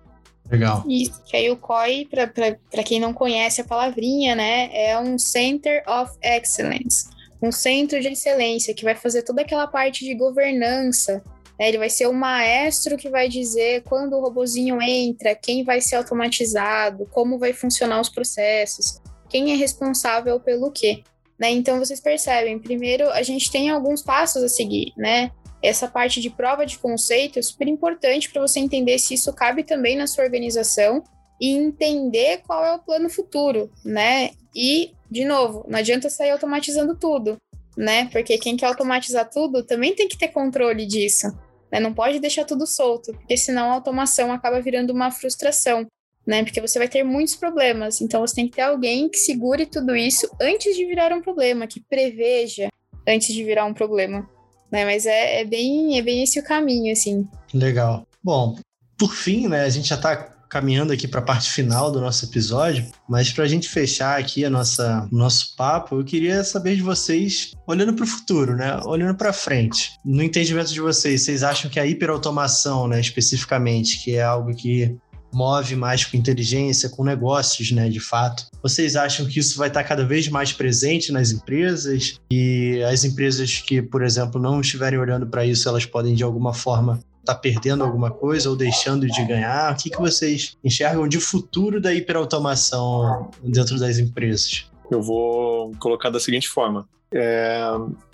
Legal. 0.52 0.84
Isso, 0.88 1.24
que 1.26 1.36
aí 1.36 1.50
o 1.50 1.58
COI, 1.58 2.08
para 2.08 2.84
quem 2.84 3.00
não 3.00 3.14
conhece 3.14 3.62
a 3.62 3.64
palavrinha, 3.64 4.36
né, 4.36 4.70
é 4.74 5.00
um 5.00 5.18
Center 5.18 5.82
of 5.88 6.14
Excellence. 6.22 7.10
Um 7.44 7.52
centro 7.52 8.00
de 8.00 8.08
excelência 8.08 8.74
que 8.74 8.86
vai 8.86 8.96
fazer 8.96 9.22
toda 9.24 9.42
aquela 9.42 9.68
parte 9.68 10.06
de 10.06 10.16
governança. 10.16 11.22
Né? 11.60 11.68
Ele 11.68 11.78
vai 11.78 11.90
ser 11.90 12.08
o 12.08 12.14
maestro 12.14 12.96
que 12.96 13.10
vai 13.10 13.28
dizer 13.28 13.84
quando 13.84 14.14
o 14.14 14.22
robozinho 14.22 14.82
entra, 14.82 15.36
quem 15.36 15.62
vai 15.62 15.82
ser 15.82 15.98
automatizado, 15.98 17.06
como 17.12 17.38
vai 17.38 17.52
funcionar 17.52 18.00
os 18.00 18.08
processos, 18.08 19.02
quem 19.30 19.52
é 19.52 19.56
responsável 19.56 20.40
pelo 20.40 20.72
quê. 20.72 21.04
Né? 21.38 21.52
Então 21.52 21.80
vocês 21.80 22.00
percebem, 22.00 22.58
primeiro 22.58 23.10
a 23.10 23.22
gente 23.22 23.52
tem 23.52 23.70
alguns 23.70 24.02
passos 24.02 24.42
a 24.42 24.48
seguir, 24.48 24.94
né? 24.96 25.30
Essa 25.62 25.88
parte 25.88 26.22
de 26.22 26.30
prova 26.30 26.66
de 26.66 26.78
conceito 26.78 27.40
é 27.40 27.42
super 27.42 27.68
importante 27.68 28.30
para 28.30 28.42
você 28.42 28.60
entender 28.60 29.00
se 29.00 29.14
isso 29.14 29.32
cabe 29.34 29.64
também 29.64 29.98
na 29.98 30.08
sua 30.08 30.24
organização 30.24 31.04
e 31.40 31.52
entender 31.52 32.42
qual 32.46 32.64
é 32.64 32.74
o 32.74 32.80
plano 32.80 33.10
futuro, 33.10 33.72
né? 33.84 34.32
E, 34.56 34.94
de 35.14 35.26
novo, 35.26 35.64
não 35.70 35.78
adianta 35.78 36.10
sair 36.10 36.32
automatizando 36.32 36.96
tudo, 36.96 37.38
né? 37.78 38.06
Porque 38.06 38.36
quem 38.40 38.58
quer 38.58 38.66
automatizar 38.66 39.30
tudo 39.30 39.64
também 39.64 39.96
tem 39.96 40.08
que 40.08 40.18
ter 40.18 40.30
controle 40.30 40.88
disso. 40.88 41.28
Né? 41.72 41.80
Não 41.80 41.94
pode 41.94 42.20
deixar 42.20 42.46
tudo 42.46 42.66
solto, 42.66 43.14
porque 43.14 43.38
senão 43.38 43.70
a 43.70 43.76
automação 43.76 44.32
acaba 44.32 44.60
virando 44.60 44.92
uma 44.92 45.12
frustração, 45.12 45.86
né? 46.26 46.44
Porque 46.44 46.60
você 46.60 46.80
vai 46.80 46.88
ter 46.88 47.04
muitos 47.04 47.36
problemas. 47.36 48.02
Então 48.02 48.22
você 48.22 48.34
tem 48.34 48.48
que 48.50 48.56
ter 48.56 48.64
alguém 48.64 49.08
que 49.08 49.20
segure 49.20 49.68
tudo 49.68 49.96
isso 49.96 50.28
antes 50.42 50.76
de 50.76 50.84
virar 50.84 51.14
um 51.14 51.22
problema, 51.22 51.68
que 51.68 51.80
preveja 51.80 52.70
antes 53.08 53.32
de 53.32 53.44
virar 53.44 53.66
um 53.66 53.74
problema. 53.74 54.28
Né? 54.72 54.84
Mas 54.84 55.06
é, 55.06 55.42
é 55.42 55.46
bem, 55.46 56.00
é 56.00 56.02
bem 56.02 56.24
esse 56.24 56.40
o 56.40 56.44
caminho, 56.44 56.92
assim. 56.92 57.28
Legal. 57.54 58.08
Bom, 58.24 58.58
por 58.98 59.14
fim, 59.14 59.48
né, 59.48 59.62
a 59.62 59.70
gente 59.70 59.90
já 59.90 59.96
está 59.96 60.33
caminhando 60.54 60.94
aqui 60.94 61.08
para 61.08 61.20
a 61.20 61.24
parte 61.24 61.50
final 61.50 61.92
do 61.92 62.00
nosso 62.00 62.26
episódio, 62.26 62.86
mas 63.10 63.32
para 63.32 63.44
a 63.44 63.48
gente 63.48 63.68
fechar 63.68 64.20
aqui 64.20 64.46
a 64.46 64.52
nossa, 64.52 65.10
o 65.12 65.16
nosso 65.16 65.56
papo, 65.56 66.00
eu 66.00 66.06
queria 66.06 66.44
saber 66.44 66.76
de 66.76 66.84
vocês, 66.84 67.54
olhando 67.68 67.92
para 67.96 68.04
o 68.04 68.08
futuro, 68.08 68.56
né? 68.56 68.80
Olhando 68.86 69.16
para 69.18 69.34
frente. 69.34 69.90
No 70.06 70.22
entendimento 70.22 70.72
de 70.72 70.80
vocês, 70.80 71.24
vocês 71.24 71.42
acham 71.42 71.72
que 71.72 71.80
a 71.80 71.88
hiperautomação, 71.88 72.88
né, 72.88 73.02
especificamente, 73.02 74.04
que 74.04 74.16
é 74.16 74.22
algo 74.22 74.56
que 74.56 74.96
move 75.34 75.76
mais 75.76 76.06
com 76.06 76.16
inteligência, 76.16 76.88
com 76.88 77.04
negócios, 77.04 77.72
né, 77.72 77.90
de 77.90 78.00
fato. 78.00 78.46
Vocês 78.62 78.96
acham 78.96 79.26
que 79.26 79.40
isso 79.40 79.58
vai 79.58 79.70
estar 79.70 79.84
cada 79.84 80.06
vez 80.06 80.28
mais 80.28 80.54
presente 80.54 81.12
nas 81.12 81.32
empresas 81.32 82.20
e 82.32 82.80
as 82.88 83.04
empresas 83.04 83.58
que, 83.58 83.82
por 83.82 84.04
exemplo, 84.04 84.40
não 84.40 84.62
estiverem 84.62 85.00
olhando 85.00 85.26
para 85.26 85.44
isso, 85.44 85.68
elas 85.68 85.88
podem 85.88 86.14
de 86.14 86.24
alguma 86.24 86.54
forma 86.54 87.00
está 87.24 87.34
perdendo 87.34 87.84
alguma 87.84 88.12
coisa 88.12 88.50
ou 88.50 88.56
deixando 88.56 89.08
de 89.08 89.26
ganhar? 89.26 89.74
O 89.74 89.78
que, 89.78 89.90
que 89.90 90.00
vocês 90.00 90.58
enxergam 90.64 91.08
de 91.08 91.20
futuro 91.20 91.82
da 91.82 91.94
hiperautomação 91.94 93.32
dentro 93.42 93.80
das 93.80 93.98
empresas? 93.98 94.70
Eu 94.92 95.02
vou 95.02 95.72
colocar 95.80 96.10
da 96.10 96.20
seguinte 96.20 96.50
forma: 96.50 96.88
é, 97.12 97.64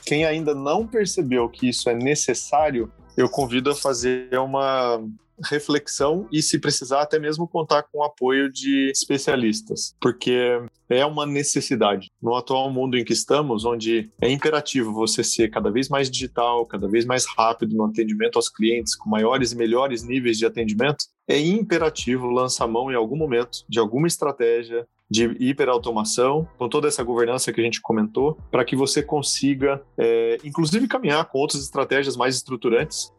quem 0.05 0.25
ainda 0.25 0.53
não 0.53 0.85
percebeu 0.87 1.49
que 1.49 1.69
isso 1.69 1.89
é 1.89 1.95
necessário, 1.95 2.91
eu 3.17 3.27
convido 3.27 3.71
a 3.71 3.75
fazer 3.75 4.29
uma 4.37 5.01
reflexão 5.43 6.27
e, 6.31 6.41
se 6.41 6.59
precisar, 6.59 7.01
até 7.01 7.19
mesmo 7.19 7.47
contar 7.47 7.83
com 7.83 7.99
o 7.99 8.03
apoio 8.03 8.51
de 8.51 8.91
especialistas, 8.91 9.95
porque 10.01 10.61
é 10.89 11.05
uma 11.05 11.25
necessidade. 11.25 12.09
No 12.21 12.35
atual 12.35 12.71
mundo 12.71 12.97
em 12.97 13.05
que 13.05 13.13
estamos, 13.13 13.63
onde 13.63 14.09
é 14.19 14.29
imperativo 14.29 14.91
você 14.91 15.23
ser 15.23 15.49
cada 15.49 15.69
vez 15.69 15.87
mais 15.87 16.09
digital, 16.09 16.65
cada 16.65 16.87
vez 16.87 17.05
mais 17.05 17.25
rápido 17.25 17.75
no 17.75 17.85
atendimento 17.85 18.37
aos 18.37 18.49
clientes, 18.49 18.95
com 18.95 19.09
maiores 19.09 19.51
e 19.51 19.55
melhores 19.55 20.03
níveis 20.03 20.37
de 20.37 20.45
atendimento, 20.45 21.05
é 21.27 21.39
imperativo 21.39 22.27
lançar 22.27 22.67
mão 22.67 22.91
em 22.91 22.95
algum 22.95 23.15
momento 23.15 23.59
de 23.69 23.79
alguma 23.79 24.07
estratégia 24.07 24.87
de 25.09 25.25
hiperautomação, 25.39 26.47
com 26.57 26.69
toda 26.69 26.87
essa 26.87 27.03
governança 27.03 27.51
que 27.51 27.59
a 27.59 27.63
gente 27.63 27.81
comentou, 27.81 28.37
para 28.51 28.63
que 28.63 28.75
você 28.75 29.01
consiga, 29.01 29.81
é, 29.97 30.37
inclusive, 30.43 30.87
caminhar 30.87 31.25
com 31.25 31.39
outras 31.39 31.63
estratégias 31.63 32.15
mais 32.15 32.35
estruturantes 32.35 33.11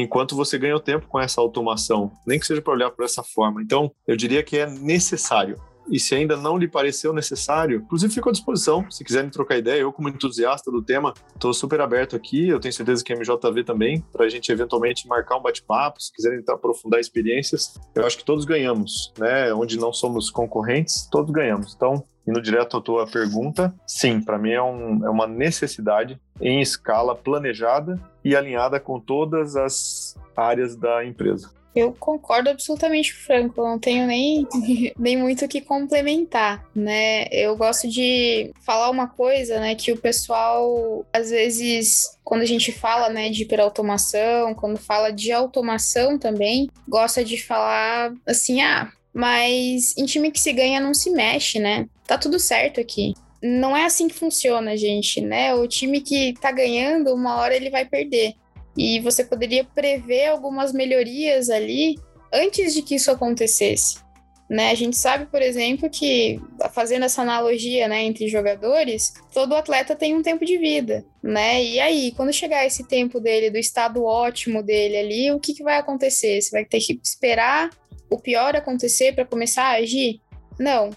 enquanto 0.00 0.36
você 0.36 0.58
ganha 0.58 0.76
o 0.76 0.80
tempo 0.80 1.06
com 1.08 1.18
essa 1.18 1.40
automação, 1.40 2.12
nem 2.26 2.38
que 2.38 2.46
seja 2.46 2.62
para 2.62 2.72
olhar 2.72 2.90
por 2.90 3.04
essa 3.04 3.22
forma. 3.22 3.62
Então, 3.62 3.90
eu 4.06 4.16
diria 4.16 4.42
que 4.42 4.58
é 4.58 4.66
necessário. 4.66 5.60
E 5.88 5.98
se 5.98 6.14
ainda 6.14 6.36
não 6.36 6.56
lhe 6.56 6.68
pareceu 6.68 7.12
necessário, 7.12 7.82
inclusive 7.84 8.12
fico 8.12 8.28
à 8.28 8.32
disposição. 8.32 8.88
Se 8.90 9.04
quiserem 9.04 9.30
trocar 9.30 9.56
ideia, 9.56 9.80
eu, 9.80 9.92
como 9.92 10.08
entusiasta 10.08 10.70
do 10.70 10.82
tema, 10.82 11.14
estou 11.34 11.52
super 11.52 11.80
aberto 11.80 12.16
aqui. 12.16 12.48
Eu 12.48 12.60
tenho 12.60 12.74
certeza 12.74 13.04
que 13.04 13.12
a 13.12 13.16
MJV 13.16 13.64
também, 13.64 14.04
para 14.12 14.26
a 14.26 14.28
gente 14.28 14.50
eventualmente 14.50 15.06
marcar 15.06 15.36
um 15.36 15.42
bate-papo, 15.42 16.00
se 16.00 16.12
quiserem 16.12 16.42
aprofundar 16.48 17.00
experiências. 17.00 17.78
Eu 17.94 18.06
acho 18.06 18.18
que 18.18 18.24
todos 18.24 18.44
ganhamos, 18.44 19.12
né? 19.18 19.52
Onde 19.54 19.78
não 19.78 19.92
somos 19.92 20.30
concorrentes, 20.30 21.08
todos 21.10 21.30
ganhamos. 21.30 21.74
Então, 21.74 22.04
Indo 22.26 22.42
direto 22.42 22.76
à 22.76 22.80
tua 22.80 23.06
pergunta, 23.06 23.72
sim, 23.86 24.20
para 24.20 24.36
mim 24.36 24.50
é, 24.50 24.60
um, 24.60 25.06
é 25.06 25.08
uma 25.08 25.28
necessidade 25.28 26.20
em 26.40 26.60
escala 26.60 27.14
planejada 27.14 28.00
e 28.24 28.34
alinhada 28.34 28.80
com 28.80 28.98
todas 28.98 29.54
as 29.54 30.16
áreas 30.36 30.74
da 30.74 31.04
empresa. 31.04 31.50
Eu 31.76 31.92
concordo 31.92 32.48
absolutamente 32.48 33.12
com 33.12 33.20
o 33.20 33.22
Franco, 33.22 33.62
não 33.62 33.78
tenho 33.78 34.06
nem, 34.06 34.46
nem 34.98 35.16
muito 35.16 35.44
o 35.44 35.48
que 35.48 35.60
complementar, 35.60 36.64
né? 36.74 37.26
Eu 37.30 37.54
gosto 37.54 37.86
de 37.86 38.50
falar 38.64 38.88
uma 38.88 39.06
coisa, 39.06 39.60
né, 39.60 39.74
que 39.74 39.92
o 39.92 39.98
pessoal, 39.98 41.04
às 41.12 41.28
vezes, 41.28 42.18
quando 42.24 42.40
a 42.40 42.46
gente 42.46 42.72
fala, 42.72 43.10
né, 43.10 43.28
de 43.28 43.42
hiperautomação, 43.42 44.54
quando 44.54 44.78
fala 44.78 45.12
de 45.12 45.30
automação 45.32 46.18
também, 46.18 46.70
gosta 46.88 47.22
de 47.22 47.42
falar 47.42 48.14
assim, 48.26 48.62
ah, 48.62 48.90
mas 49.12 49.96
em 49.98 50.06
time 50.06 50.30
que 50.30 50.40
se 50.40 50.52
ganha 50.52 50.80
não 50.80 50.94
se 50.94 51.10
mexe, 51.10 51.58
né? 51.58 51.86
Tá 52.06 52.16
tudo 52.16 52.38
certo 52.38 52.80
aqui. 52.80 53.14
Não 53.42 53.76
é 53.76 53.84
assim 53.84 54.08
que 54.08 54.14
funciona, 54.14 54.76
gente, 54.76 55.20
né? 55.20 55.54
O 55.54 55.68
time 55.68 56.00
que 56.00 56.34
tá 56.40 56.50
ganhando, 56.50 57.14
uma 57.14 57.36
hora 57.36 57.54
ele 57.54 57.70
vai 57.70 57.84
perder. 57.84 58.34
E 58.76 59.00
você 59.00 59.24
poderia 59.24 59.64
prever 59.64 60.26
algumas 60.26 60.72
melhorias 60.72 61.48
ali 61.48 61.96
antes 62.32 62.74
de 62.74 62.82
que 62.82 62.96
isso 62.96 63.10
acontecesse. 63.10 64.04
Né? 64.48 64.70
A 64.70 64.74
gente 64.74 64.96
sabe, 64.96 65.26
por 65.26 65.42
exemplo, 65.42 65.90
que 65.90 66.40
fazendo 66.72 67.04
essa 67.04 67.22
analogia 67.22 67.88
né, 67.88 68.04
entre 68.04 68.28
jogadores, 68.28 69.12
todo 69.34 69.56
atleta 69.56 69.96
tem 69.96 70.14
um 70.14 70.22
tempo 70.22 70.44
de 70.44 70.56
vida, 70.56 71.04
né? 71.20 71.62
E 71.64 71.80
aí, 71.80 72.12
quando 72.12 72.32
chegar 72.32 72.64
esse 72.64 72.86
tempo 72.86 73.18
dele, 73.18 73.50
do 73.50 73.58
estado 73.58 74.04
ótimo 74.04 74.62
dele 74.62 74.98
ali, 74.98 75.32
o 75.32 75.40
que, 75.40 75.52
que 75.52 75.64
vai 75.64 75.78
acontecer? 75.78 76.40
Você 76.40 76.50
vai 76.52 76.64
ter 76.64 76.78
que 76.78 77.00
esperar 77.02 77.70
o 78.08 78.20
pior 78.20 78.54
acontecer 78.54 79.12
para 79.16 79.26
começar 79.26 79.64
a 79.64 79.78
agir? 79.78 80.20
Não. 80.60 80.90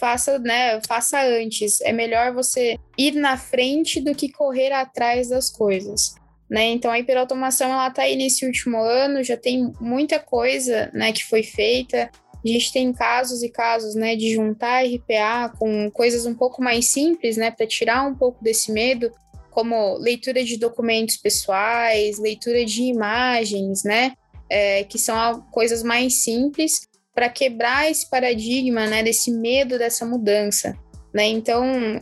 Faça, 0.00 0.38
né, 0.38 0.80
faça 0.88 1.20
antes. 1.20 1.82
É 1.82 1.92
melhor 1.92 2.32
você 2.32 2.78
ir 2.96 3.12
na 3.12 3.36
frente 3.36 4.00
do 4.00 4.14
que 4.14 4.32
correr 4.32 4.72
atrás 4.72 5.28
das 5.28 5.50
coisas. 5.50 6.14
Né? 6.50 6.68
Então 6.68 6.90
a 6.90 6.98
hiperautomação 6.98 7.70
ela 7.70 7.90
tá 7.90 8.02
aí 8.02 8.16
nesse 8.16 8.46
último 8.46 8.78
ano, 8.78 9.22
já 9.22 9.36
tem 9.36 9.70
muita 9.80 10.18
coisa, 10.18 10.90
né, 10.94 11.12
que 11.12 11.24
foi 11.24 11.42
feita. 11.42 12.10
A 12.42 12.48
gente 12.48 12.72
tem 12.72 12.92
casos 12.92 13.42
e 13.42 13.50
casos, 13.50 13.94
né, 13.94 14.16
de 14.16 14.32
juntar 14.32 14.84
RPA 14.84 15.52
com 15.58 15.90
coisas 15.90 16.24
um 16.24 16.34
pouco 16.34 16.62
mais 16.62 16.86
simples, 16.86 17.36
né, 17.36 17.50
para 17.50 17.66
tirar 17.66 18.06
um 18.06 18.14
pouco 18.14 18.42
desse 18.42 18.72
medo, 18.72 19.12
como 19.50 19.98
leitura 19.98 20.42
de 20.42 20.56
documentos 20.56 21.16
pessoais, 21.16 22.18
leitura 22.18 22.64
de 22.64 22.84
imagens, 22.84 23.82
né, 23.84 24.12
é, 24.48 24.84
que 24.84 24.98
são 24.98 25.42
coisas 25.50 25.82
mais 25.82 26.22
simples 26.22 26.88
para 27.14 27.28
quebrar 27.28 27.90
esse 27.90 28.08
paradigma, 28.08 28.86
né, 28.86 29.02
desse 29.02 29.30
medo 29.32 29.76
dessa 29.76 30.06
mudança, 30.06 30.78
né? 31.12 31.26
Então 31.26 32.00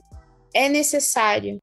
é 0.54 0.68
necessário, 0.68 1.58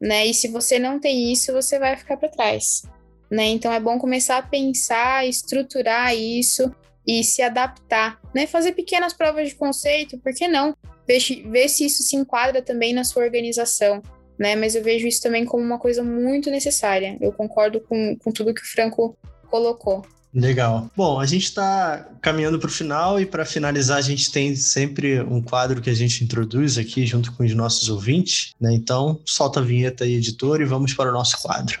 né? 0.00 0.26
E 0.26 0.34
se 0.34 0.48
você 0.48 0.78
não 0.78 1.00
tem 1.00 1.32
isso, 1.32 1.52
você 1.52 1.78
vai 1.78 1.96
ficar 1.96 2.16
para 2.16 2.28
trás, 2.28 2.82
né? 3.30 3.46
Então 3.46 3.72
é 3.72 3.80
bom 3.80 3.98
começar 3.98 4.38
a 4.38 4.42
pensar, 4.42 5.26
estruturar 5.26 6.14
isso 6.14 6.70
e 7.06 7.24
se 7.24 7.42
adaptar, 7.42 8.20
né? 8.34 8.46
Fazer 8.46 8.72
pequenas 8.72 9.12
provas 9.12 9.48
de 9.48 9.54
conceito, 9.54 10.18
por 10.18 10.32
que 10.34 10.46
não? 10.46 10.76
Ver, 11.06 11.20
ver 11.50 11.68
se 11.68 11.86
isso 11.86 12.02
se 12.02 12.16
enquadra 12.16 12.60
também 12.62 12.92
na 12.92 13.04
sua 13.04 13.24
organização, 13.24 14.02
né? 14.38 14.54
Mas 14.54 14.74
eu 14.74 14.82
vejo 14.82 15.06
isso 15.06 15.22
também 15.22 15.44
como 15.44 15.64
uma 15.64 15.78
coisa 15.78 16.02
muito 16.02 16.50
necessária. 16.50 17.16
Eu 17.20 17.32
concordo 17.32 17.80
com, 17.80 18.16
com 18.16 18.30
tudo 18.30 18.54
que 18.54 18.62
o 18.62 18.70
Franco 18.70 19.16
colocou. 19.50 20.04
Legal. 20.32 20.90
Bom, 20.94 21.18
a 21.18 21.24
gente 21.24 21.44
está 21.44 22.06
caminhando 22.20 22.58
para 22.58 22.68
o 22.68 22.70
final 22.72 23.18
e 23.18 23.24
para 23.24 23.46
finalizar 23.46 23.96
a 23.96 24.02
gente 24.02 24.30
tem 24.30 24.54
sempre 24.54 25.22
um 25.22 25.40
quadro 25.40 25.80
que 25.80 25.88
a 25.88 25.94
gente 25.94 26.22
introduz 26.22 26.76
aqui 26.76 27.06
junto 27.06 27.32
com 27.32 27.44
os 27.44 27.54
nossos 27.54 27.88
ouvintes, 27.88 28.52
né? 28.60 28.74
Então 28.74 29.20
solta 29.24 29.60
a 29.60 29.62
vinheta 29.62 30.04
aí, 30.04 30.14
editor, 30.14 30.60
e 30.60 30.66
vamos 30.66 30.92
para 30.92 31.08
o 31.08 31.12
nosso 31.12 31.40
quadro. 31.40 31.78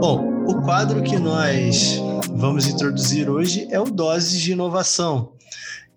Bom, 0.00 0.44
o 0.46 0.62
quadro 0.62 1.02
que 1.02 1.18
nós 1.18 2.00
vamos 2.34 2.66
introduzir 2.66 3.28
hoje 3.28 3.68
é 3.70 3.78
o 3.78 3.84
Doses 3.84 4.40
de 4.40 4.52
Inovação. 4.52 5.32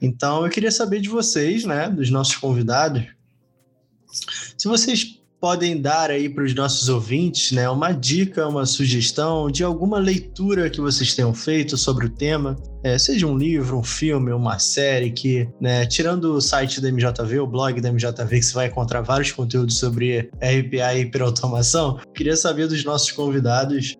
Então 0.01 0.43
eu 0.45 0.51
queria 0.51 0.71
saber 0.71 0.99
de 0.99 1.07
vocês, 1.07 1.63
né, 1.63 1.89
dos 1.89 2.09
nossos 2.09 2.35
convidados, 2.35 3.03
se 4.57 4.67
vocês 4.67 5.18
podem 5.39 5.79
dar 5.81 6.11
aí 6.11 6.27
para 6.27 6.43
os 6.43 6.53
nossos 6.53 6.89
ouvintes, 6.89 7.51
né, 7.51 7.69
uma 7.69 7.91
dica, 7.91 8.47
uma 8.47 8.65
sugestão 8.65 9.49
de 9.49 9.63
alguma 9.63 9.97
leitura 9.97 10.69
que 10.69 10.81
vocês 10.81 11.13
tenham 11.13 11.33
feito 11.33 11.77
sobre 11.77 12.05
o 12.05 12.09
tema, 12.09 12.55
é, 12.83 12.97
seja 12.97 13.25
um 13.25 13.37
livro, 13.37 13.77
um 13.77 13.83
filme, 13.83 14.31
uma 14.31 14.59
série 14.59 15.11
que, 15.11 15.47
né, 15.59 15.85
tirando 15.85 16.33
o 16.33 16.41
site 16.41 16.81
da 16.81 16.89
MJV, 16.89 17.39
o 17.39 17.47
blog 17.47 17.79
da 17.79 17.89
MJV, 17.89 18.27
que 18.29 18.41
você 18.41 18.53
vai 18.53 18.67
encontrar 18.67 19.01
vários 19.01 19.31
conteúdos 19.31 19.77
sobre 19.77 20.29
RPA 20.35 20.95
e 20.95 21.01
hiperautomação, 21.01 21.99
queria 22.13 22.35
saber 22.35 22.67
dos 22.67 22.83
nossos 22.83 23.11
convidados 23.11 23.97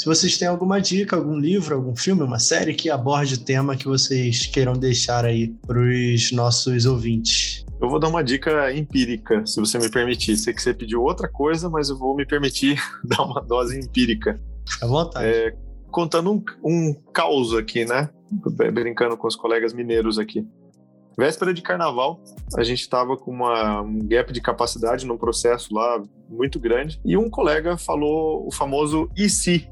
se 0.00 0.06
vocês 0.06 0.38
têm 0.38 0.48
alguma 0.48 0.80
dica, 0.80 1.14
algum 1.14 1.38
livro, 1.38 1.74
algum 1.74 1.94
filme, 1.94 2.22
uma 2.22 2.38
série 2.38 2.72
que 2.72 2.88
aborde 2.88 3.34
o 3.34 3.38
tema 3.38 3.76
que 3.76 3.86
vocês 3.86 4.46
queiram 4.46 4.72
deixar 4.72 5.26
aí 5.26 5.48
para 5.66 5.78
os 5.78 6.32
nossos 6.32 6.86
ouvintes. 6.86 7.66
Eu 7.80 7.88
vou 7.88 7.98
dar 7.98 8.08
uma 8.08 8.22
dica 8.22 8.72
empírica, 8.72 9.46
se 9.46 9.58
você 9.58 9.78
me 9.78 9.90
permitir. 9.90 10.36
Sei 10.36 10.52
que 10.52 10.60
você 10.60 10.74
pediu 10.74 11.02
outra 11.02 11.28
coisa, 11.28 11.70
mas 11.70 11.88
eu 11.88 11.96
vou 11.96 12.14
me 12.14 12.26
permitir 12.26 12.78
dar 13.02 13.22
uma 13.22 13.40
dose 13.40 13.78
empírica. 13.78 14.38
À 14.82 14.86
vontade. 14.86 15.26
É, 15.26 15.56
contando 15.90 16.30
um, 16.30 16.44
um 16.62 16.94
caos 17.12 17.54
aqui, 17.54 17.86
né? 17.86 18.10
Brincando 18.72 19.16
com 19.16 19.26
os 19.26 19.34
colegas 19.34 19.72
mineiros 19.72 20.18
aqui. 20.18 20.46
Véspera 21.18 21.52
de 21.52 21.60
carnaval, 21.60 22.22
a 22.56 22.62
gente 22.62 22.80
estava 22.80 23.16
com 23.16 23.30
uma, 23.30 23.82
um 23.82 23.98
gap 24.06 24.32
de 24.32 24.40
capacidade 24.40 25.06
num 25.06 25.18
processo 25.18 25.74
lá 25.74 26.02
muito 26.28 26.58
grande 26.58 27.00
e 27.04 27.16
um 27.16 27.28
colega 27.28 27.76
falou 27.76 28.46
o 28.46 28.52
famoso 28.52 29.10
e 29.16 29.28
se 29.28 29.68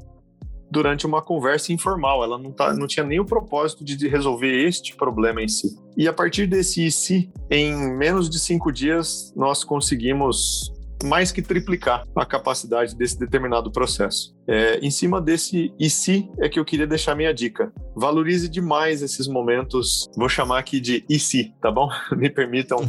durante 0.71 1.05
uma 1.05 1.21
conversa 1.21 1.73
informal. 1.73 2.23
Ela 2.23 2.37
não, 2.37 2.51
tá, 2.51 2.73
não 2.73 2.87
tinha 2.87 3.05
nem 3.05 3.19
o 3.19 3.25
propósito 3.25 3.83
de 3.83 4.07
resolver 4.07 4.67
este 4.67 4.95
problema 4.95 5.41
em 5.41 5.47
si. 5.47 5.77
E 5.97 6.07
a 6.07 6.13
partir 6.13 6.47
desse 6.47 6.85
e 6.85 7.29
em 7.49 7.95
menos 7.97 8.29
de 8.29 8.39
cinco 8.39 8.71
dias, 8.71 9.33
nós 9.35 9.63
conseguimos 9.63 10.71
mais 11.03 11.31
que 11.31 11.41
triplicar 11.41 12.03
a 12.15 12.25
capacidade 12.25 12.95
desse 12.95 13.17
determinado 13.17 13.71
processo. 13.71 14.35
É, 14.47 14.79
em 14.79 14.91
cima 14.91 15.21
desse 15.21 15.73
e 15.79 15.87
é 16.39 16.49
que 16.49 16.59
eu 16.59 16.65
queria 16.65 16.87
deixar 16.87 17.15
minha 17.15 17.33
dica. 17.33 17.71
Valorize 17.95 18.49
demais 18.49 19.01
esses 19.01 19.27
momentos, 19.27 20.09
vou 20.15 20.27
chamar 20.27 20.59
aqui 20.59 20.79
de 20.79 21.05
e 21.09 21.19
tá 21.61 21.71
bom? 21.71 21.89
Me 22.15 22.29
permitam 22.29 22.79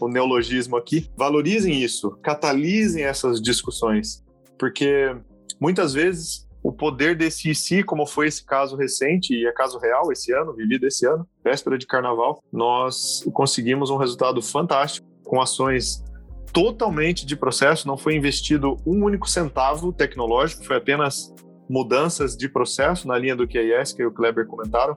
o 0.00 0.08
neologismo 0.08 0.76
aqui. 0.76 1.10
Valorizem 1.16 1.82
isso, 1.82 2.10
catalisem 2.22 3.04
essas 3.04 3.40
discussões, 3.40 4.24
porque 4.58 5.14
muitas 5.60 5.92
vezes 5.92 6.47
o 6.68 6.72
poder 6.72 7.16
desse 7.16 7.54
si, 7.54 7.82
como 7.82 8.04
foi 8.04 8.26
esse 8.26 8.44
caso 8.44 8.76
recente, 8.76 9.32
e 9.32 9.46
é 9.46 9.52
caso 9.52 9.78
real 9.78 10.12
esse 10.12 10.34
ano, 10.34 10.52
vivido 10.52 10.86
esse 10.86 11.06
ano, 11.06 11.26
véspera 11.42 11.78
de 11.78 11.86
carnaval, 11.86 12.42
nós 12.52 13.24
conseguimos 13.32 13.88
um 13.88 13.96
resultado 13.96 14.42
fantástico, 14.42 15.08
com 15.24 15.40
ações 15.40 16.04
totalmente 16.52 17.24
de 17.24 17.34
processo, 17.34 17.88
não 17.88 17.96
foi 17.96 18.16
investido 18.16 18.76
um 18.86 19.02
único 19.02 19.26
centavo 19.26 19.94
tecnológico, 19.94 20.62
foi 20.62 20.76
apenas 20.76 21.34
mudanças 21.70 22.36
de 22.36 22.50
processo 22.50 23.08
na 23.08 23.16
linha 23.16 23.34
do 23.34 23.48
que 23.48 23.56
a 23.56 23.62
Jessica 23.62 24.02
e 24.02 24.06
o 24.06 24.12
Kleber 24.12 24.46
comentaram. 24.46 24.94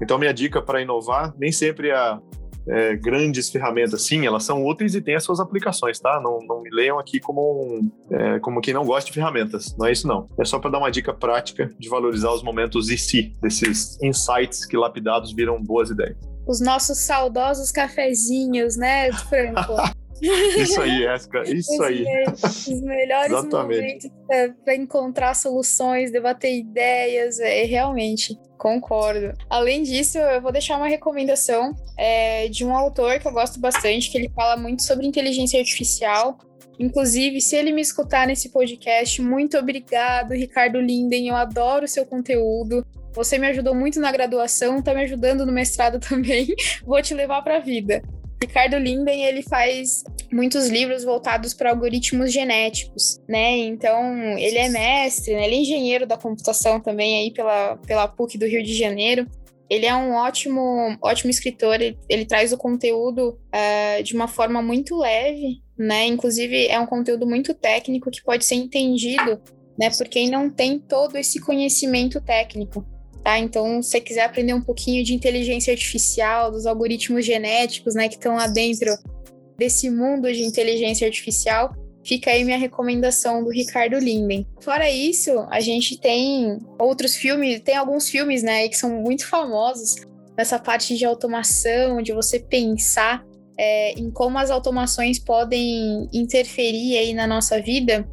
Então, 0.00 0.16
minha 0.16 0.32
dica 0.32 0.62
para 0.62 0.80
inovar 0.80 1.34
nem 1.36 1.50
sempre 1.50 1.90
é 1.90 2.18
é, 2.70 2.96
grandes 2.96 3.50
ferramentas. 3.50 4.02
Sim, 4.02 4.26
elas 4.26 4.44
são 4.44 4.64
úteis 4.64 4.94
e 4.94 5.00
têm 5.00 5.16
as 5.16 5.24
suas 5.24 5.40
aplicações, 5.40 5.98
tá? 5.98 6.20
Não, 6.22 6.38
não 6.46 6.62
me 6.62 6.70
leiam 6.70 6.98
aqui 6.98 7.18
como, 7.20 7.40
um, 7.40 7.90
é, 8.12 8.38
como 8.38 8.60
quem 8.60 8.72
não 8.72 8.84
gosta 8.84 9.08
de 9.08 9.12
ferramentas. 9.14 9.76
Não 9.76 9.86
é 9.86 9.92
isso, 9.92 10.06
não. 10.06 10.28
É 10.38 10.44
só 10.44 10.58
para 10.58 10.70
dar 10.70 10.78
uma 10.78 10.90
dica 10.90 11.12
prática 11.12 11.70
de 11.78 11.88
valorizar 11.88 12.32
os 12.32 12.42
momentos 12.42 12.88
e 12.90 12.96
si, 12.96 13.34
desses 13.42 14.00
insights 14.02 14.64
que 14.64 14.76
lapidados 14.76 15.32
viram 15.32 15.62
boas 15.62 15.90
ideias. 15.90 16.16
Os 16.46 16.60
nossos 16.60 16.98
saudosos 16.98 17.70
cafezinhos, 17.70 18.76
né, 18.76 19.12
Franco? 19.12 19.74
Isso 20.22 20.80
aí, 20.80 20.98
Jéssica, 20.98 21.42
isso 21.46 21.72
os 21.74 21.80
aí. 21.80 22.04
os 22.32 22.82
melhores 22.82 23.44
momentos 23.44 24.10
para 24.64 24.74
encontrar 24.74 25.34
soluções, 25.34 26.12
debater 26.12 26.54
ideias, 26.54 27.38
é 27.40 27.64
realmente. 27.64 28.38
Concordo. 28.58 29.32
Além 29.48 29.82
disso, 29.82 30.18
eu 30.18 30.42
vou 30.42 30.52
deixar 30.52 30.76
uma 30.76 30.86
recomendação 30.86 31.74
é, 31.96 32.46
de 32.48 32.64
um 32.64 32.76
autor 32.76 33.18
que 33.18 33.26
eu 33.26 33.32
gosto 33.32 33.58
bastante, 33.58 34.10
que 34.10 34.18
ele 34.18 34.30
fala 34.34 34.54
muito 34.54 34.82
sobre 34.82 35.06
inteligência 35.06 35.58
artificial. 35.58 36.36
Inclusive, 36.78 37.40
se 37.40 37.56
ele 37.56 37.72
me 37.72 37.80
escutar 37.80 38.26
nesse 38.26 38.50
podcast, 38.50 39.20
muito 39.22 39.56
obrigado, 39.56 40.32
Ricardo 40.32 40.78
Linden. 40.78 41.28
Eu 41.28 41.36
adoro 41.36 41.86
o 41.86 41.88
seu 41.88 42.04
conteúdo. 42.04 42.86
Você 43.14 43.38
me 43.38 43.46
ajudou 43.48 43.74
muito 43.74 43.98
na 43.98 44.12
graduação, 44.12 44.82
tá 44.82 44.94
me 44.94 45.02
ajudando 45.02 45.44
no 45.46 45.52
mestrado 45.52 45.98
também. 46.06 46.46
Vou 46.84 47.00
te 47.00 47.14
levar 47.14 47.42
para 47.42 47.56
a 47.56 47.60
vida. 47.60 48.02
Ricardo 48.42 48.78
Linden, 48.78 49.24
ele 49.24 49.42
faz 49.42 50.02
muitos 50.32 50.68
livros 50.68 51.04
voltados 51.04 51.52
para 51.52 51.70
algoritmos 51.70 52.32
genéticos, 52.32 53.20
né? 53.28 53.58
Então, 53.58 54.38
ele 54.38 54.56
é 54.56 54.68
mestre, 54.68 55.34
né? 55.34 55.44
ele 55.44 55.56
é 55.56 55.58
engenheiro 55.58 56.06
da 56.06 56.16
computação 56.16 56.80
também 56.80 57.18
aí 57.18 57.32
pela, 57.32 57.76
pela 57.78 58.08
PUC 58.08 58.38
do 58.38 58.46
Rio 58.46 58.62
de 58.62 58.74
Janeiro. 58.74 59.26
Ele 59.68 59.86
é 59.86 59.94
um 59.94 60.14
ótimo, 60.14 60.96
ótimo 61.02 61.30
escritor, 61.30 61.74
ele, 61.74 61.98
ele 62.08 62.24
traz 62.24 62.52
o 62.52 62.56
conteúdo 62.56 63.38
uh, 63.54 64.02
de 64.02 64.14
uma 64.14 64.26
forma 64.26 64.60
muito 64.60 64.96
leve, 64.96 65.62
né? 65.78 66.06
Inclusive, 66.06 66.66
é 66.66 66.80
um 66.80 66.86
conteúdo 66.86 67.26
muito 67.26 67.54
técnico 67.54 68.10
que 68.10 68.22
pode 68.22 68.44
ser 68.44 68.56
entendido, 68.56 69.40
né, 69.78 69.88
por 69.90 70.08
quem 70.08 70.28
não 70.28 70.50
tem 70.50 70.78
todo 70.78 71.16
esse 71.16 71.40
conhecimento 71.40 72.20
técnico 72.20 72.84
tá? 73.22 73.38
Então, 73.38 73.82
se 73.82 73.90
você 73.90 74.00
quiser 74.00 74.24
aprender 74.24 74.54
um 74.54 74.62
pouquinho 74.62 75.04
de 75.04 75.14
inteligência 75.14 75.72
artificial, 75.72 76.50
dos 76.50 76.66
algoritmos 76.66 77.24
genéticos, 77.24 77.94
né, 77.94 78.08
que 78.08 78.14
estão 78.14 78.36
lá 78.36 78.46
dentro 78.46 78.90
desse 79.58 79.90
mundo 79.90 80.32
de 80.32 80.42
inteligência 80.42 81.06
artificial, 81.06 81.74
fica 82.04 82.30
aí 82.30 82.44
minha 82.44 82.58
recomendação 82.58 83.44
do 83.44 83.50
Ricardo 83.50 83.98
Linden. 83.98 84.46
Fora 84.60 84.90
isso, 84.90 85.46
a 85.50 85.60
gente 85.60 85.98
tem 85.98 86.58
outros 86.78 87.14
filmes, 87.14 87.60
tem 87.60 87.76
alguns 87.76 88.08
filmes, 88.08 88.42
né, 88.42 88.68
que 88.68 88.76
são 88.76 88.90
muito 89.02 89.26
famosos 89.26 89.96
nessa 90.36 90.58
parte 90.58 90.96
de 90.96 91.04
automação, 91.04 92.00
de 92.00 92.12
você 92.12 92.38
pensar 92.40 93.24
é, 93.58 93.92
em 93.92 94.10
como 94.10 94.38
as 94.38 94.50
automações 94.50 95.18
podem 95.18 96.08
interferir 96.14 96.96
aí 96.96 97.12
na 97.12 97.26
nossa 97.26 97.60
vida. 97.60 98.08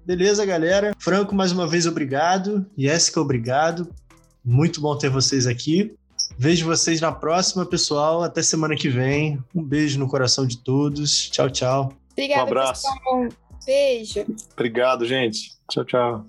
Beleza, 0.05 0.45
galera? 0.45 0.95
Franco, 0.99 1.35
mais 1.35 1.51
uma 1.51 1.67
vez, 1.67 1.85
obrigado. 1.85 2.65
Jéssica, 2.77 3.21
obrigado. 3.21 3.87
Muito 4.43 4.81
bom 4.81 4.97
ter 4.97 5.09
vocês 5.09 5.45
aqui. 5.45 5.95
Vejo 6.37 6.65
vocês 6.65 6.99
na 6.99 7.11
próxima, 7.11 7.65
pessoal. 7.65 8.23
Até 8.23 8.41
semana 8.41 8.75
que 8.75 8.89
vem. 8.89 9.39
Um 9.53 9.63
beijo 9.63 9.99
no 9.99 10.07
coração 10.07 10.45
de 10.45 10.57
todos. 10.57 11.29
Tchau, 11.29 11.49
tchau. 11.49 11.93
Obrigada, 12.13 12.41
um 12.41 12.47
abraço. 12.47 12.87
Pessoal. 12.87 13.29
Beijo. 13.65 14.25
Obrigado, 14.53 15.05
gente. 15.05 15.51
Tchau, 15.69 15.85
tchau. 15.85 16.25